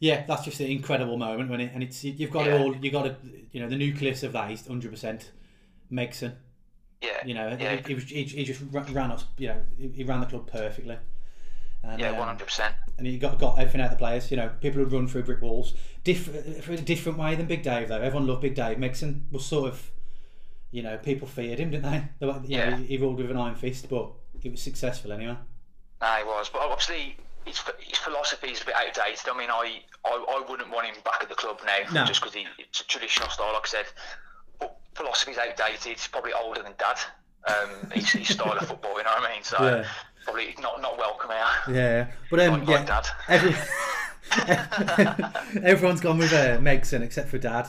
[0.02, 2.56] Yeah, that's just an incredible moment when it, and it's you've got Yeah.
[2.56, 2.74] it all.
[2.76, 3.16] You got to,
[3.52, 5.30] you know, the nucleus of that is hundred percent
[5.92, 6.32] Megson.
[7.00, 9.24] Yeah, You know, yeah, he, he, was, he, he just ran us.
[9.38, 9.60] You know,
[9.94, 10.98] he, ran the club perfectly.
[11.84, 12.74] And, yeah, um, one hundred percent.
[12.98, 14.28] and he got got everything out of the players.
[14.32, 15.74] You know, people would run through brick walls.
[16.02, 18.00] Different, for a different way than Big Dave though.
[18.00, 18.78] Everyone loved Big Dave.
[18.78, 19.90] Megson was sort of,
[20.72, 22.02] you know, people feared him, didn't they?
[22.18, 22.76] they were, you know, Yeah.
[22.78, 24.10] he, he ruled with an iron fist, but
[24.42, 25.36] it was successful anyway.
[26.00, 29.28] No, he was, but obviously his his philosophy is a bit outdated.
[29.32, 32.04] I mean, I I, I wouldn't want him back at the club now, No.
[32.06, 33.86] just because it's a traditional style, like I said.
[34.58, 35.80] But philosophy's outdated.
[35.84, 36.98] He's probably older than Dad.
[37.48, 39.42] Um, his, his style of football, you know what I mean?
[39.44, 39.84] So Yeah.
[40.24, 41.74] probably not not welcome here.
[41.74, 43.06] Yeah, but um, Like, yeah, like Dad.
[43.28, 43.54] every,
[45.64, 47.68] everyone's gone with uh, Megson except for Dad.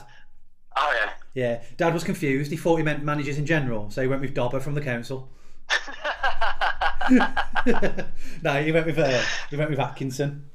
[0.75, 1.11] Oh yeah.
[1.35, 2.51] Yeah, Dad was confused.
[2.51, 5.29] He thought he meant managers in general, so he went with Dobber from the council.
[8.43, 10.49] no, he went with uh, he went with Atkinson.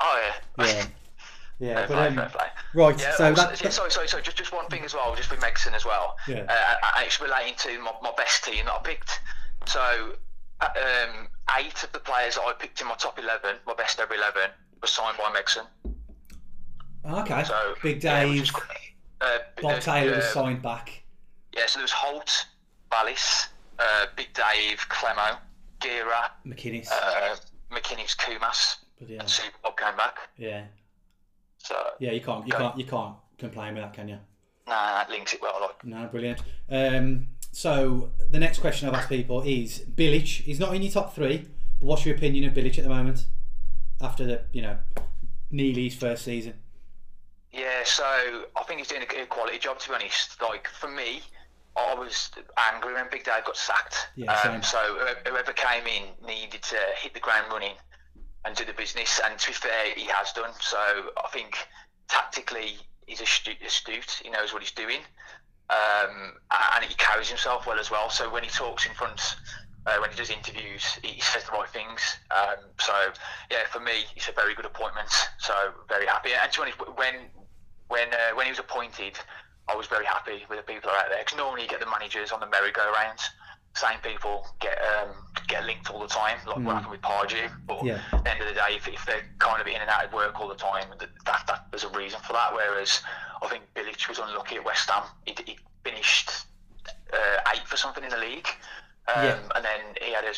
[0.00, 0.66] Oh yeah.
[0.66, 0.86] Yeah,
[1.60, 1.86] yeah.
[1.86, 2.16] But, play, um,
[2.74, 4.22] right, Yeah, so also- that, yeah, sorry, sorry, sorry.
[4.22, 6.16] Just, just one thing as well, just with Megson as well.
[6.26, 6.44] Yeah.
[6.48, 9.20] Uh, it's relating to my, my best team that I picked.
[9.66, 10.14] So,
[10.60, 11.28] uh, um,
[11.58, 14.50] eight of the players that I picked in my top eleven, my best ever eleven,
[14.80, 15.66] were signed by Megson.
[17.20, 17.44] okay.
[17.44, 18.52] So Big yeah, Dave, is.
[19.20, 21.02] Uh, Bob uh, Taylor was signed back.
[21.54, 22.46] Yeah, so there was Hoult,
[22.90, 25.36] Balis, uh, Big Dave, Clemo,
[25.80, 26.88] Gera, McInnes.
[26.90, 27.36] uh,
[27.70, 28.76] McKinney's Koumas,
[29.06, 30.16] yeah, and Super Bob came back.
[30.38, 30.62] yeah,
[31.62, 32.12] So yeah.
[32.12, 32.58] You can't, you Go.
[32.58, 34.18] can't, you can't complain with that, can you?
[34.66, 35.58] nah, that links it well.
[35.60, 36.40] Like, No, brilliant.
[36.70, 40.42] Um, so the next question I've asked people is Bilic.
[40.42, 41.48] He's not in your top three,
[41.80, 43.26] but what's your opinion of Bilic at the moment?
[44.00, 44.78] After the, you know,
[45.50, 46.54] Neely's first season.
[47.52, 49.80] Yeah, so I think he's doing a good quality job.
[49.80, 51.20] To be honest, like for me,
[51.76, 52.30] I was
[52.72, 53.96] angry when Big Dave got sacked.
[54.14, 57.72] Yeah, um, so whoever- whoever came in needed to hit the ground running
[58.44, 59.20] and do the business.
[59.24, 60.50] And to be fair, he has done.
[60.60, 61.56] So I think
[62.08, 62.76] tactically
[63.06, 63.62] he's astute.
[63.64, 64.20] astute.
[64.22, 65.00] He knows what he's doing,
[65.70, 66.34] um,
[66.74, 68.10] and he carries himself well as well.
[68.10, 69.36] So when he talks in front.
[69.86, 72.18] Uh, when he does interviews, he says the right things.
[72.30, 72.92] Um, so,
[73.50, 75.08] yeah, for me, it's a very good appointment.
[75.38, 75.54] So,
[75.88, 76.32] very happy.
[76.34, 77.14] And to be honest, when
[77.88, 79.18] when uh, when he was appointed,
[79.68, 82.32] I was very happy with the people out there because normally you get the managers
[82.32, 83.18] on the merry-go-round.
[83.74, 85.10] Same people get um,
[85.46, 87.48] get linked all the time, like what happened with Pardew.
[87.66, 88.00] But Yeah.
[88.12, 90.12] at the end of the day, if, if they're kind of in and out of
[90.12, 92.52] work all the time, that, that, that there's a reason for that.
[92.52, 93.00] Whereas
[93.42, 95.04] I think Bilic was unlucky at West Ham.
[95.24, 96.30] He, he finished
[97.12, 98.48] uh, eighth or something in the league,
[99.14, 99.38] um, Yeah.
[99.54, 100.32] and then he had a,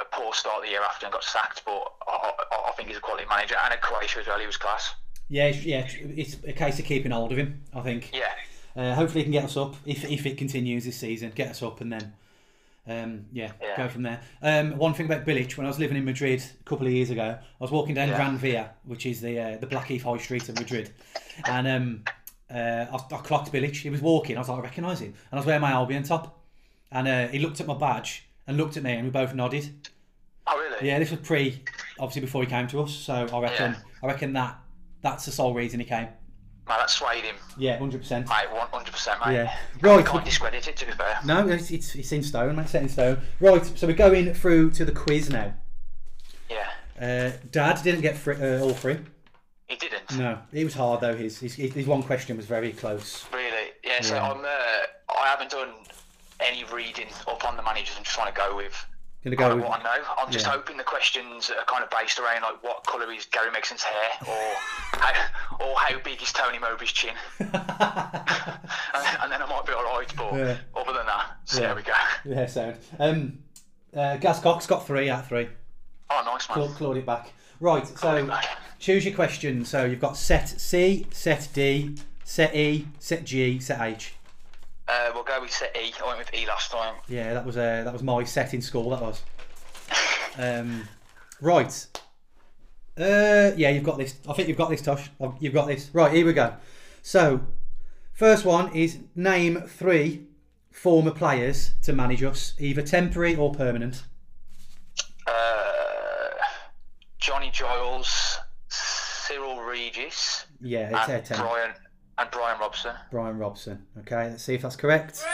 [0.00, 1.62] a poor start the year after and got sacked.
[1.66, 4.46] But I, I, I think he's a quality manager, and at Croatia as well, he
[4.46, 4.94] was class.
[5.28, 5.86] Yeah, it's, yeah.
[6.16, 7.62] It's a case of keeping hold of him.
[7.74, 8.10] I think.
[8.14, 8.32] Yeah.
[8.74, 11.32] Uh, hopefully, he can get us up if if it continues this season.
[11.34, 12.14] Get us up and then.
[12.88, 13.76] Um, yeah, Yeah.
[13.76, 14.20] go from there.
[14.40, 17.10] Um, one thing about Bilic, when I was living in Madrid a couple of years
[17.10, 18.16] ago, I was walking down Yeah.
[18.16, 20.90] Gran Via, which is the uh, the Blackheath High Street of Madrid,
[21.46, 22.04] and um,
[22.50, 23.76] uh, I, I clocked Bilic.
[23.76, 24.36] He was walking.
[24.36, 26.42] I was like, I recognise him, and I was wearing my Albion top,
[26.90, 29.68] and uh, he looked at my badge and looked at me, and we both nodded.
[30.46, 30.88] Oh, really?
[30.88, 31.62] Yeah, this was pre,
[31.98, 32.92] obviously before he came to us.
[32.94, 33.78] So I reckon, Yeah.
[34.02, 34.58] I reckon that
[35.02, 36.08] that's the sole reason he came.
[36.68, 37.36] Man, that swayed him.
[37.56, 38.28] Yeah, hundred percent.
[38.28, 39.34] Mate, 100%, mate.
[39.34, 39.56] Yeah.
[39.82, 40.04] You Right.
[40.04, 41.18] can't discredit it, to be fair.
[41.24, 42.68] No, it's, it's it's in stone, mate.
[42.68, 43.18] Set in stone.
[43.40, 43.64] Right.
[43.64, 45.54] So we're going through to the quiz now.
[46.50, 46.68] Yeah.
[47.00, 48.98] Uh, Dad didn't get free, uh, all three.
[49.66, 50.16] He didn't.
[50.18, 51.14] No, it was hard though.
[51.16, 53.24] His, his his one question was very close.
[53.32, 53.70] Really?
[53.84, 54.30] Yeah, so Yeah.
[54.30, 54.48] I'm, uh,
[55.20, 55.70] I haven't done
[56.40, 57.94] any reading up on the managers.
[57.96, 58.74] I'm just trying to go with
[59.24, 60.04] Gonna go of with what I know.
[60.16, 60.52] I'm just yeah.
[60.52, 64.10] hoping the questions are kind of based around like what colour is Gary Megson's hair,
[64.28, 64.54] or
[65.00, 65.12] how,
[65.66, 70.12] or how big is Tony Mowbray's chin, and, and then I might be alright.
[70.16, 70.56] But Yeah.
[70.76, 71.66] other than that, so Yeah.
[71.66, 71.92] there we go.
[72.24, 72.76] yeah, sound.
[72.98, 73.38] Um,
[73.96, 75.48] uh, Gaz Cox got three out of three.
[76.10, 76.58] Oh, nice man.
[76.58, 77.32] Clawed, clawed it back.
[77.60, 77.86] Right.
[77.86, 78.46] So Back.
[78.78, 79.64] choose your question.
[79.64, 84.14] So you've got set C, set D, set E, set G, set H.
[84.88, 85.92] Uh, we'll go with set E.
[86.02, 86.94] I went with E last time.
[87.08, 88.90] Yeah, that was uh, that was my set in school.
[88.90, 89.22] That was.
[90.40, 90.86] Um,
[91.40, 91.86] right.
[92.96, 94.14] Uh, yeah, you've got this.
[94.28, 95.10] I think you've got this, Tosh.
[95.40, 95.90] You've got this.
[95.92, 96.54] Right, here we go.
[97.02, 97.40] So,
[98.12, 100.28] first one is name three
[100.70, 104.04] former players to manage us, either temporary or permanent.
[105.26, 106.30] Uh,
[107.18, 108.38] Johnny Giles,
[108.68, 111.40] Cyril Regis, Yeah, it's and.
[111.40, 111.72] Brian
[112.18, 112.94] and Brian Robson.
[113.10, 113.86] Brian Robson.
[114.00, 115.24] Okay, let's see if that's correct.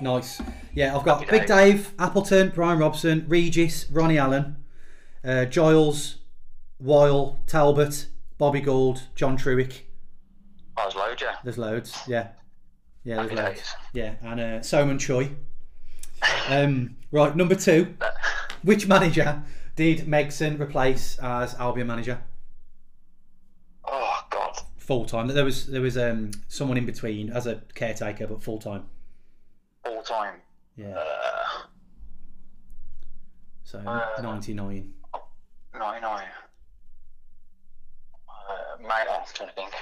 [0.00, 0.40] Nice.
[0.74, 1.48] Yeah, I've got Happy Big days.
[1.48, 4.56] Dave, Appleton, Brian Robson, Regis, Ronnie Allen,
[5.24, 6.18] uh, Giles,
[6.78, 8.06] Weil, Talbot,
[8.38, 9.80] Bobby Gould, John Trewick.
[10.76, 11.36] I was loads, yeah.
[11.42, 11.98] There's loads.
[12.06, 12.28] Yeah.
[13.04, 13.58] Yeah, there's Happy loads.
[13.60, 13.74] days.
[13.94, 15.30] Yeah, and uh, Soman Choi.
[16.50, 17.96] Um, right, number two.
[18.62, 19.42] Which manager
[19.76, 22.20] did Megson replace as Albion manager?
[24.86, 25.26] Full time.
[25.28, 28.84] There was there was um, someone in between as a caretaker, but full time.
[29.84, 30.36] All time.
[30.76, 30.96] Yeah.
[30.96, 31.62] Uh,
[33.64, 34.92] So uh, 99.
[35.74, 36.22] 99.
[38.28, 39.72] Uh, mate, I'm trying to think.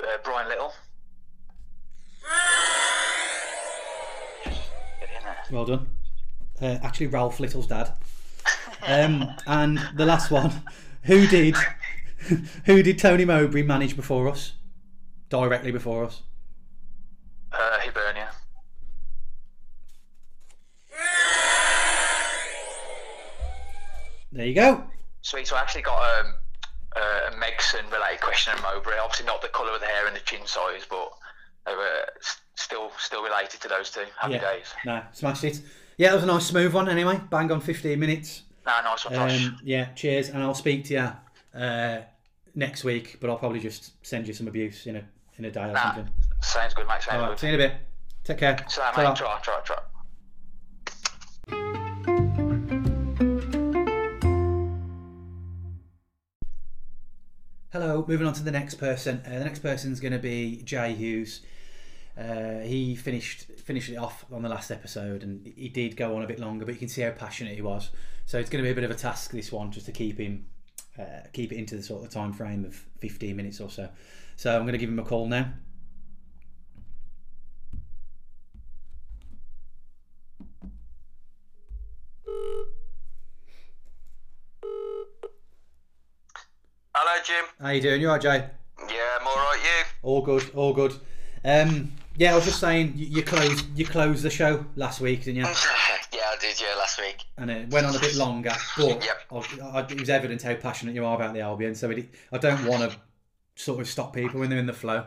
[0.00, 0.72] Uh, Brian Little.
[4.44, 5.36] Get in there.
[5.52, 5.86] Well done.
[6.62, 7.92] Uh, actually, Ralph Little's dad.
[8.86, 10.50] Um, and the last one,
[11.02, 11.54] who did
[12.66, 14.52] who did Tony Mowbray manage before us?
[15.28, 16.22] Directly before us.
[17.52, 18.28] Uh, Hibernian.
[24.32, 24.84] There you go.
[25.22, 25.46] Sweet.
[25.46, 26.34] So I actually got um,
[26.96, 28.98] uh, a Megson related question on Mowbray.
[28.98, 31.12] Obviously not the colour of the hair and the chin size, but
[31.66, 32.04] they were
[32.54, 34.04] still still related to those two.
[34.18, 34.40] Happy Yeah.
[34.40, 34.66] days.
[34.84, 35.60] No, smashed it.
[35.98, 36.88] Yeah, that was a nice smooth one.
[36.88, 38.42] Anyway, bang on 15 minutes.
[38.64, 39.14] Nah, nice one.
[39.16, 42.02] Um, yeah, cheers, and I'll speak to you uh,
[42.54, 43.18] next week.
[43.20, 45.04] But I'll probably just send you some abuse in a
[45.38, 46.08] in a day or nah, something.
[46.42, 47.02] sounds good, mate.
[47.02, 47.38] Sounds All right, good.
[47.38, 47.76] see you in a bit.
[48.24, 48.64] Take care.
[48.68, 49.08] So, Ta-ra.
[49.08, 49.78] mate, try, try, try.
[57.72, 59.22] Hello, moving on to the next person.
[59.24, 61.40] Uh, the next person's going to be Jay Hughes.
[62.18, 66.22] Uh, he finished finished it off on the last episode, and he did go on
[66.22, 67.90] a bit longer, but you can see how passionate he was.
[68.26, 70.18] So it's going to be a bit of a task this one, just to keep
[70.18, 70.46] him
[70.98, 71.02] uh,
[71.32, 73.88] keep it into the sort of time frame of 15 minutes or so.
[74.36, 75.52] So I'm going to give him a call now.
[86.94, 87.44] Hello, Jim.
[87.60, 88.00] How you doing?
[88.00, 88.46] You alright, Jay?
[88.88, 89.60] Yeah, I'm all right.
[89.62, 89.84] You?
[90.02, 90.94] All good, all good.
[91.44, 95.24] Um, yeah, I was just saying you, you closed you closed the show last week,
[95.24, 95.46] didn't you?
[96.30, 96.60] yeah, I did.
[96.60, 97.24] Yeah, last week.
[97.38, 98.52] and it went on a bit longer.
[98.76, 99.16] But Yep.
[99.32, 101.74] I, I, it was evident how passionate you are about the Albion.
[101.74, 102.96] So it, I don't want to
[103.56, 105.04] sort of stop people when they're in the flow,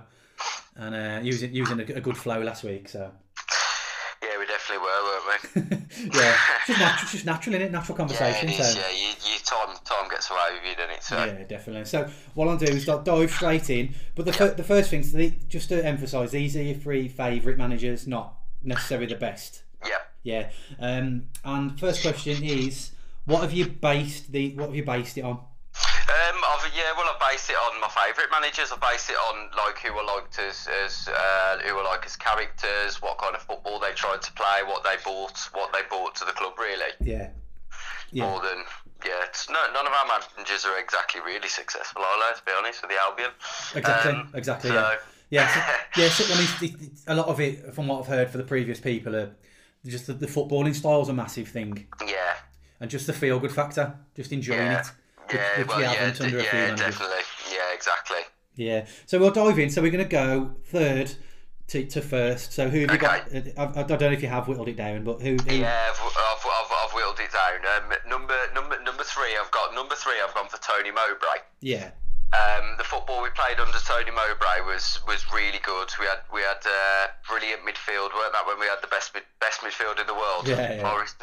[0.75, 2.89] and uh, using using a, a good flow last week.
[2.89, 3.11] So
[4.21, 6.19] Yeah, we definitely were, weren't we?
[6.19, 8.49] yeah, it's just natural, just natural in it, natural yeah, conversation.
[8.49, 8.73] is.
[8.73, 11.03] so Yeah, you, you time time gets away with you, doesn't it?
[11.03, 11.85] So yeah, definitely.
[11.85, 13.93] So what I'll do is I'll dive straight in.
[14.15, 17.07] But the fir- the first thing, so the, just to emphasise, these are your three
[17.07, 19.63] favourite managers, not necessarily the best.
[19.85, 19.97] yeah.
[20.23, 20.49] Yeah.
[20.79, 22.91] Um, and first question is,
[23.25, 25.39] what have you based the what have you based it on?
[26.03, 28.71] Um, I've, yeah, well, I based it on my favourite managers.
[28.71, 32.15] I based it on like who I liked as, as uh, who I like as
[32.15, 36.15] characters, what kind of football they tried to play, what they bought, what they brought
[36.15, 36.91] to the club, really.
[37.01, 37.29] Yeah.
[38.11, 38.29] Yeah.
[38.29, 38.63] More than
[39.05, 42.37] yeah, it's, no, none of our managers are exactly really successful, they?
[42.37, 43.31] To be honest, with the Albion.
[43.75, 44.11] Exactly.
[44.11, 44.69] Um, exactly.
[44.69, 44.95] so- yeah.
[45.29, 45.47] Yeah.
[45.47, 45.59] So,
[46.01, 46.09] yeah.
[46.09, 49.15] So, I mean, a lot of it, from what I've heard for the previous people,
[49.15, 49.31] are
[49.85, 52.35] just the, the footballing is a massive thing, Yeah,
[52.79, 54.79] and just the feel good factor, just enjoying Yeah.
[54.81, 54.85] it.
[55.27, 57.15] which- yeah, which well, we yeah, haven't d- under a few yeah, definitely,
[57.51, 58.17] yeah, exactly.
[58.55, 58.85] Yeah.
[59.07, 59.69] So we'll dive in.
[59.71, 61.11] So we're going to go third
[61.69, 62.51] to, to first.
[62.53, 63.27] So who have you got?
[63.57, 65.37] I, I don't know if you have whittled it down, but who?
[65.37, 67.83] who Yeah, I've, I've, I've, I've whittled it down.
[67.83, 70.13] Um, number number number three, I've got number three.
[70.23, 71.39] I've gone for Tony Mowbray.
[71.61, 71.91] yeah.
[72.33, 75.93] Um, the football we played under Tony Mowbray was, was really good.
[75.99, 79.21] We had we had uh, brilliant midfield, weren't that when we had the best mid,
[79.39, 80.47] best midfield in the world?
[80.47, 81.05] Yeah, yeah.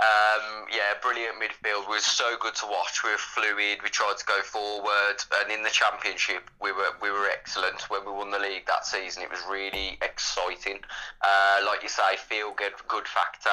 [0.00, 1.84] Um, yeah, brilliant midfield.
[1.84, 3.04] We was so good to watch.
[3.04, 3.82] We were fluid.
[3.82, 7.82] We tried to go forward, and in the championship, we were we were excellent.
[7.90, 10.80] When we won the league that season, it was really exciting.
[11.20, 13.50] Uh, like you say, feel good good factor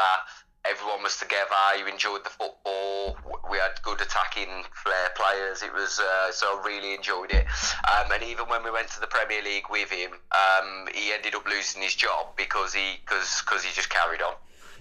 [0.70, 1.56] everyone was together.
[1.78, 3.18] You enjoyed the football.
[3.50, 5.64] We had good attacking flair players.
[5.64, 7.46] It was uh, so I really enjoyed it.
[7.88, 11.36] Um, and even when we went to the Premier League with him, um, he ended
[11.36, 14.34] up losing his job because he because because he just carried on.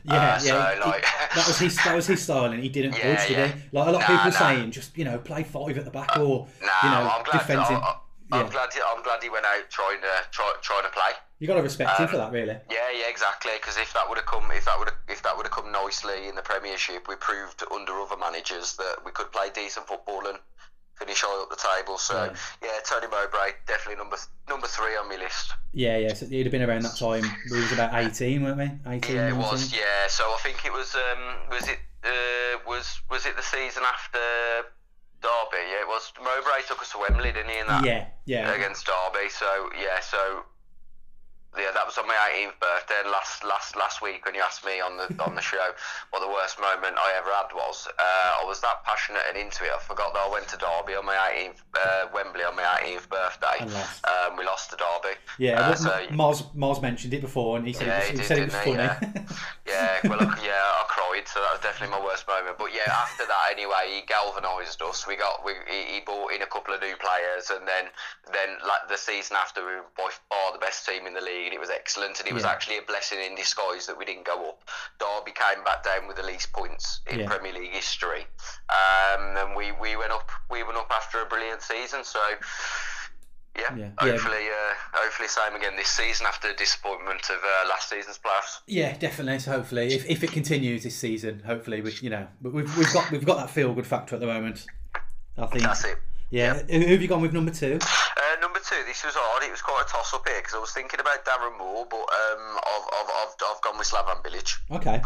[0.05, 0.39] Yeah, Uh, yeah.
[0.39, 1.01] so, he-
[1.35, 3.47] that was his that was his style, and he didn't Yeah, budge, did yeah.
[3.49, 3.53] he?
[3.73, 4.39] Like a lot of Nah, people nah.
[4.39, 7.39] saying, just you know, play five at the back or Nah, you know, I'm glad.
[7.41, 7.77] defending.
[7.77, 7.97] I, I,
[8.33, 8.51] I'm Yeah.
[8.53, 8.73] glad.
[8.73, 11.13] He, I'm glad he went out trying to try, trying to play.
[11.39, 12.57] You got to respect him Um, for that, really.
[12.71, 13.53] Yeah, yeah, exactly.
[13.61, 16.29] Because if that would have come, if that would if that would have come nicely
[16.29, 20.39] in the Premiership, we proved under other managers that we could play decent football and
[20.95, 21.99] finish high up the table.
[21.99, 22.33] So
[22.63, 24.17] yeah, Tony Mowbray definitely number
[24.49, 25.53] number three on my list.
[25.75, 26.15] Yeah, yeah.
[26.15, 27.25] So he'd have been around that time.
[27.51, 28.71] We was about eighteen, weren't we?
[28.91, 29.17] Eighteen.
[29.17, 29.75] Yeah, it was.
[29.75, 30.95] Yeah, so I think it was.
[30.95, 31.79] Um, was it?
[32.03, 34.19] Uh, was was it the season after
[35.21, 35.63] Derby?
[35.69, 36.13] Yeah, it was.
[36.19, 37.59] Mowbray took us to Wembley, didn't he?
[37.59, 38.53] In that Yeah, yeah.
[38.55, 39.29] against Derby.
[39.29, 40.45] So yeah, so
[41.59, 43.03] yeah, that was on my 18th birthday.
[43.11, 45.71] Last last last week, when you asked me on the on the show
[46.11, 49.65] what the worst moment I ever had was, uh, I was that passionate and into
[49.65, 49.71] it.
[49.75, 53.09] I forgot that I went to Derby on my 18th uh, Wembley on my 18th
[53.09, 53.59] birthday.
[54.05, 55.17] Um, we lost to Derby.
[55.39, 58.09] Yeah, Uh, well, so Mars Mars mentioned it before, and he said Yeah, it was,
[58.11, 58.73] he did, said it was he?
[58.77, 59.25] funny.
[59.67, 62.57] Yeah, well, look, yeah, I cried, so that was definitely my worst moment.
[62.57, 65.07] But yeah, after that, anyway, he galvanised us.
[65.07, 67.87] We got, we, he, he brought in a couple of new players, and then,
[68.33, 71.46] then like the season after, we were by far the best team in the league,
[71.47, 72.19] and it was excellent.
[72.21, 74.61] And it was actually a blessing in disguise that we didn't go up.
[74.99, 77.27] Derby came back down with the least points in Yeah.
[77.29, 78.27] Premier League history,
[78.69, 82.05] um, and we, we went up, we went up after a brilliant season.
[82.05, 82.21] So.
[83.59, 83.85] Yeah, Yeah.
[84.03, 84.11] Yeah.
[84.11, 88.59] hopefully, uh, hopefully, same again this season after the disappointment of uh, last season's playoffs.
[88.67, 89.39] yeah, definitely.
[89.39, 93.11] So hopefully, if, if it continues this season, hopefully, we you know, we've we've got
[93.11, 94.67] we've got that feel good factor at the moment.
[95.39, 95.63] I think.
[95.65, 95.97] That's it.
[96.31, 96.55] Yeah.
[96.55, 97.79] Who who have you gone with number two?
[97.83, 99.45] Uh, number two, this was hard.
[99.45, 102.03] It was quite a toss up here because I was thinking about Darren Moore, but
[102.03, 104.57] um, I've, I've, I've, I've gone with Slaven Bilic.
[104.71, 105.01] Okay.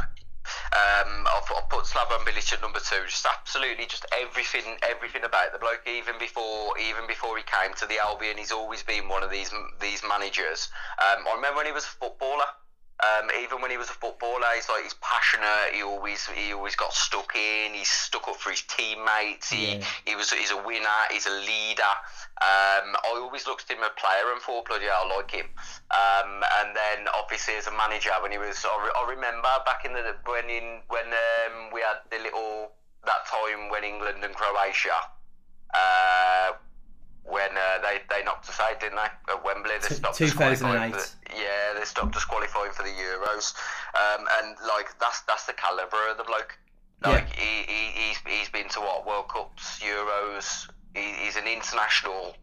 [0.73, 3.05] Um, I've, I've put Slaven Bilic at number two.
[3.07, 5.83] Just absolutely, just everything, everything about the bloke.
[5.87, 9.53] Even before, even before he came to the Albion, he's always been one of these
[9.81, 10.71] these managers.
[10.99, 12.49] Um, I remember when he was a footballer.
[13.01, 15.73] Um, even when he was a footballer, he's like he's passionate.
[15.73, 17.73] He always he always got stuck in.
[17.73, 19.51] He's stuck up for his teammates.
[19.51, 19.85] He Yeah.
[20.05, 21.01] he was he's a winner.
[21.11, 21.95] He's a leader.
[22.43, 25.31] Um, I always looked at him as a player and thought, bloody hell, I like
[25.31, 25.47] him.
[25.91, 29.85] Um, and then obviously as a manager, when he was, I, re- I remember back
[29.85, 32.73] in the when in when um, we had the little
[33.05, 34.97] that time when England and Croatia.
[35.73, 36.53] Uh,
[37.25, 39.33] when uh, they, they knocked us out, didn't they?
[39.33, 40.93] At Wembley, they stopped us qualifying 2008.
[40.93, 43.55] for the, yeah, they stopped us qualifying for the Euros,
[43.95, 46.59] um, and like that's that's the caliber of the bloke.
[47.05, 47.11] Yeah.
[47.11, 50.69] Like he, he he's he's been to what World Cups, Euros.
[50.95, 52.35] He, he's an international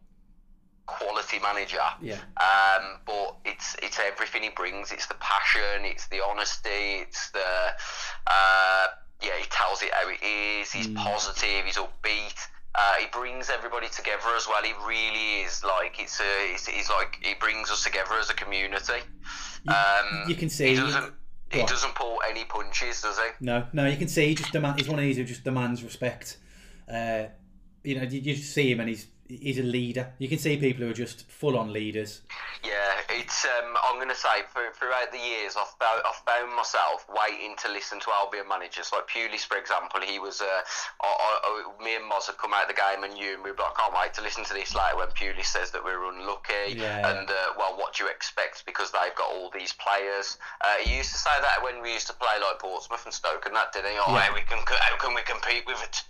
[0.87, 1.83] quality manager.
[2.01, 2.19] Yeah.
[2.37, 4.91] Um, but it's it's everything he brings.
[4.91, 5.85] It's the passion.
[5.85, 7.03] It's the honesty.
[7.05, 7.73] It's the
[8.25, 8.87] uh,
[9.21, 9.37] yeah.
[9.37, 10.71] He tells it how it is.
[10.71, 11.65] He's positive.
[11.65, 12.39] He's upbeat.
[12.75, 14.61] Uh, he brings everybody together as well.
[14.63, 16.53] He really is like it's a.
[16.53, 19.01] It's, he's like he brings us together as a community.
[19.67, 21.13] Um, you can see- he doesn't.
[21.49, 23.23] He doesn't pull any punches, does he?
[23.39, 24.79] No, no, you can see he just demand.
[24.79, 26.37] He's one of these who just demands respect.
[26.91, 27.23] Uh,
[27.83, 30.13] you know, you, you just see him and he's he's a leader.
[30.19, 32.21] You can see people who are just full on leaders.
[32.63, 33.45] Yeah, it's.
[33.45, 37.55] Um, I'm going to say for, throughout the years, I've found, I've found myself waiting
[37.63, 40.01] to listen to Albion managers like Pulis, for example.
[40.01, 40.41] He was.
[40.41, 40.61] Uh,
[41.01, 41.07] I,
[41.77, 43.57] I, me and Moz had come out of the game, and you and we were
[43.57, 46.75] like, I can't wait to listen to this later when Pulis says that we're unlucky.
[46.75, 47.07] Yeah.
[47.19, 50.37] And uh, well, what do you expect because they've got all these players?
[50.61, 53.45] Uh, he used to say that when we used to play like Portsmouth and Stoke
[53.45, 53.97] and that, didn't he?
[54.05, 54.27] Oh, Yeah.
[54.27, 56.03] how we can how can we compete with it?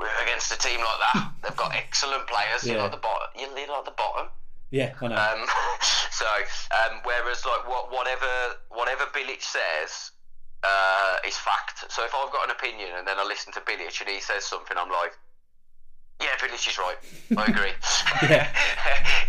[0.00, 2.64] Against a team like that, they've got excellent players.
[2.64, 2.72] Yeah.
[2.74, 3.28] You're like the bottom.
[3.38, 4.28] You're like the bottom.
[4.70, 5.14] Yeah, I know.
[5.16, 5.46] Um,
[6.10, 6.26] so,
[6.72, 8.26] um, whereas like what, whatever
[8.70, 10.10] whatever Bilic says
[10.64, 11.84] uh, is fact.
[11.92, 14.44] So if I've got an opinion and then I listen to Bilic and he says
[14.44, 15.12] something, I'm like,
[16.20, 16.96] yeah, Bilic is right.
[17.36, 17.72] I agree.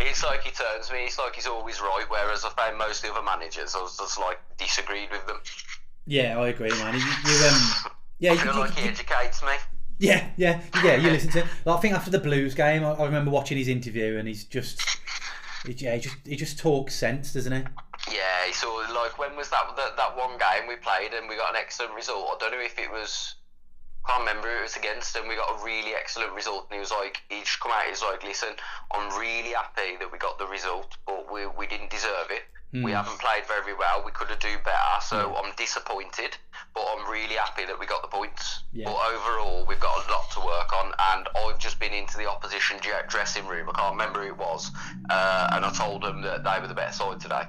[0.00, 1.04] It's like he turns me.
[1.06, 2.04] It's like he's always right.
[2.08, 5.40] Whereas I found most of the other managers, I was just like disagreed with them.
[6.06, 6.94] yeah, I agree, man.
[6.94, 9.52] You, you um, yeah, I feel you- like he educates me.
[10.04, 10.96] Yeah, yeah, yeah.
[10.96, 11.46] You listen to.
[11.64, 14.44] Like, I think after the Blues game, I, I remember watching his interview, and he's
[14.44, 14.80] just
[15.66, 17.64] He, yeah, he just he just talks sense, doesn't he?
[18.14, 21.50] Yeah, so like when was that, that that one game we played and we got
[21.50, 22.28] an excellent result?
[22.28, 23.34] I don't know if it was.
[24.04, 26.66] I can't remember who it was against, and we got a really excellent result.
[26.68, 28.50] And he was like, he just come out, he's like, listen,
[28.92, 32.42] I'm really happy that we got the result, but we, we didn't deserve it.
[32.82, 34.02] We haven't played very well.
[34.04, 36.36] We could have do better, so I'm disappointed.
[36.74, 38.64] But I'm really happy that we got the points.
[38.72, 38.86] Yeah.
[38.86, 42.28] But overall, we've got a lot to work on, and I've just been into the
[42.28, 42.78] opposition
[43.08, 43.68] dressing room.
[43.70, 44.72] I can't remember who it was,
[45.08, 47.42] uh, and I told them that they were the better side today.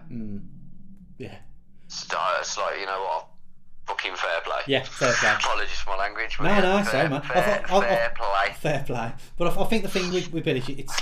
[1.18, 1.36] Yeah.
[1.88, 3.28] So it's like you know what,
[3.88, 4.62] fucking fair play.
[4.68, 5.32] Yeah, fair play.
[5.32, 6.38] Apologies for my language.
[6.40, 7.22] No, yeah, no, fair, sorry, man.
[7.24, 8.54] I Fair, thought- I- I- fair play.
[8.60, 9.12] Fair play.
[9.38, 11.00] But I, I think the thing with, with Billy, it's,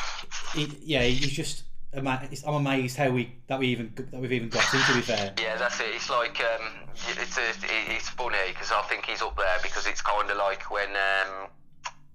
[0.54, 1.64] he, yeah, he's just.
[1.96, 4.82] Ama- I'm amazed how we that we even that we've even got him.
[4.88, 5.34] To be fair.
[5.40, 5.88] Yeah, that's it.
[5.96, 6.72] It's like um,
[7.20, 7.50] it's a,
[7.96, 11.48] it's funny because I think he's up there because it's kind of like when um,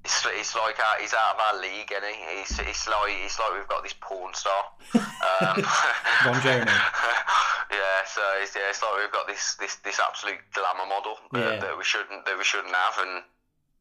[0.05, 2.39] it's, it's like uh, he's out of our league, and he?
[2.41, 4.65] He's it's like it's like we've got this porn star.
[4.95, 5.63] Um,
[6.27, 6.71] Ron Jeremy.
[7.71, 11.39] yeah, so it's, yeah, it's like we've got this this, this absolute glamour model that,
[11.55, 11.61] Yeah.
[11.61, 13.23] that we shouldn't that we shouldn't have, and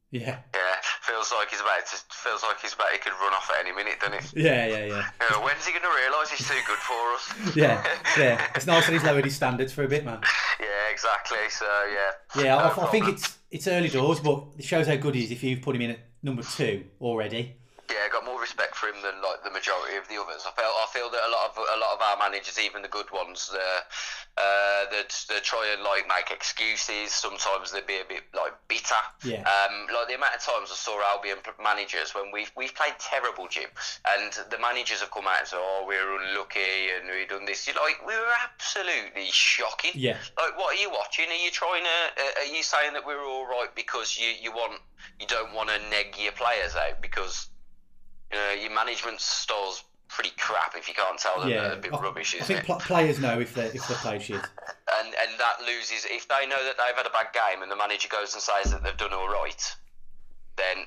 [0.09, 0.39] Yeah.
[0.55, 3.65] yeah, feels like he's about to feels like he's about he could run off at
[3.65, 4.33] any minute, doesn't it?
[4.35, 5.09] Yeah, yeah, yeah.
[5.21, 7.55] You know, when's he going to realise he's too good for us?
[7.55, 7.83] Yeah,
[8.17, 8.47] yeah.
[8.55, 10.21] It's nice that he's lowered his standards for a bit, man.
[10.59, 11.37] Yeah, exactly.
[11.49, 12.43] So yeah.
[12.43, 15.23] Yeah, No I, I think it's it's early doors, but it shows how good he
[15.23, 17.57] is if you've put him in at number two already.
[17.89, 20.43] Yeah, I got more respect for him than like the majority of the others.
[20.43, 22.91] I feel I feel that a lot of a lot of our managers, even the
[22.91, 23.79] good ones, uh,
[24.35, 27.15] uh, that they try and like make excuses.
[27.15, 28.99] Sometimes they'd be a bit like bitter.
[29.23, 29.47] Yeah.
[29.47, 33.47] Um, like the amount of times I saw Albion managers when we've we've played terrible,
[33.47, 33.71] Jim,
[34.03, 37.67] and the managers have come out and said, "Oh, we're unlucky and we've done this."
[37.67, 39.95] You're like, we were absolutely shocking.
[39.95, 40.19] Yeah.
[40.35, 41.31] Like, what are you watching?
[41.31, 41.99] Are you trying to?
[42.19, 44.81] Uh, are you saying that we're all right because you you want
[45.19, 47.47] you don't want to neg your players out because
[48.31, 51.81] you know your management style's pretty crap if you can't tell them Yeah, they're a
[51.81, 52.65] bit rubbish, I think it?
[52.65, 54.35] pl- players know if they if they play shit.
[54.99, 57.75] and and that loses if they know that they've had a bad game and the
[57.75, 59.75] manager goes and says that they've done all right,
[60.57, 60.85] then.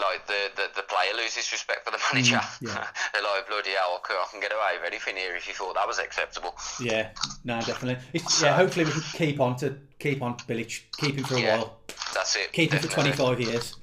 [0.00, 2.36] Like the, the, the player loses respect for the manager.
[2.36, 2.86] Mm, yeah.
[3.12, 5.88] They're like bloody hell, I can, get away with anything here if you thought that
[5.88, 6.54] was acceptable.
[6.80, 7.08] Yeah,
[7.42, 8.00] no, definitely.
[8.12, 11.40] It's, yeah, hopefully we can keep on to keep on Bilic, keep him for a
[11.40, 11.56] Yeah.
[11.58, 11.80] while,
[12.14, 12.52] That's it.
[12.52, 13.74] keep him for twenty five years.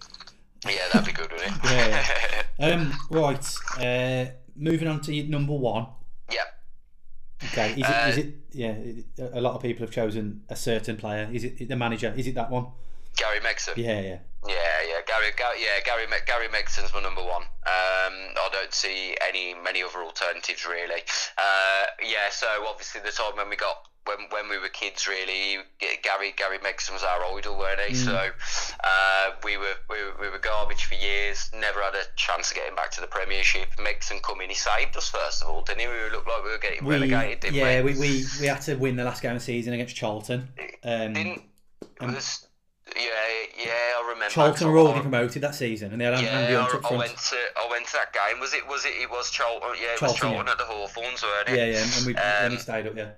[0.66, 1.25] Yeah, that'd be good, wouldn't it?
[1.25, 1.25] Yeah,
[2.60, 3.56] Um, right.
[3.80, 4.26] Uh,
[4.56, 5.88] moving on to number one.
[6.32, 6.48] Yep.
[7.52, 8.34] Okay, is it, Uh, is it?
[8.52, 8.76] Yeah,
[9.34, 11.30] a lot of people have chosen a certain player.
[11.32, 12.14] Is it the manager?
[12.16, 12.68] Is it that one?
[13.18, 13.76] Gary Megson.
[13.78, 14.18] Yeah, yeah, Yeah, yeah,
[15.16, 17.44] Gary, Gary yeah, Gary, Gary Megson's my number one.
[17.44, 21.02] Um, I don't see any many other alternatives really.
[21.38, 23.76] Uh, yeah, so obviously the time when we got
[24.06, 25.64] when when we were kids, really,
[26.04, 27.96] Gary Gary Megson was our idol, weren't he?
[27.96, 31.50] So uh, we were we were, we were garbage for years.
[31.54, 33.70] Never had a chance of getting back to the Premiership.
[33.78, 35.88] Megson come in, he saved us first of all, didn't he?
[35.88, 37.94] We looked like we were getting we, relegated, didn't yeah, we?
[37.94, 40.50] we, we we had to win the last game of the season against Charlton.
[40.84, 41.42] Um, Didn't
[42.02, 42.45] was,
[42.96, 43.02] yeah
[43.58, 44.30] yeah I remember.
[44.34, 46.92] Charlton I- were already promoted that season, and they had Andy Yeah, Hunt I, up
[46.92, 48.40] I went to I went to that game.
[48.40, 49.70] Was it was it it was Charlton?
[49.82, 50.52] Yeah, it was Charlton, Charlton yeah.
[50.52, 51.58] at the Hawthorns, weren't it?
[51.58, 52.96] Yeah, yeah, and we when he Um, stayed up.
[52.96, 53.12] Yeah,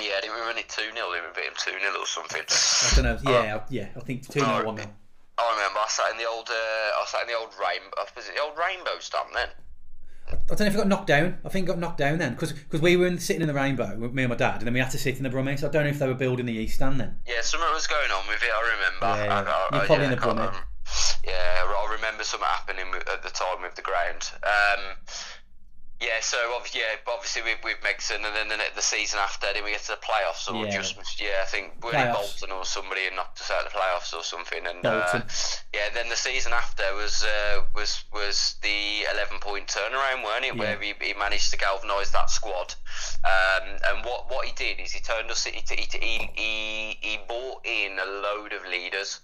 [0.00, 2.42] Yeah, didn't we win it two 0 Didn't we beat him two 0 or something?
[2.48, 3.30] I don't know.
[3.30, 4.88] Yeah, yeah, I think two 0 Oh, one 0
[5.38, 7.96] I remember I sat in the old uh, I sat in the old rainbow.
[8.16, 9.48] Was it the old rainbow stand then?
[10.32, 11.38] I don't know if it got knocked down.
[11.44, 13.96] I think it got knocked down then because we were in, sitting in the rainbow
[13.98, 15.58] with me and my dad, and then we had to sit in the Brummie.
[15.58, 17.16] So I don't know if they were building the East Stand then.
[17.26, 18.50] Yeah, something was going on with it.
[18.54, 19.24] I remember.
[19.24, 20.52] Yeah, I, I, you're probably yeah, in the I can't Brummie.
[20.52, 20.64] rem-
[21.24, 24.30] Yeah, I remember something happening at the time with the ground.
[24.42, 24.96] Um,
[26.00, 29.62] yeah, so obviously, yeah, obviously with, with Megson, and then the, the season after, then
[29.64, 30.70] we get to the playoffs, or Yeah.
[30.80, 32.40] just yeah, I think we Playoffs.
[32.40, 35.20] Bolton or somebody and knocked us out of the playoffs or something, and uh,
[35.74, 40.54] yeah, then the season after was uh, was was the eleven point turnaround, weren't it?
[40.56, 40.60] Yeah.
[40.60, 42.74] Where he, he managed to galvanise that squad,
[43.24, 47.18] um, and what what he did is he turned us, he he he, he, he
[47.28, 49.20] brought in a load of leaders.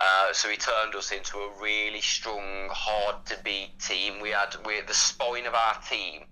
[0.00, 4.20] Uh, so he turned us into a really strong, hard to beat team.
[4.20, 6.22] We had we the spine of our team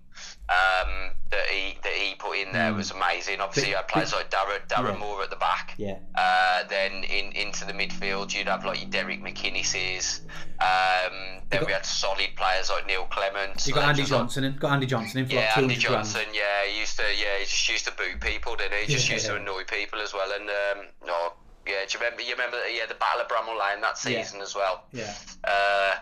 [0.49, 3.41] um, that he that he put in there was amazing.
[3.41, 4.97] Obviously, you had players like Darren Darren Yeah.
[4.99, 5.73] Moore at the back.
[5.77, 10.21] Yeah, Uh, then in into the midfield, you'd have like your Derek McInnes's.
[10.61, 13.67] Um, then got- we had solid players like Neil Clements.
[13.67, 14.55] you got Andy Johnson in.
[14.55, 16.05] Got Andy Johnson in for yeah, like Andy hundred grand.
[16.05, 16.25] Johnson.
[16.33, 17.03] Yeah, he used to.
[17.03, 18.85] Yeah, he just used to boot people, didn't he?
[18.85, 19.33] He just Yeah, used yeah.
[19.35, 20.31] to annoy people as well.
[20.31, 21.33] And um, no,
[21.67, 21.85] yeah.
[21.87, 22.21] Do you remember?
[22.23, 22.57] You remember?
[22.69, 24.23] Yeah, the Battle of Bramall Lane that Yeah.
[24.23, 24.83] season as well.
[24.91, 25.13] Yeah,
[25.43, 25.95] Uh,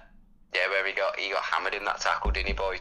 [0.54, 2.80] yeah, where he got he got hammered in that tackle, didn't he, boy?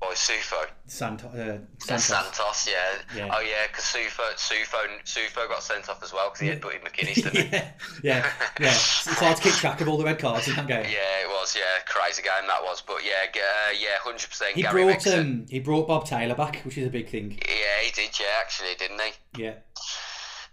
[0.00, 0.64] by Suffo.
[0.86, 2.04] Sant- uh, Santos.
[2.04, 2.76] Santos, yeah.
[3.16, 3.34] Yeah.
[3.34, 6.82] Oh yeah, because Suffo, Suffo, Suffo got sent off as well because he had butted
[6.82, 7.42] McInnes, didn't he?
[7.52, 7.70] yeah,
[8.04, 8.68] yeah, yeah.
[8.68, 10.84] It's hard to keep track of all the red cards in that game.
[10.84, 11.56] Yeah, it was.
[11.56, 12.80] Yeah, crazy game that was.
[12.80, 14.54] But yeah, uh, yeah, hundred percent.
[14.54, 15.18] He Gary brought Megson.
[15.20, 17.32] um, he brought Bob Taylor back, which is a big thing.
[17.48, 18.16] Yeah, he did.
[18.20, 19.42] Yeah, actually, didn't he?
[19.42, 19.54] Yeah,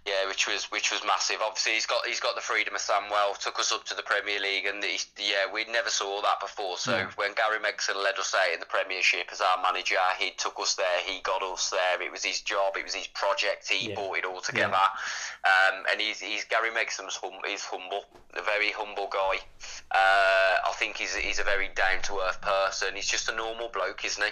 [0.06, 1.38] Yeah, which was which was massive.
[1.42, 3.36] Obviously, he's got he's got the freedom of Sandwell.
[3.38, 6.78] Took us up to the Premier League, and the, yeah, we never saw that before.
[6.78, 7.08] So No.
[7.16, 10.74] when Gary Megson led us out in the Premiership as our manager, he took us
[10.76, 11.00] there.
[11.04, 12.00] He got us there.
[12.00, 12.76] It was his job.
[12.76, 13.68] It was his project.
[13.68, 13.96] He Yeah.
[13.96, 14.78] brought it all together.
[15.44, 18.04] Um, and he's, he's Gary Megson's hum, he's humble,
[18.34, 19.40] a very humble guy.
[19.90, 22.94] Uh, I think he's he's a very down to earth person.
[22.94, 24.30] He's just a normal bloke, isn't he?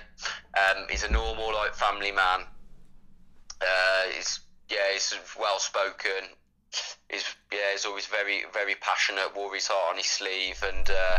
[0.61, 2.45] Um, he's a normal like family man.
[3.61, 4.39] Uh, he's
[4.69, 6.29] yeah, he's well spoken.
[7.11, 9.35] He's yeah, he's always very very passionate.
[9.37, 11.19] Wore his heart on his sleeve, and uh,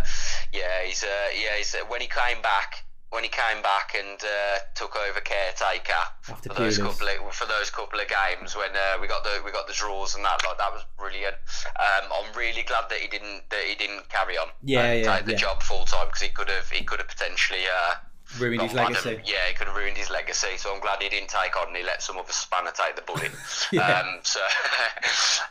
[0.51, 2.83] yeah, he's uh, yeah, he's when he came back.
[3.11, 5.93] When he came back and uh, took over caretaker
[6.27, 9.41] After for those couple of, for those couple of games when uh, we got the
[9.45, 11.35] we got the draws and that like that was brilliant.
[11.79, 14.47] Um, I'm really glad that he didn't that he didn't carry on.
[14.63, 15.37] Yeah, and yeah, take the yeah.
[15.37, 17.93] job full time because he could have he could have potentially uh,
[18.39, 19.09] ruined his legacy.
[19.11, 20.57] Adam- yeah, he could have ruined his legacy.
[20.57, 23.01] So I'm glad he didn't take on and he let some other spanner take the
[23.03, 23.31] bullet.
[23.71, 23.99] Yeah.
[23.99, 24.39] um, so,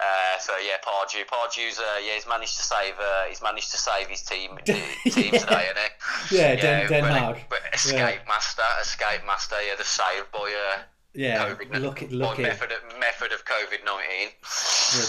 [0.01, 3.77] uh, so yeah, Pardew, Pardew's uh, yeah, he's managed to save uh, he's managed to
[3.79, 5.39] save his team team Yeah.
[5.39, 5.93] today, hasn't
[6.31, 6.37] he?
[6.37, 7.39] Yeah, Den- Den Haag.
[7.73, 8.19] Escape Yeah.
[8.29, 10.39] master, escape master, yeah, the saved by
[10.77, 10.79] uh,
[11.15, 14.29] Yeah, COVID, look look method of, method of COVID nineteen.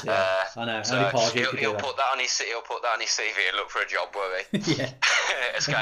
[0.03, 0.83] Yeah, I know.
[0.83, 3.69] So he'll, he'll put that on his he'll put that on his CV and look
[3.69, 4.73] for a job, will he?
[4.75, 4.89] yeah,
[5.57, 5.75] escape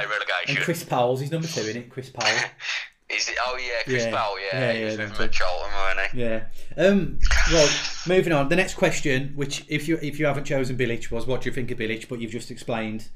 [0.47, 0.57] and.
[0.59, 1.89] Chris Powell's his number two in it.
[1.89, 2.31] Chris Powell.
[3.09, 3.35] Is it?
[3.45, 4.11] Oh yeah, Chris Yeah.
[4.11, 4.35] Bell.
[4.39, 5.27] Yeah, Yeah, he yeah, was with that's him it.
[5.27, 6.21] at Charlton, wasn't he?
[6.21, 6.43] Yeah.
[6.77, 7.19] Um.
[7.51, 7.89] Right.
[8.07, 8.49] Moving on.
[8.49, 11.53] The next question, which if you if you haven't chosen Bilic, was what do you
[11.53, 12.07] think of Bilic?
[12.07, 13.09] But you've just explained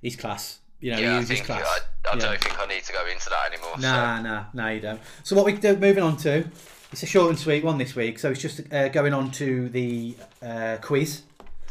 [0.00, 0.60] his class.
[0.80, 1.62] You know, Yeah, he I think class.
[2.06, 2.20] I, I Yeah.
[2.20, 3.74] don't think I need to go into that anymore.
[3.78, 5.00] Nah, nah, nah, you don't.
[5.24, 6.44] So what we do, moving on to,
[6.92, 8.18] it's a short and sweet one this week.
[8.18, 11.22] So it's just uh, going on to the uh, quiz.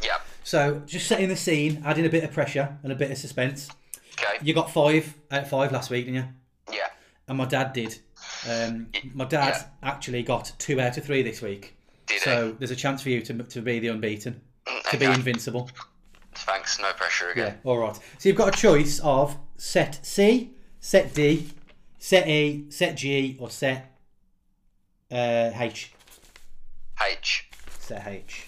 [0.03, 0.17] Yeah.
[0.43, 3.69] So just setting the scene, adding a bit of pressure and a bit of suspense.
[4.13, 4.37] Okay.
[4.41, 6.15] You got five out of five last week, didn't
[6.69, 6.75] you?
[6.75, 6.87] Yeah.
[7.27, 7.97] And my dad did.
[8.49, 9.65] Um, my dad Yeah.
[9.89, 11.75] actually got two out of three this week.
[12.05, 14.41] Did So there's a chance for you to, to be the unbeaten,
[14.91, 15.69] to be invincible.
[16.35, 16.79] Thanks.
[16.79, 17.57] No pressure again.
[17.63, 17.95] Yeah, all right.
[18.17, 21.49] So you've got a choice of set C, set D,
[21.99, 23.97] set E, set G, or set
[25.11, 25.93] uh, H.
[27.01, 27.49] H.
[27.79, 28.47] Set H.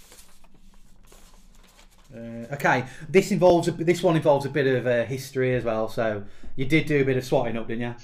[2.15, 5.89] Uh, okay, this involves a, this one involves a bit of uh, history as well.
[5.89, 6.23] So
[6.55, 7.95] you did do a bit of swatting up, didn't you?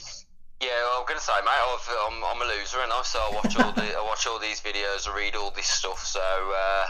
[0.62, 3.32] Yeah, well, I'm gonna say, mate, I've, I'm, I'm a loser, and I so I
[3.34, 6.06] watch all the I watch all these videos, I read all this stuff.
[6.06, 6.86] So uh,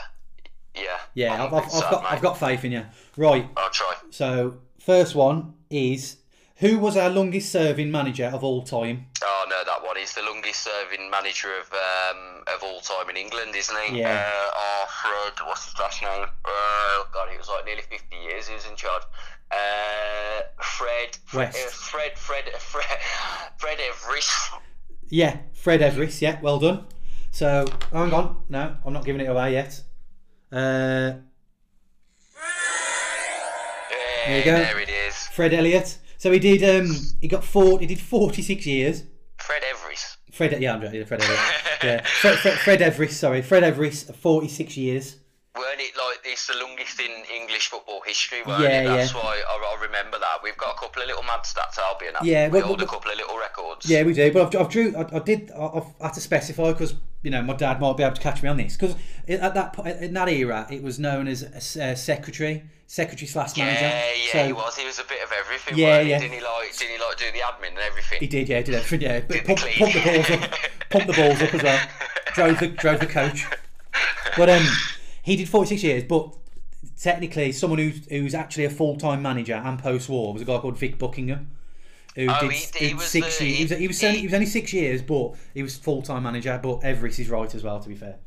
[0.76, 0.98] yeah.
[1.14, 2.12] Yeah, I've, I've, bit I've got mate.
[2.12, 2.86] I've got faith in you.
[3.18, 3.48] Right.
[3.56, 3.94] I'll try.
[4.10, 6.18] So first one is
[6.62, 9.08] who was our longest serving manager of all time?
[9.24, 9.98] Oh no, that one.
[9.98, 14.00] He's the longest serving manager of um, of all time in England, isn't he?
[14.00, 14.24] Yeah.
[14.26, 15.48] Uh, oh, Fred.
[15.48, 16.26] What's his last name?
[16.46, 18.48] Oh God, he was like nearly fifty years.
[18.48, 19.04] He was in charge.
[19.52, 21.18] Uh, Fred.
[21.26, 21.48] Fred.
[21.54, 21.68] West.
[21.68, 22.18] Uh, Fred.
[22.18, 22.46] Fred.
[22.60, 22.86] Fred.
[23.58, 24.50] Fred Everiss.
[25.10, 26.22] Yeah, Fred Everiss.
[26.22, 26.86] Yeah, well done.
[27.32, 29.82] So hang on, no, I'm not giving it away yet.
[30.52, 31.14] Uh,
[34.28, 34.56] Yeah, you go.
[34.58, 35.16] There it is.
[35.28, 35.98] Fred Elliott.
[36.22, 36.62] So he did.
[36.64, 37.80] Um, he got four.
[37.80, 39.06] He did 46 years.
[39.40, 40.18] Fred Everiss.
[40.32, 40.62] Fred.
[40.62, 41.40] Yeah, I'm yeah, Fred Elliott.
[41.84, 43.14] Yeah, Fred, Fred, Fred Everiss.
[43.14, 44.14] Sorry, Fred Everiss.
[44.16, 45.16] 46 years.
[45.58, 48.40] Weren't it like it's the longest in English football history?
[48.46, 48.88] Weren't Yeah, it?
[48.88, 49.20] That's yeah.
[49.20, 50.38] why I, I remember that.
[50.42, 52.14] We've got a couple of little mad stats, Albion.
[52.24, 52.54] Yeah, we?
[52.54, 53.86] we well, hold a couple of little records.
[53.90, 54.32] Yeah, we do.
[54.32, 54.96] But I've, I've drew.
[54.96, 55.52] I, I did.
[55.52, 58.42] I, I've had to specify because you know my dad might be able to catch
[58.42, 58.96] me on this because
[59.28, 63.82] at that in that era it was known as a uh, secretary, secretary slash manager.
[63.82, 64.78] Yeah, yeah, so he was.
[64.78, 65.78] He was a bit of everything.
[65.78, 66.12] Yeah, he?
[66.12, 66.20] yeah.
[66.20, 66.78] Didn't he like?
[66.78, 68.20] Didn't he like do the admin and everything?
[68.22, 68.48] He did.
[68.48, 69.02] Yeah, he did everything.
[69.02, 70.52] Yeah, but Did the pump, pump the balls up.
[70.90, 71.88] Pump the balls up as well.
[72.36, 73.46] Drove the drove the coach.
[74.38, 74.66] But um,
[75.24, 76.04] he did 46 years.
[76.04, 76.36] But
[77.00, 80.58] technically, someone who's who's actually a full time manager and post war was a guy
[80.60, 81.52] called Vic Buckingham.
[82.16, 83.58] Who Oh, did, he- he was six the- years?
[83.58, 86.02] He was, he, was he- only, he was only six years, but he was full
[86.02, 86.60] time manager.
[86.62, 87.80] But Everiss is right as well.
[87.80, 88.18] To be fair.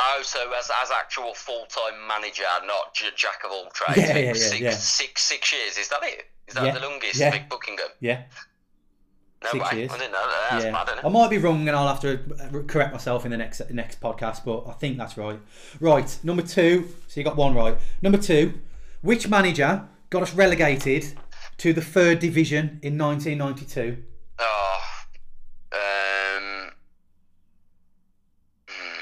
[0.00, 3.98] Oh, so as as actual full time manager, not j- jack of all trades.
[4.08, 4.70] Yeah, yeah, yeah, six, yeah.
[4.70, 5.76] Six six years.
[5.76, 6.24] Is that it?
[6.46, 7.16] Is that Yeah, the longest?
[7.20, 7.30] yeah.
[7.32, 7.88] Vic Buckingham.
[8.00, 8.22] Yeah.
[9.44, 9.78] No Six way.
[9.78, 9.92] years.
[9.92, 10.62] I didn't know that.
[10.62, 11.00] That's yeah.
[11.04, 14.44] I might be wrong, and I'll have to correct myself in the next next podcast.
[14.44, 15.38] But I think that's right.
[15.78, 16.88] Right, number two.
[17.06, 17.78] So you got one right.
[18.02, 18.54] Number two.
[19.00, 21.16] Which manager got us relegated
[21.58, 24.02] to the third division in 1992?
[24.40, 24.80] Oh.
[25.70, 26.70] Um.
[28.66, 29.00] hmm.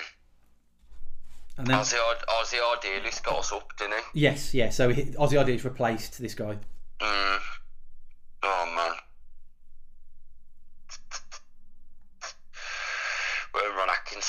[1.57, 1.97] And then Ossie,
[2.29, 4.21] Ossie Ardiles got us up, didn't he?
[4.21, 4.69] yes, yeah.
[4.69, 6.59] So he, Ossie replaced this guy.
[7.01, 7.39] Mm.
[8.43, 8.93] Oh man.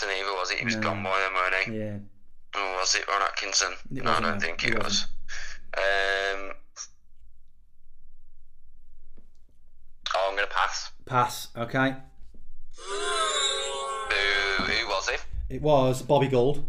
[0.06, 0.60] either, was it?
[0.60, 0.82] He was No.
[0.82, 1.78] gone by then, weren't he?
[1.80, 2.60] Yeah.
[2.62, 3.74] Or was it Ron Atkinson?
[3.96, 5.06] It no, I don't think It it, was.
[5.78, 6.54] Um,
[10.16, 10.92] oh, I'm going to pass.
[11.06, 11.48] Pass.
[11.56, 11.96] Okay.
[12.78, 12.94] Who,
[14.64, 15.26] who was it?
[15.50, 16.66] It was Bobby Gould.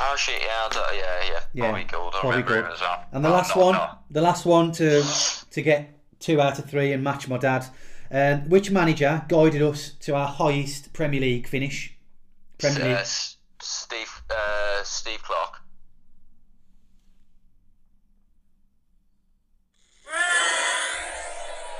[0.00, 0.40] Oh shit!
[0.40, 1.40] Yeah, I yeah, yeah.
[1.52, 2.14] Yeah, Bobby Gould.
[2.16, 2.64] I Bobby Gould.
[2.80, 3.04] well.
[3.10, 3.90] And the Oh, last no, one, no.
[4.10, 5.02] the last one to
[5.50, 7.66] to get two out of three and match my dad.
[8.10, 11.94] Um, which manager guided us to our highest Premier League finish?
[12.58, 13.04] Premier Uh,
[13.60, 15.60] Steve, uh, Steve Clarke.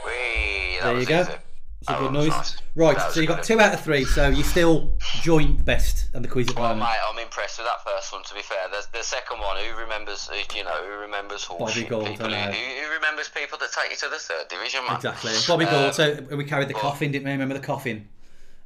[0.04, 1.20] Whee, There you go.
[1.22, 1.32] easy.
[1.80, 2.28] It's a good noise.
[2.30, 2.56] nice.
[2.74, 4.92] Right, so you got two out of three, so you're still
[5.22, 8.22] joint best on the quiz at Well, mate, I'm impressed with that first one.
[8.24, 10.26] To be fair, the, the second one, who remembers?
[10.28, 12.28] who- You know, who remembers Bobby Gould, people?
[12.28, 14.96] Who, who, remembers people that take you to the third division, man?
[14.96, 15.32] Exactly.
[15.46, 15.94] Bobby Um, Gould.
[15.94, 17.30] So we carried the but- coffin, didn't we?
[17.32, 18.08] Remember the coffin?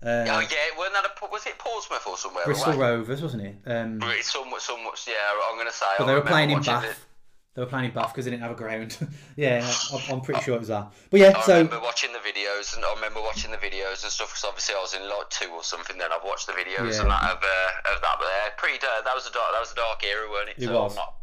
[0.04, 2.44] Oh Uh, yeah, wasn't that a, was it Portsmouth or somewhere?
[2.44, 2.90] Bristol away?
[2.90, 3.56] Rovers, wasn't it?
[3.66, 4.98] Um, somewhat, somewhat.
[5.06, 5.14] Yeah,
[5.50, 5.86] I'm gonna say.
[5.98, 7.06] but I they were playing in Bath.
[7.54, 8.96] They were playing in Bath because they didn't have a ground.
[9.36, 9.60] yeah,
[10.10, 10.90] I'm, pretty sure it was that.
[11.10, 14.10] But yeah, I so remember watching the videos, and I remember watching the videos and
[14.10, 14.30] stuff.
[14.30, 15.98] Because obviously I was in like two or something.
[15.98, 17.02] Then I've watched the videos Yeah.
[17.02, 18.16] and that of, uh, of that.
[18.18, 18.78] But uh, pretty.
[18.78, 19.52] Uh, that was a dark.
[19.52, 20.62] That was a dark era, wasn't it?
[20.62, 20.96] It So was.
[20.96, 21.14] not-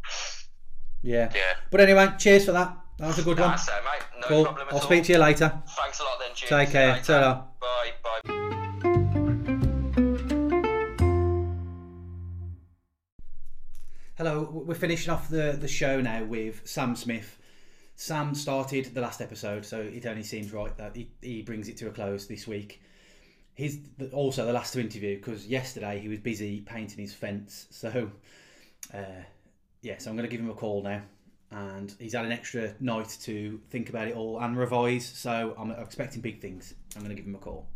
[1.02, 1.32] yeah.
[1.34, 1.54] yeah.
[1.70, 2.76] But anyway, cheers for that.
[2.98, 3.50] That was a good one.
[3.50, 4.20] That's mate.
[4.20, 4.44] No Cool.
[4.44, 4.86] problem at I'll all.
[4.86, 5.52] speak to you later.
[5.76, 6.34] Thanks a lot, then.
[6.34, 6.50] Cheers.
[6.50, 6.92] Take care.
[6.94, 7.42] later.
[7.60, 7.92] Bye.
[8.04, 8.56] Bye.
[14.20, 17.38] Hello, we're finishing off the, the show now with Sam Smith.
[17.96, 21.78] Sam started the last episode, so it only seems right that he, he brings it
[21.78, 22.82] to a close this week.
[23.54, 23.78] He's
[24.12, 27.66] also the last to interview because yesterday he was busy painting his fence.
[27.70, 28.10] So,
[28.92, 29.22] uh,
[29.80, 31.00] yeah, so I'm going to give him a call now.
[31.50, 35.70] And he's had an extra night to think about it all and revise, so I'm
[35.70, 36.74] expecting big things.
[36.94, 37.68] I'm going to give him a call.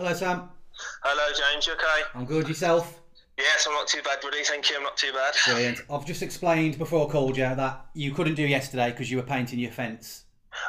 [0.00, 0.14] Hello.
[0.14, 0.48] Sam.
[1.02, 1.66] Hello, James.
[1.66, 2.08] You okay?
[2.14, 2.48] I'm good.
[2.48, 3.02] Yourself?
[3.36, 4.42] Yes, I'm not too bad, buddy.
[4.44, 4.76] Thank you.
[4.78, 5.34] I'm not too bad.
[5.44, 5.82] Brilliant.
[5.90, 9.22] I've just explained before I called you that you couldn't do yesterday because you were
[9.22, 10.24] painting your fence.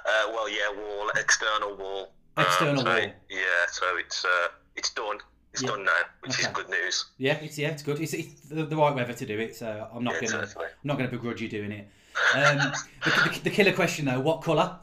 [0.06, 2.12] Uh, well, yeah, wall, external wall.
[2.38, 2.98] External so, wall.
[3.30, 5.20] Yeah, so it's uh, it's done.
[5.53, 5.70] It's Yeah.
[5.70, 7.06] done now, which is good news.
[7.18, 8.02] Yeah, it's yeah, it's good.
[8.02, 10.68] It's, it's the, the right weather to do it, so I'm not Yeah, gonna certainly.
[10.68, 11.88] I'm not gonna begrudge you doing it.
[12.36, 12.58] Um,
[13.06, 14.78] the, the, the killer question though, what colour?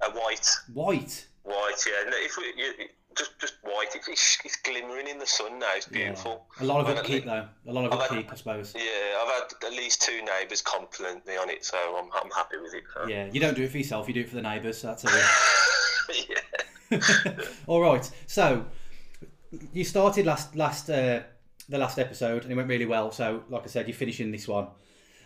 [0.00, 1.26] Uh, white, White.
[1.42, 1.84] white.
[1.88, 2.10] Yeah.
[2.12, 2.72] If we, you,
[3.16, 3.88] just just white.
[3.94, 5.70] It's, it's, it's glimmering in the sun now.
[5.76, 6.46] It's beautiful.
[6.60, 7.70] A lot of I've upkeep had- though.
[7.70, 8.74] A lot of I've had- upkeep, I suppose.
[8.76, 8.82] Yeah,
[9.20, 12.74] I've had at least two neighbours compliment me on it, so I'm, I'm happy with
[12.74, 12.84] it.
[12.92, 13.06] So.
[13.08, 14.08] Yeah, you don't do it for yourself.
[14.08, 14.78] You do it for the neighbours.
[14.78, 15.08] So that's a
[16.90, 17.00] yeah.
[17.66, 18.08] All right.
[18.26, 18.64] So
[19.72, 21.20] you started last last uh,
[21.68, 23.10] the last episode and it went really well.
[23.10, 24.68] So like I said, you're finishing this one.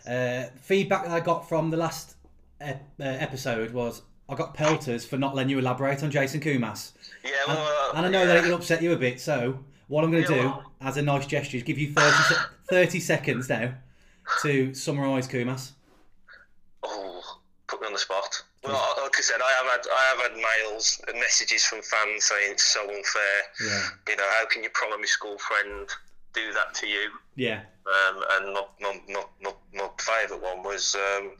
[0.07, 2.15] Uh, feedback that I got from the last
[2.61, 6.91] ep- uh, episode was I got pelters for not letting you elaborate on Jason Koumas,
[7.29, 8.25] Yeah, and, well, and I know yeah.
[8.27, 9.19] that it will upset you a bit.
[9.21, 11.91] So what I'm going to Yeah, do well- as a nice gesture is give you
[11.93, 13.73] 30, se- 30 seconds now
[14.41, 15.71] to summarise Koumas.
[16.83, 17.21] Oh,
[17.67, 18.43] put me on the spot.
[18.63, 22.25] Well, like I said, I have had I have had mails and messages from fans
[22.25, 23.39] saying it's so unfair.
[23.65, 23.87] Yeah.
[24.09, 25.87] You know, how can your primary school friend
[26.33, 27.09] do that to you?
[27.35, 27.61] Yeah.
[27.85, 31.31] Um, and my, my, my, my, my favourite one was um,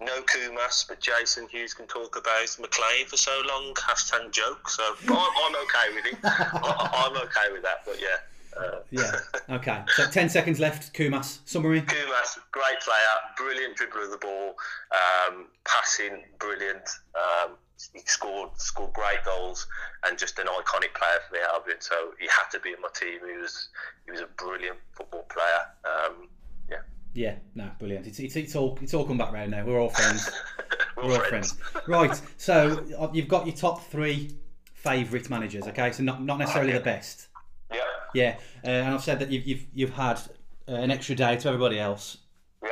[0.00, 3.74] no Koumas, but Jason Hughes can talk about McLean for so long.
[3.74, 4.68] Hashtag joke.
[4.68, 6.18] So I'm, I'm okay with it.
[6.24, 7.82] I, I'm okay with that.
[7.84, 8.16] But yeah.
[8.58, 9.20] Uh, Yeah.
[9.50, 9.82] Okay.
[9.96, 10.92] So 10 seconds left.
[10.92, 11.38] Koumas.
[11.46, 11.82] Summary.
[11.82, 14.56] Koumas, great player, brilliant dribbler of the ball,
[14.92, 16.88] um, passing, brilliant.
[17.14, 17.52] Um,
[17.92, 19.66] he scored scored great goals
[20.04, 21.76] and just an iconic player for the Albion.
[21.80, 23.20] So he had to be in my team.
[23.24, 23.68] He was
[24.04, 25.62] he was a brilliant football player.
[25.84, 26.28] Um,
[26.68, 26.82] yeah,
[27.18, 28.06] Yeah, no, brilliant.
[28.06, 29.64] It's, it's, it's all it's all come back round now.
[29.64, 30.30] We're all friends.
[30.96, 31.54] we're, all friends.
[31.54, 31.88] friends.
[31.88, 32.22] Right.
[32.36, 34.36] So uh, you've got your top three
[34.72, 35.66] favourite managers.
[35.66, 37.26] Okay, so not not necessarily the best.
[37.74, 37.80] Yeah,
[38.14, 40.20] Yeah, uh, and I've said that you've you've, you've had
[40.68, 42.18] uh, an extra day to everybody else,
[42.62, 42.70] yeah.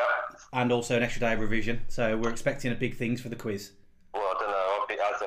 [0.52, 1.80] and also an extra day of revision.
[1.88, 3.72] So we're expecting a big things for the quiz.
[4.14, 4.78] Well, I don't know.
[4.80, 5.22] I've been, as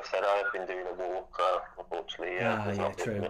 [0.60, 1.34] I said, I been doing a walk.
[1.36, 3.28] So unfortunately, yeah, Ah, yeah, not true.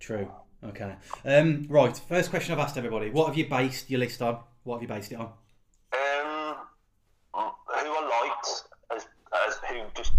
[0.00, 0.30] True.
[0.64, 0.94] Okay.
[1.24, 1.96] Um, right.
[2.08, 4.38] First question I've asked everybody: What have you based your list on?
[4.64, 5.26] What have you based it on?
[5.26, 6.56] Um,
[7.34, 7.40] who
[7.74, 8.64] I liked
[8.94, 9.06] as,
[9.48, 10.12] as who just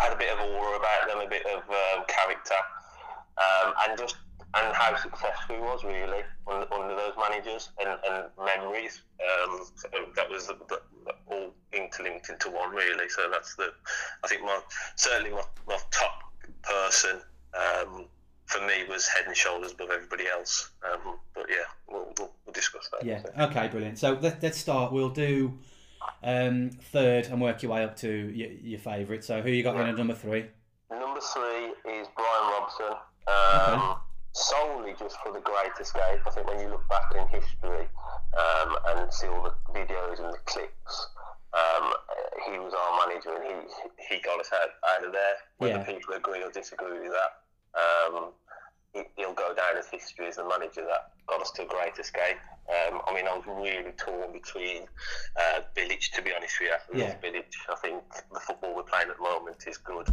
[0.00, 2.54] had a bit of aura about them, a bit of um, character,
[3.36, 4.16] um, and just
[4.54, 9.02] and how successful he was really under, under those managers and, and memories.
[9.20, 10.80] Um, so that was the, the,
[11.26, 13.08] all interlinked into one really.
[13.08, 13.72] So that's the
[14.24, 14.58] I think my
[14.96, 16.22] certainly my, my top
[16.62, 17.20] person
[17.54, 18.06] um,
[18.46, 20.70] for me was head and shoulders above everybody else.
[20.90, 21.56] Um, but yeah,
[21.88, 23.04] we'll, we'll, we'll discuss that.
[23.04, 23.22] Yeah.
[23.38, 23.68] Okay.
[23.68, 23.98] Brilliant.
[23.98, 24.92] So let, let's start.
[24.92, 25.58] We'll do
[26.22, 29.24] um, third and work your way up to your, your favourite.
[29.24, 30.46] So who you got in at number three?
[30.90, 32.96] Number three is Brian Robson.
[33.26, 34.07] Um, Okay.
[34.32, 36.20] Solely just for the Great Escape.
[36.26, 37.86] I think when you look back in history
[38.38, 41.08] um, and see all the videos and the clips,
[41.52, 41.92] um,
[42.46, 43.64] he was our manager and
[44.08, 45.34] he he got us out, out of there.
[45.58, 45.84] Whether Yeah.
[45.84, 47.32] people agree or disagree with that,
[48.14, 48.32] um,
[48.92, 51.98] he, he'll go down as history as the manager that got us to a Great
[51.98, 52.38] Escape.
[52.68, 54.82] Um, I mean, I was really torn between
[55.36, 56.74] uh, Bilic, to be honest with you.
[56.74, 57.16] I Yeah.
[57.22, 57.46] Bilic.
[57.70, 58.02] I think
[58.32, 60.08] the football we're playing at the moment is good.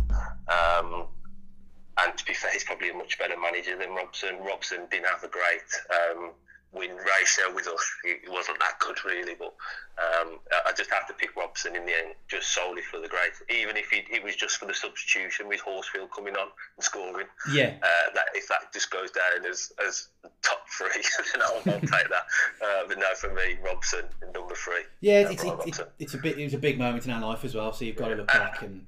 [1.97, 4.37] And to be fair, he's probably a much better manager than Robson.
[4.43, 6.31] Robson didn't have a great um,
[6.75, 7.83] win ratio with us.
[8.03, 9.35] He he wasn't that good, really.
[9.35, 9.53] But
[9.97, 13.31] um, I just have to pick Robson in the end, just solely for the great.
[13.49, 17.27] Even if it was just for the substitution with Horsfield coming on and scoring.
[17.51, 17.75] Yeah.
[17.81, 20.09] Uh, that if that just goes down as, as
[20.43, 20.89] top three,
[21.33, 22.25] then I'll, I'll take that.
[22.61, 24.83] Uh, but no, for me, Robson number three.
[24.99, 25.27] Yeah.
[25.27, 26.37] Uh, It's, it's, a bit.
[26.37, 27.71] It was a big moment in our life as well.
[27.71, 28.85] So you've got to look back and.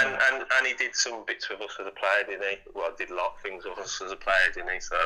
[0.00, 2.56] And, and and he did some bits with us as a player, didn't he?
[2.74, 4.80] Well, did a lot of things with us as a player, didn't he?
[4.80, 4.96] So,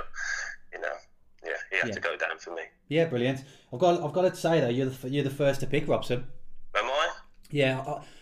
[0.72, 0.92] you know,
[1.44, 1.94] yeah, he had Yeah.
[1.94, 2.62] to go down for me.
[2.88, 3.44] Yeah, brilliant.
[3.72, 4.02] I've got.
[4.02, 6.26] I've got to say though, you're the, you're the first to pick Robson.
[6.74, 7.10] Am I?
[7.50, 7.80] Yeah,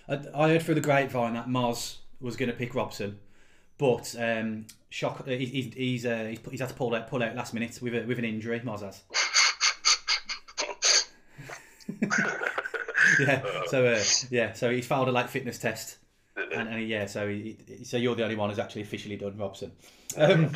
[0.08, 3.18] I, I, I heard through the grapevine that Mars was going to pick Robson,
[3.78, 5.20] but um, shock.
[5.22, 7.78] uh, He's he's he's, uh, he's, he's had to pull out pull out last minute
[7.80, 8.60] with a, with an injury.
[8.60, 9.02] Moz has.
[13.20, 13.42] yeah.
[13.68, 14.52] So uh, yeah.
[14.52, 15.96] So he failed a late fitness test,
[16.36, 17.06] and, and yeah.
[17.06, 19.72] So he, so you're the only one who's actually officially done Robson.
[20.16, 20.50] Um,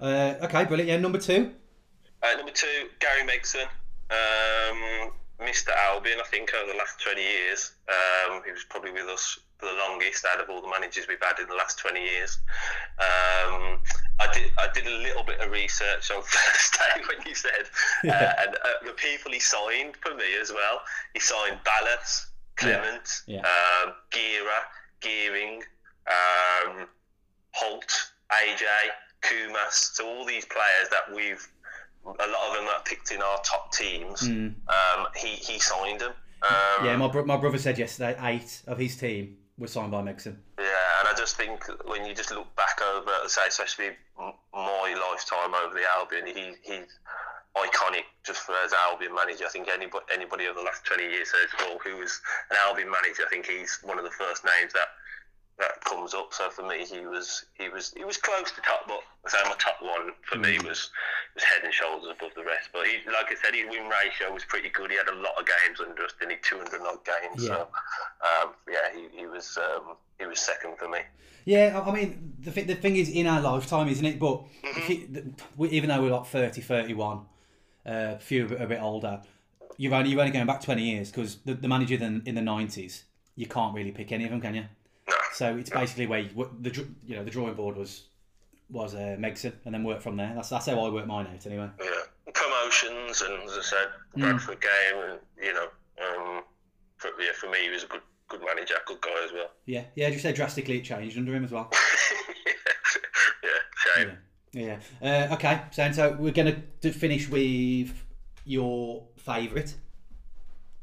[0.00, 0.88] uh, okay, brilliant.
[0.88, 1.52] Yeah, number two.
[2.22, 3.66] Uh, number two, Gary Megson.
[4.10, 5.68] Um, Mr.
[5.88, 7.72] Albion, I think, over the last 20 years.
[7.88, 11.22] Um, he was probably with us for the longest out of all the managers we've
[11.22, 12.38] had in the last 20 years.
[12.98, 13.78] Um,
[14.18, 17.68] I did I did a little bit of research on Thursday when you said,
[18.04, 20.80] uh, and uh, the people he signed for me as well.
[21.14, 22.26] He signed Balis,
[22.56, 23.40] Clement, Yeah.
[23.40, 24.05] Um, Gera,
[25.06, 25.62] Greening,
[26.08, 26.86] um,
[27.54, 28.64] Hoult, AJ,
[29.22, 29.72] Koumas.
[29.94, 31.46] So all these players that we've,
[32.04, 34.22] a lot of them are picked in our top teams.
[34.22, 34.54] Mm.
[34.68, 36.12] Um, he he signed them.
[36.42, 40.02] Um, Yeah, my, bro- my brother said yesterday eight of his team were signed by
[40.02, 40.36] Megson.
[40.58, 40.64] Yeah,
[41.00, 43.90] and I just think when you just look back over, say, especially
[44.52, 46.98] my lifetime over the Albion, he, he's
[47.56, 49.44] iconic just for as Albion manager.
[49.46, 52.20] I think anybody, anybody over the last 20 years says, well, who was
[52.50, 53.22] an Albion manager?
[53.26, 54.88] I think he's one of the first names that
[55.58, 56.34] that comes up.
[56.34, 59.00] So for me, he was he was he was close to top, but
[59.30, 60.90] say my top one for me was
[61.34, 62.68] was head and shoulders above the rest.
[62.74, 64.90] But he, like I said, his win ratio was pretty good.
[64.90, 66.36] He had a lot of games under us, didn't he?
[66.42, 67.42] 200 odd games.
[67.44, 67.48] Yeah.
[67.48, 70.98] So um, yeah, he, he was um, he was second for me.
[71.46, 74.18] Yeah, I mean, the, thi- the thing is in our lifetime, isn't it?
[74.18, 75.24] But if you, th-
[75.56, 77.20] we, even though we're like 30, 31, uh,
[77.86, 79.22] a few a bit, older,
[79.78, 82.40] you're only, you're only going back 20 years because the, the manager then in the
[82.40, 83.02] 90s,
[83.36, 84.64] you can't really pick any of them, can you?
[85.08, 85.14] No.
[85.32, 88.04] So it's basically where you, the you know the drawing board was
[88.70, 90.32] was uh, Megson and then work from there.
[90.34, 91.68] That's that's how I work mine out anyway.
[91.80, 94.22] Yeah, promotions and as I said, Mm.
[94.22, 95.68] Bradford game, and you know,
[96.02, 96.42] um,
[96.96, 99.50] for, yeah, for me, he was a good good manager, good guy as well.
[99.66, 100.08] Yeah, yeah.
[100.10, 101.70] Just say drastically it changed under him as well.
[103.44, 103.50] yeah,
[103.94, 104.08] shame.
[104.08, 104.14] Yeah.
[105.02, 107.92] Uh, okay, so so we're gonna finish with
[108.44, 109.74] your favourite.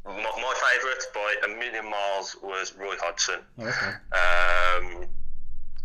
[0.05, 3.39] My, my favourite by a million miles was Roy Hodgson.
[3.57, 3.93] Oh, okay.
[5.01, 5.05] Um,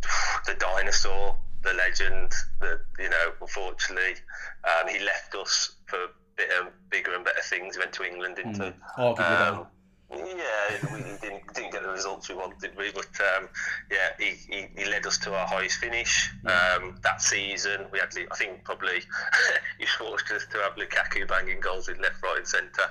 [0.46, 2.32] the dinosaur, the legend.
[2.60, 4.16] that you know, unfortunately,
[4.64, 5.98] um, he left us for
[6.36, 7.76] bigger, bigger and better things.
[7.76, 8.72] He went to England, didn't he?
[9.14, 9.54] Better.
[9.60, 9.66] Um,
[10.10, 12.90] yeah, we didn't, didn't get the results we wanted, we?
[12.92, 13.48] But um,
[13.90, 17.86] yeah, he, he, he led us to our highest finish um, that season.
[17.92, 19.00] We had, I think, probably
[19.78, 22.90] he forced us to have Lukaku banging goals in left, right, and centre.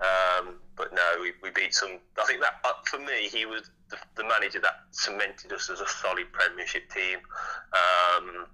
[0.00, 1.98] Um, but no, we, we beat some.
[2.20, 5.80] I think that uh, for me, he was the, the manager that cemented us as
[5.80, 7.18] a solid Premiership team.
[7.72, 8.46] Um,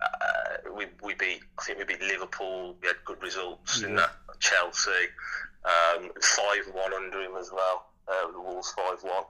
[0.00, 2.76] uh, we, we beat, I think we beat Liverpool.
[2.80, 4.10] We had good results in that.
[4.40, 4.90] Chelsea,
[5.64, 7.86] um, five one under him as well.
[8.08, 9.24] Uh, the Wolves five one,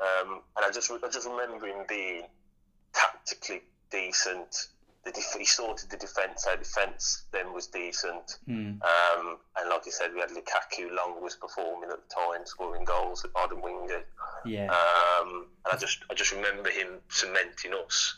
[0.00, 2.22] um, and I just I just remember him being
[2.92, 4.68] tactically decent.
[5.04, 6.46] The def- he sorted the defence.
[6.46, 8.72] Our defence then was decent, Hmm.
[8.82, 10.94] um, and like I said, we had Lukaku.
[10.94, 14.02] Long was performing at the time, scoring goals at Odemwingie.
[14.44, 14.66] Yeah.
[14.66, 18.14] Um, and I just I just remember him cementing us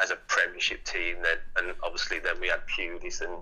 [0.00, 1.16] as a Premiership team.
[1.22, 3.32] Then, and obviously then we had Pulis, and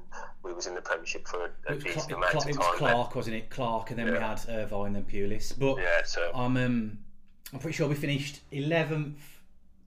[0.43, 2.59] we was in the Premiership for a, a It was, decent amount of it time.
[2.59, 2.91] was then.
[2.91, 3.51] Clarke, wasn't it?
[3.51, 5.53] Clarke, and then we had Irvine, then Pulis.
[5.59, 6.99] But Yeah, so I'm um,
[7.53, 9.21] I'm pretty sure we finished eleventh,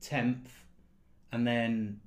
[0.00, 0.64] tenth,
[1.32, 2.00] and then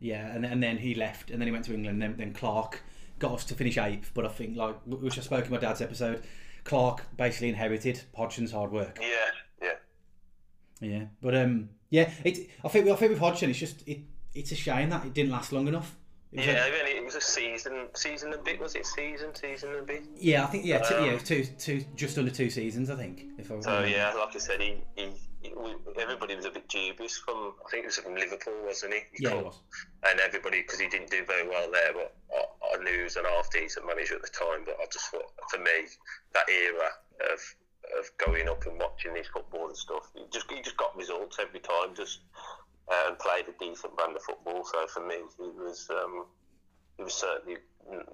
[0.00, 2.02] Yeah, and, and then he left, and then he went to England.
[2.02, 2.80] And then, then Clarke
[3.18, 4.12] got us to finish eighth.
[4.14, 6.22] But I think, like which I spoke in my dad's episode,
[6.64, 8.98] Clarke basically inherited Hodgson's hard work.
[9.00, 9.06] Yeah,
[10.80, 11.04] yeah.
[11.22, 12.50] But um, yeah, it.
[12.64, 14.00] I think I think with Hodgson, it's just it.
[14.34, 15.96] It's a shame that it didn't last long enough.
[16.32, 18.60] It was Yeah, mean, it was a season, season and a bit.
[18.60, 20.02] Was it season, season and a bit?
[20.16, 23.24] yeah, I think yeah, two, Um, yeah, two, two, just under two seasons, I think.
[23.38, 25.54] If I So yeah, like I said, he, he, he
[25.98, 27.54] everybody was a bit dubious from.
[27.64, 29.00] I think it was from Liverpool, wasn't he?
[29.14, 29.60] He yeah, it was.
[30.02, 33.16] And everybody, because he didn't do very well there, but I, I knew he was
[33.16, 34.64] an half decent manager at the time.
[34.66, 35.86] But I just thought, for me,
[36.34, 36.90] that era
[37.32, 37.40] of
[37.98, 41.38] of going up and watching this football and stuff, he just he just got results
[41.40, 41.94] every time.
[41.94, 42.20] Just
[42.88, 44.64] uh, and played a decent brand of football.
[44.64, 46.26] So for me, he was um,
[46.96, 47.56] he was certainly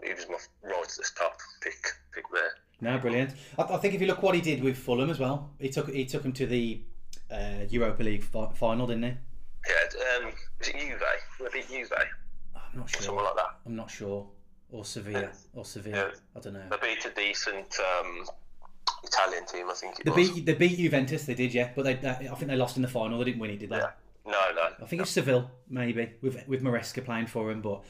[0.04, 0.36] he was my
[0.68, 2.52] right at the top pick pick there.
[2.80, 3.34] No, brilliant.
[3.58, 5.90] I, I think if you look what he did with Fulham as well, he took
[5.90, 6.82] he took him to the
[7.30, 9.14] uh, Europa League fi- final, didn't he?
[9.68, 11.02] Yeah, um, was it Juve?
[11.40, 11.92] Was it Juve?
[12.54, 13.22] I'm not Something sure.
[13.22, 13.58] like that.
[13.66, 14.26] I'm not sure.
[14.70, 15.30] Or Sevilla.
[15.54, 15.96] Or Sevilla.
[15.96, 16.10] Yeah.
[16.34, 16.62] I don't know.
[16.70, 18.24] They beat a decent um,
[19.04, 20.30] Italian team, I think it They was.
[20.30, 21.24] beat they beat Juventus.
[21.26, 23.18] They did, yeah, but they, they I think they lost in the final.
[23.18, 23.76] They didn't win it, did they?
[23.76, 23.90] Yeah.
[24.24, 24.68] No, no.
[24.80, 27.60] I think it's Seville, maybe with with Maresca playing for him.
[27.60, 27.82] But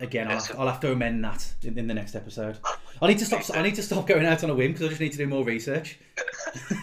[0.00, 2.58] again, I'll, I'll have to amend that in, in the next episode.
[3.02, 3.42] I need to stop.
[3.54, 5.26] I need to stop going out on a whim because I just need to do
[5.26, 5.98] more research.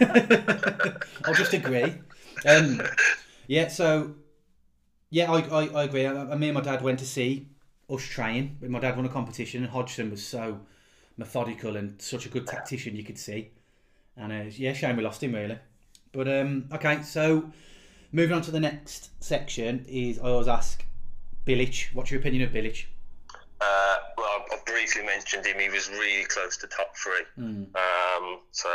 [1.24, 1.94] I'll just agree.
[2.46, 2.80] Um,
[3.48, 3.68] yeah.
[3.68, 4.14] So
[5.10, 6.06] yeah, I, I, I agree.
[6.06, 7.48] I, I, me and my dad went to see
[7.90, 8.56] us train.
[8.60, 10.60] My dad won a competition, and Hodgson was so
[11.16, 12.94] methodical and such a good tactician.
[12.96, 13.50] You could see,
[14.16, 15.58] and uh, yeah, shame we lost him really.
[16.12, 17.50] But um, okay, so
[18.12, 20.84] moving on to the next section is I always ask
[21.46, 22.86] Bilic, what's your opinion of Bilic?
[23.60, 25.58] Uh, well, I briefly mentioned him.
[25.58, 27.24] He was really close to top three.
[27.38, 27.66] Mm.
[27.74, 28.68] Um, so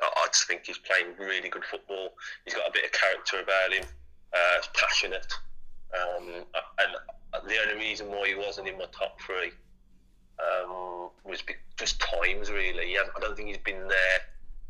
[0.00, 2.10] I, I just think he's playing really good football.
[2.44, 3.84] He's got a bit of character about him.
[4.32, 5.32] Uh, he's passionate.
[5.94, 6.44] Um,
[6.78, 9.52] and the only reason why he wasn't in my top three
[10.38, 11.42] um, was
[11.76, 12.96] just times, really.
[12.96, 14.18] I don't think he's been there.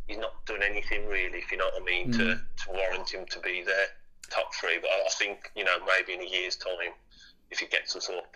[0.09, 3.25] He's not done anything really, if you know what I mean, to, to warrant him
[3.31, 3.87] to be there
[4.31, 4.79] top three.
[4.81, 6.93] But I, I think you know maybe in a year's time,
[7.51, 8.35] if he gets us up,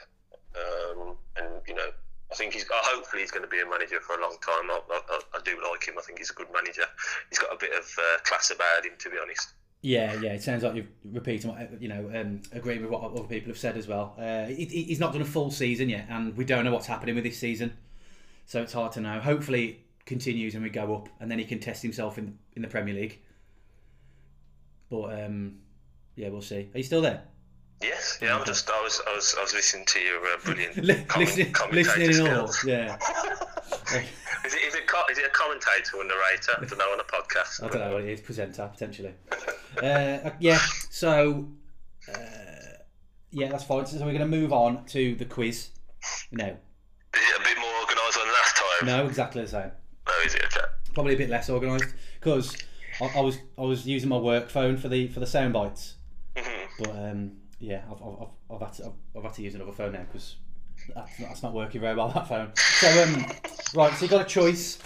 [0.55, 1.89] um, and you know,
[2.31, 2.65] I think he's.
[2.65, 4.71] Uh, hopefully, he's going to be a manager for a long time.
[4.71, 5.95] I, I, I- do like him.
[5.99, 6.83] I think he's a good manager.
[7.31, 9.51] He's got a bit of uh, class about him, to be honest.
[9.83, 10.33] Yeah, yeah.
[10.33, 13.59] It sounds like you're repeating what you know, um, agreeing with what other people have
[13.59, 14.15] said as well.
[14.19, 16.87] Uh, he, he- he's not done a full season yet, and we don't know what's
[16.87, 17.77] happening with this season,
[18.47, 19.21] so it's hard to know.
[19.21, 22.69] Hopefully, continues and we go up, and then he can test himself in in the
[22.69, 23.21] Premier League.
[24.91, 25.57] But um,
[26.15, 26.71] yeah, we'll see.
[26.75, 27.23] Are you still there?
[27.83, 28.37] Yes, yeah.
[28.39, 28.71] I'm just.
[28.71, 29.03] I was.
[29.07, 29.35] I was.
[29.39, 32.49] I was listening to your uh, brilliant Li- comment- listening, commentator listening all.
[32.49, 32.65] skills.
[32.65, 32.97] Yeah.
[34.45, 36.53] Is it, is, it is it a commentator or narrator?
[36.57, 37.65] I don't know on a podcast.
[37.65, 38.21] I don't know what it is.
[38.21, 39.13] Presenter potentially.
[39.83, 40.59] Uh, yeah.
[40.91, 41.49] So,
[42.13, 42.19] uh,
[43.33, 43.87] yeah, that's fine.
[43.87, 45.71] So we're going to move on to the quiz.
[46.31, 46.53] No, Is
[47.15, 48.87] it a bit more organised than last time?
[48.87, 49.71] no, exactly the same.
[50.09, 50.67] It okay?
[50.95, 52.57] Probably a bit less organised because
[53.01, 55.95] I, I was I was using my work phone for the for the sound bites,
[56.37, 56.67] Mhm.
[56.79, 59.93] but um, yeah, I've, I've, I've, had to, I've, I've had to use another phone
[59.93, 60.37] now because
[60.95, 62.53] that's not, that's not working very well that phone.
[62.57, 63.27] So um,
[63.75, 64.79] right, so you've got a choice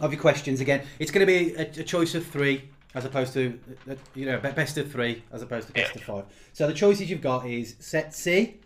[0.00, 0.84] of your questions again.
[0.98, 3.58] It's going to be a, a choice of three as opposed to
[3.90, 6.00] uh, you know best of three as opposed to best Yeah.
[6.00, 6.24] of five.
[6.52, 8.56] So the choices you've got is set C,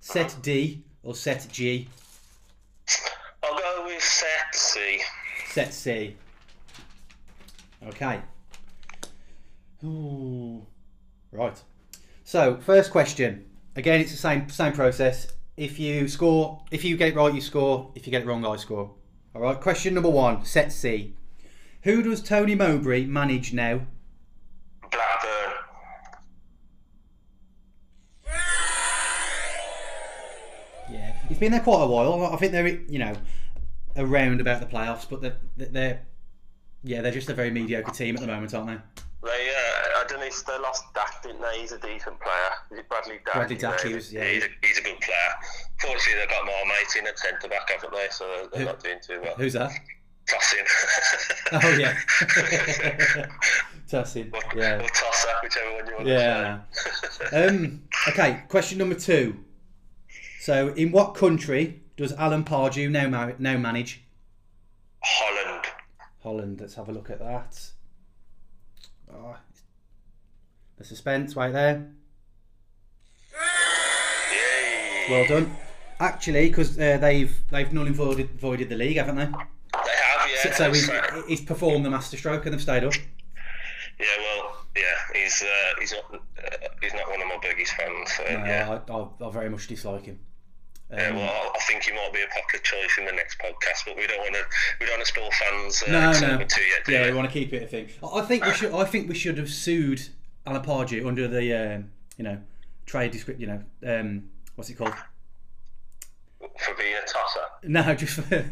[0.00, 1.88] set D, or set G.
[3.42, 5.00] I'll go set C.
[5.46, 6.16] Set C.
[7.86, 8.20] Okay.
[9.84, 10.66] Ooh.
[11.30, 11.62] Right.
[12.24, 13.44] So first question.
[13.76, 15.28] Again, it's the same same process.
[15.56, 17.90] If you score, if you get it right, you score.
[17.94, 18.94] If you get it wrong, I score.
[19.34, 19.60] All right.
[19.60, 20.44] Question number one.
[20.44, 21.14] Set C.
[21.82, 23.80] Who does Tony Mowbray manage now?
[24.90, 25.54] Blackburn.
[30.90, 32.26] Yeah, he's been there quite a while.
[32.26, 33.14] I think they're you know
[33.98, 36.00] around about the playoffs, but they're they're
[36.82, 38.76] yeah they're just a very mediocre team at the moment, aren't they?
[39.20, 41.60] They, uh, I don't know if they lost Dack, didn't they?
[41.60, 42.50] He's a decent player.
[42.70, 43.34] Is it Bradley Dack?
[43.34, 45.16] Bradley Yeah, he was- yeah, he's, a, he's a good player.
[45.80, 48.06] Fortunately, they've got Marmite in at centre back, haven't they?
[48.12, 49.34] So they're Who- not doing too well.
[49.36, 49.72] Who's that?
[50.28, 50.64] Tossing.
[51.52, 51.94] Oh yeah,
[53.90, 54.32] Tosin.
[54.34, 54.76] or, Yeah.
[54.82, 56.58] or Tosser, whichever one you want Yeah.
[56.84, 57.46] to say.
[57.48, 59.36] Um, okay, question number two.
[60.40, 64.02] So, in what country does Alan Pardew now ma- now manage?
[65.02, 65.64] Holland.
[66.22, 66.60] Holland.
[66.60, 67.60] Let's have a look at that.
[69.12, 69.36] Oh,
[70.78, 71.90] the suspense right there.
[74.32, 75.06] Yay.
[75.10, 75.56] Well done.
[76.00, 79.24] Actually, because uh, they've they've null and voided, voided the league, haven't they?
[79.24, 80.42] They have, yeah.
[80.42, 80.90] So, so he's,
[81.26, 82.94] he's performed the masterstroke and they've stayed up.
[83.98, 84.82] Yeah, well, yeah,
[85.20, 88.12] he's uh, he's not uh, he's not one of my biggest fans.
[88.16, 88.80] So, No, yeah.
[88.88, 90.20] I, I, I very much dislike him.
[90.90, 93.38] Yeah, Um, well, I- I think he might be a pocket choice in the next
[93.38, 94.44] podcast, but we don't want to
[94.80, 95.82] we don't want to spoil fans.
[95.82, 96.10] Uh, no, no.
[96.10, 96.84] excitement yet.
[96.86, 97.10] do Yeah, we?
[97.10, 97.88] we want to keep it a thing.
[98.02, 98.72] I I think we should.
[98.72, 100.00] I think we should have sued
[100.46, 102.38] Alan Pardew under the um, you know
[102.86, 103.38] trade descript.
[103.40, 104.94] You know um, what's it called?
[106.40, 107.40] for being a tosser.
[107.64, 108.44] No, just for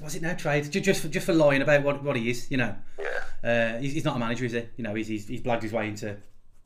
[0.00, 0.34] what's it now?
[0.34, 2.50] Trade Ju- just for, just for lying about what, what he is.
[2.50, 3.48] You know, Yeah.
[3.76, 4.62] uh, he's, he's not a manager, is he?
[4.76, 6.16] You know, he's he's, he's blagged his way into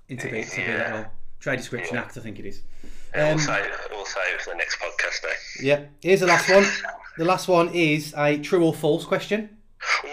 [0.08, 1.06] into being to be that role.
[1.40, 2.02] Trade description Yeah.
[2.02, 2.62] act, I think it is.
[3.16, 3.36] Um,
[3.90, 4.04] we'll
[4.34, 5.34] it for the next podcast day.
[5.62, 5.80] Yeah.
[6.00, 6.64] Here's the last one.
[7.16, 9.56] The last one is a true or false question.
[10.04, 10.08] Ooh,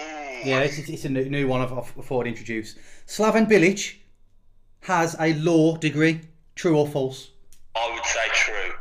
[0.45, 2.75] Yeah, it's, it's- a new, new one I've, I've thought I'd introduce.
[3.07, 3.95] Slaven Bilic
[4.81, 6.21] has a law degree.
[6.55, 7.31] True or false?
[7.75, 8.73] I would say true.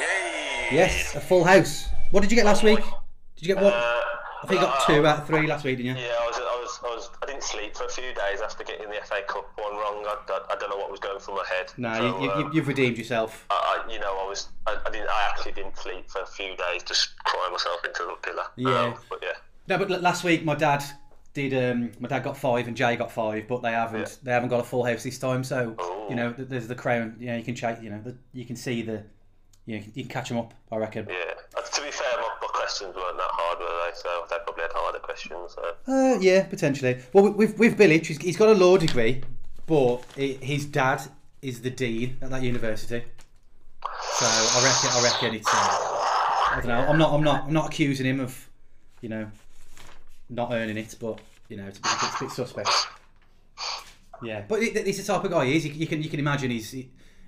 [0.00, 0.68] Yay!
[0.76, 1.86] Yes, a full house.
[2.10, 2.78] What did you get last week?
[3.36, 3.74] Did you get what?
[3.74, 4.00] Uh,
[4.42, 6.02] I think you got two out of three last week, didn't you?
[6.02, 8.64] Yeah, I was, I was, I was, I didn't sleep for a few days after
[8.64, 10.04] getting the FA Cup one wrong.
[10.06, 11.72] I, I, I don't know what was going through my head.
[11.76, 13.46] No, So, you, you, um, you've redeemed yourself.
[13.50, 13.54] I,
[13.86, 16.82] I- you know, I was, I, didn't, I actually didn't sleep for a few days,
[16.84, 18.44] just crying myself into the pillar.
[18.56, 18.80] Yeah.
[18.84, 19.32] Um, but yeah,
[19.68, 20.84] No, but last week my dad
[21.34, 21.52] did.
[21.54, 24.00] Um, my dad got five and Jay got five, but they haven't.
[24.00, 24.14] Yeah.
[24.22, 25.42] They haven't got a full house this time.
[25.44, 26.06] So Oh.
[26.08, 27.16] you know, there's the crown.
[27.18, 27.82] You know, you can check.
[27.82, 29.02] You know, the, you can see the.
[29.66, 30.54] You know, you can catch them up.
[30.72, 31.06] I reckon.
[31.08, 31.14] yeah.
[31.56, 33.94] Uh, to be fair, my, my questions weren't that hard, were they?
[33.94, 35.54] So they probably had harder questions.
[35.54, 35.74] So.
[35.86, 36.98] Uh, yeah, potentially.
[37.12, 39.22] Well, with with Bilic, he's, he's got a law degree,
[39.66, 41.02] but he, his dad
[41.42, 43.04] is the dean at that university.
[44.12, 45.48] So I reckon, I reckon it's.
[45.48, 46.86] Uh, I don't know.
[46.88, 47.12] I'm not.
[47.12, 47.44] I'm not.
[47.44, 48.48] I'm not accusing him of,
[49.00, 49.30] you know,
[50.30, 52.70] not earning it, but you know, it's a bit, it's a bit suspect.
[54.22, 55.66] Yeah, but it, it's the type of guy he is.
[55.66, 56.74] You, you can you can imagine he's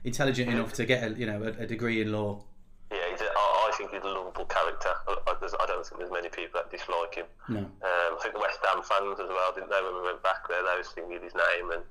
[0.04, 2.42] intelligent enough to get a you know a, a degree in law.
[2.90, 4.63] Yeah, he's a, I, I think he's a lovable character.
[4.84, 7.26] I, I, I don't think there's many people that dislike him.
[7.48, 7.60] No.
[7.60, 10.48] Um, I think the West Ham fans as well, didn't they, when we went back
[10.48, 11.70] there, they were singing his name.
[11.72, 11.82] And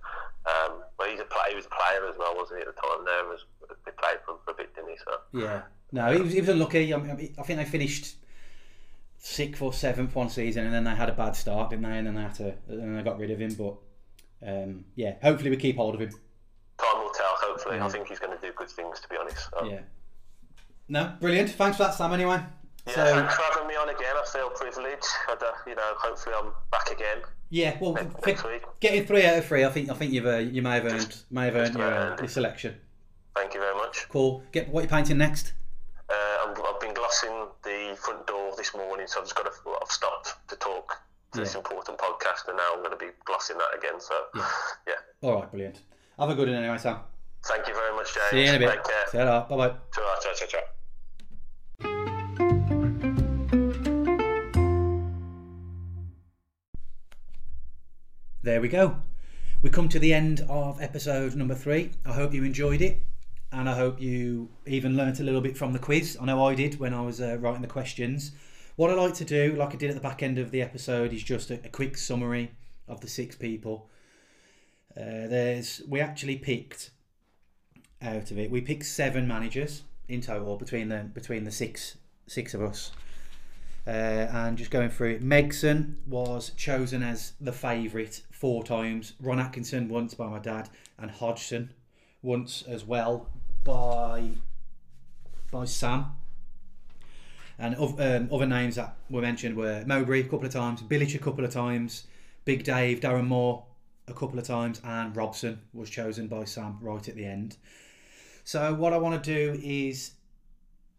[0.46, 2.82] um, but he's a play, he was a player as well, wasn't he, at the
[2.82, 3.24] time there?
[3.26, 3.46] Was,
[3.86, 4.98] they played for him for a bit, didn't he?
[5.04, 5.62] So, Yeah.
[5.92, 6.94] No, he was, he was unlucky.
[6.94, 8.16] I, mean, I think they finished
[9.18, 11.98] sixth or seventh one season, and then they had a bad start, didn't they?
[11.98, 13.54] And then they had to, and then they got rid of him.
[13.54, 13.76] But
[14.46, 16.10] um, yeah, hopefully we keep hold of him.
[16.10, 17.80] time will tell, hopefully.
[17.80, 19.38] I think he's going to do good things, to be honest.
[19.52, 19.66] So.
[19.66, 19.80] Yeah.
[20.90, 21.52] No, brilliant.
[21.52, 22.12] Thanks for that, Sam.
[22.12, 22.42] Anyway.
[22.88, 24.16] Yeah, So thanks for having me on again.
[24.22, 25.06] I feel privileged.
[25.28, 25.36] I,
[25.68, 27.20] you know, hopefully I'm back again.
[27.50, 28.46] yeah, well, Next- next
[28.82, 31.16] getting three out of three, I think I think you've uh, you may have earned
[31.32, 32.76] may have earned your, uh, your selection.
[33.36, 34.08] Thank you very much.
[34.10, 34.44] Cool.
[34.52, 35.54] Get what you're painting next?
[36.10, 36.14] Uh,
[36.46, 39.52] I'm, I've been glossing the front door this morning, so I've just got to.
[39.82, 40.98] I've stopped to talk
[41.32, 44.00] to this important podcast, and now I'm going to be glossing that again.
[44.00, 44.46] So, Yeah.
[44.88, 44.94] yeah.
[45.30, 45.82] All right, brilliant.
[46.20, 47.00] Have a good one anyway, Sam.
[47.46, 48.30] Thank you very much, James.
[48.30, 48.70] See you in a bit.
[48.70, 49.08] Take care.
[49.10, 49.46] See you later.
[49.50, 49.70] Bye bye.
[49.96, 52.10] Ta-ra, ta, ta, ta.
[58.44, 58.98] There we go.
[59.62, 61.92] We come to the end of episode number three.
[62.06, 63.02] I hope you enjoyed it,
[63.54, 66.18] and I hope you even learnt a little bit from the quiz.
[66.20, 68.34] I know I did when I was uh, writing the questions.
[68.76, 71.14] What I like to do, like I did at the back end of the episode,
[71.14, 72.52] is just a, a quick summary
[72.90, 73.90] of the six people.
[74.92, 76.92] Uh, there's we actually picked
[78.02, 78.52] out of it.
[78.52, 81.96] We picked seven managers in total between the between the six
[82.28, 82.92] six of us.
[83.86, 83.90] Uh,
[84.32, 89.14] and just going through it, Megson was chosen as the favourite four times.
[89.20, 91.74] Ron Atkinson once by my dad, and Hodgson
[92.22, 93.30] once as well
[93.64, 94.30] by
[95.52, 96.16] by Sam.
[97.60, 101.20] And um, other names that were mentioned were Mowbray a couple of times, Bilic a
[101.20, 102.08] couple of times,
[102.46, 103.64] Big Dave, Darren Moore
[104.08, 107.58] a couple of times, and Robson was chosen by Sam right at the end.
[108.44, 110.14] So what I want to do is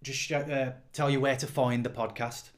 [0.02, 2.51] just show, uh, tell you where to find the podcast.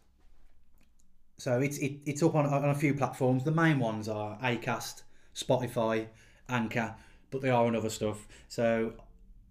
[1.39, 3.45] So it's it, it's up on, on a few platforms.
[3.45, 5.03] The main ones are Acast,
[5.35, 6.07] Spotify,
[6.49, 6.95] Anchor,
[7.31, 8.27] but they are on other stuff.
[8.49, 8.95] So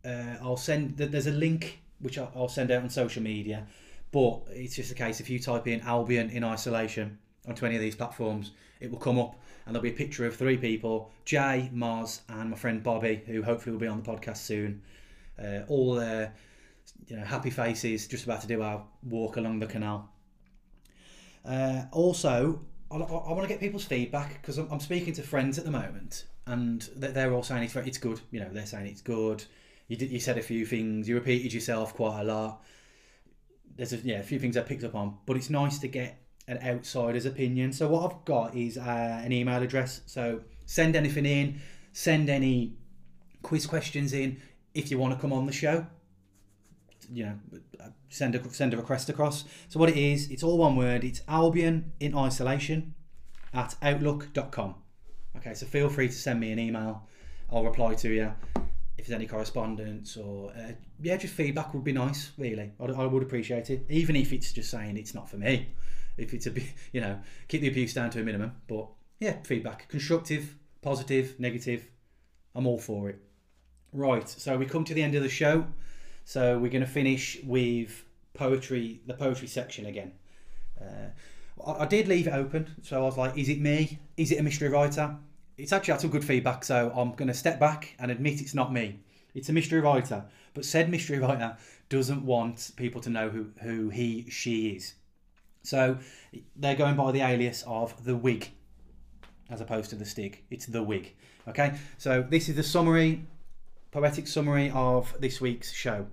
[0.03, 0.97] uh, I'll send.
[0.97, 3.65] There's a link which I'll, send out on social media,
[4.11, 7.17] but it's just a case if you type in Albion in isolation
[7.47, 9.35] onto any of these platforms, it will come up
[9.65, 13.43] and there'll be a picture of three people: Jay, Mars, and my friend Bobby, who
[13.43, 14.81] hopefully will be on the podcast soon.
[15.39, 16.27] Uh, all uh,
[17.07, 20.09] you know, happy faces, just about to do our walk along the canal.
[21.45, 22.61] Uh, also,
[22.91, 25.71] I, I, want to get people's feedback because I'm, I'm speaking to friends at the
[25.71, 28.19] moment, and they- they're all saying it's it's good.
[28.31, 29.43] You know, they're saying it's good.
[29.87, 31.07] You did, you said a few things.
[31.07, 32.63] You repeated yourself quite a lot.
[33.75, 36.19] There's a, yeah a few things I picked up on, but it's nice to get
[36.47, 37.73] an outsider's opinion.
[37.73, 40.01] So what I've got is uh, an email address.
[40.05, 41.59] So send anything in,
[41.91, 42.77] send any
[43.41, 44.41] quiz questions in
[44.73, 45.85] if you want to come on the show
[47.11, 47.39] you know,
[48.09, 49.45] send a send a request across.
[49.69, 51.03] So what it is, it's all one word.
[51.03, 52.95] It's Albion in isolation
[53.53, 54.75] at outlook.com.
[55.37, 57.07] Okay, so feel free to send me an email.
[57.51, 58.33] I'll reply to you
[58.97, 60.71] if there's any correspondence or uh,
[61.01, 62.31] yeah, just feedback would be nice.
[62.37, 65.69] Really, I, I would appreciate it, even if it's just saying it's not for me.
[66.17, 68.53] If it's a bit, you know, keep the abuse down to a minimum.
[68.67, 68.87] But
[69.19, 71.85] yeah, feedback, constructive, positive, negative.
[72.53, 73.19] I'm all for it.
[73.91, 75.67] Right, so we come to the end of the show.
[76.25, 78.03] So we're going to finish with
[78.33, 80.11] poetry, the poetry section again.
[80.79, 81.09] Uh,
[81.65, 83.99] I, I did leave it open, so I was like, is it me?
[84.17, 85.15] Is it a mystery writer?
[85.57, 88.53] It's actually had some good feedback, so I'm going to step back and admit it's
[88.53, 88.99] not me.
[89.33, 91.55] It's a mystery writer, but said mystery writer
[91.89, 94.95] doesn't want people to know who, who he, she is.
[95.63, 95.97] So
[96.55, 98.51] they're going by the alias of the wig
[99.49, 100.43] as opposed to the stig.
[100.49, 101.13] It's the wig.
[101.47, 103.25] Okay, so this is the summary,
[103.91, 106.07] poetic summary of this week's show.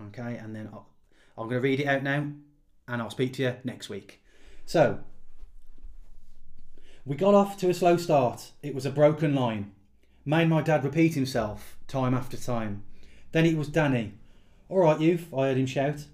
[0.00, 0.88] Okay, and then I'll,
[1.36, 2.28] I'm going to read it out now
[2.88, 4.22] and I'll speak to you next week.
[4.64, 5.00] So,
[7.04, 8.52] we got off to a slow start.
[8.62, 9.72] It was a broken line.
[10.24, 12.82] Made my dad repeat himself time after time.
[13.32, 14.14] Then it was Danny.
[14.68, 16.06] All right, youth, I heard him shout.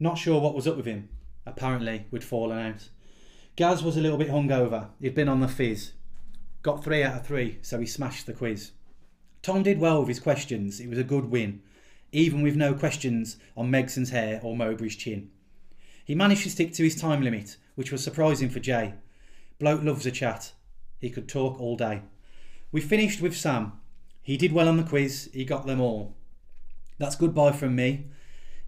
[0.00, 1.08] Not sure what was up with him.
[1.46, 2.88] Apparently, we'd fallen out.
[3.56, 4.88] Gaz was a little bit hungover.
[5.00, 5.92] He'd been on the fizz.
[6.62, 8.72] Got three out of three, so he smashed the quiz.
[9.42, 10.80] Tom did well with his questions.
[10.80, 11.62] It was a good win,
[12.14, 15.30] even with no questions on Megson's hair or Mowbray's chin.
[16.04, 18.94] He managed to stick to his time limit, which was surprising for Jay.
[19.58, 20.52] Bloke loves a chat.
[21.00, 22.02] He could talk all day.
[22.70, 23.72] We finished with Sam.
[24.22, 25.28] He did well on the quiz.
[25.32, 26.14] He got them all.
[26.98, 28.06] That's goodbye from me.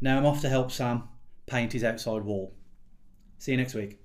[0.01, 1.05] Now I'm off to help Sam
[1.47, 2.53] paint his outside wall.
[3.39, 4.01] See you next week.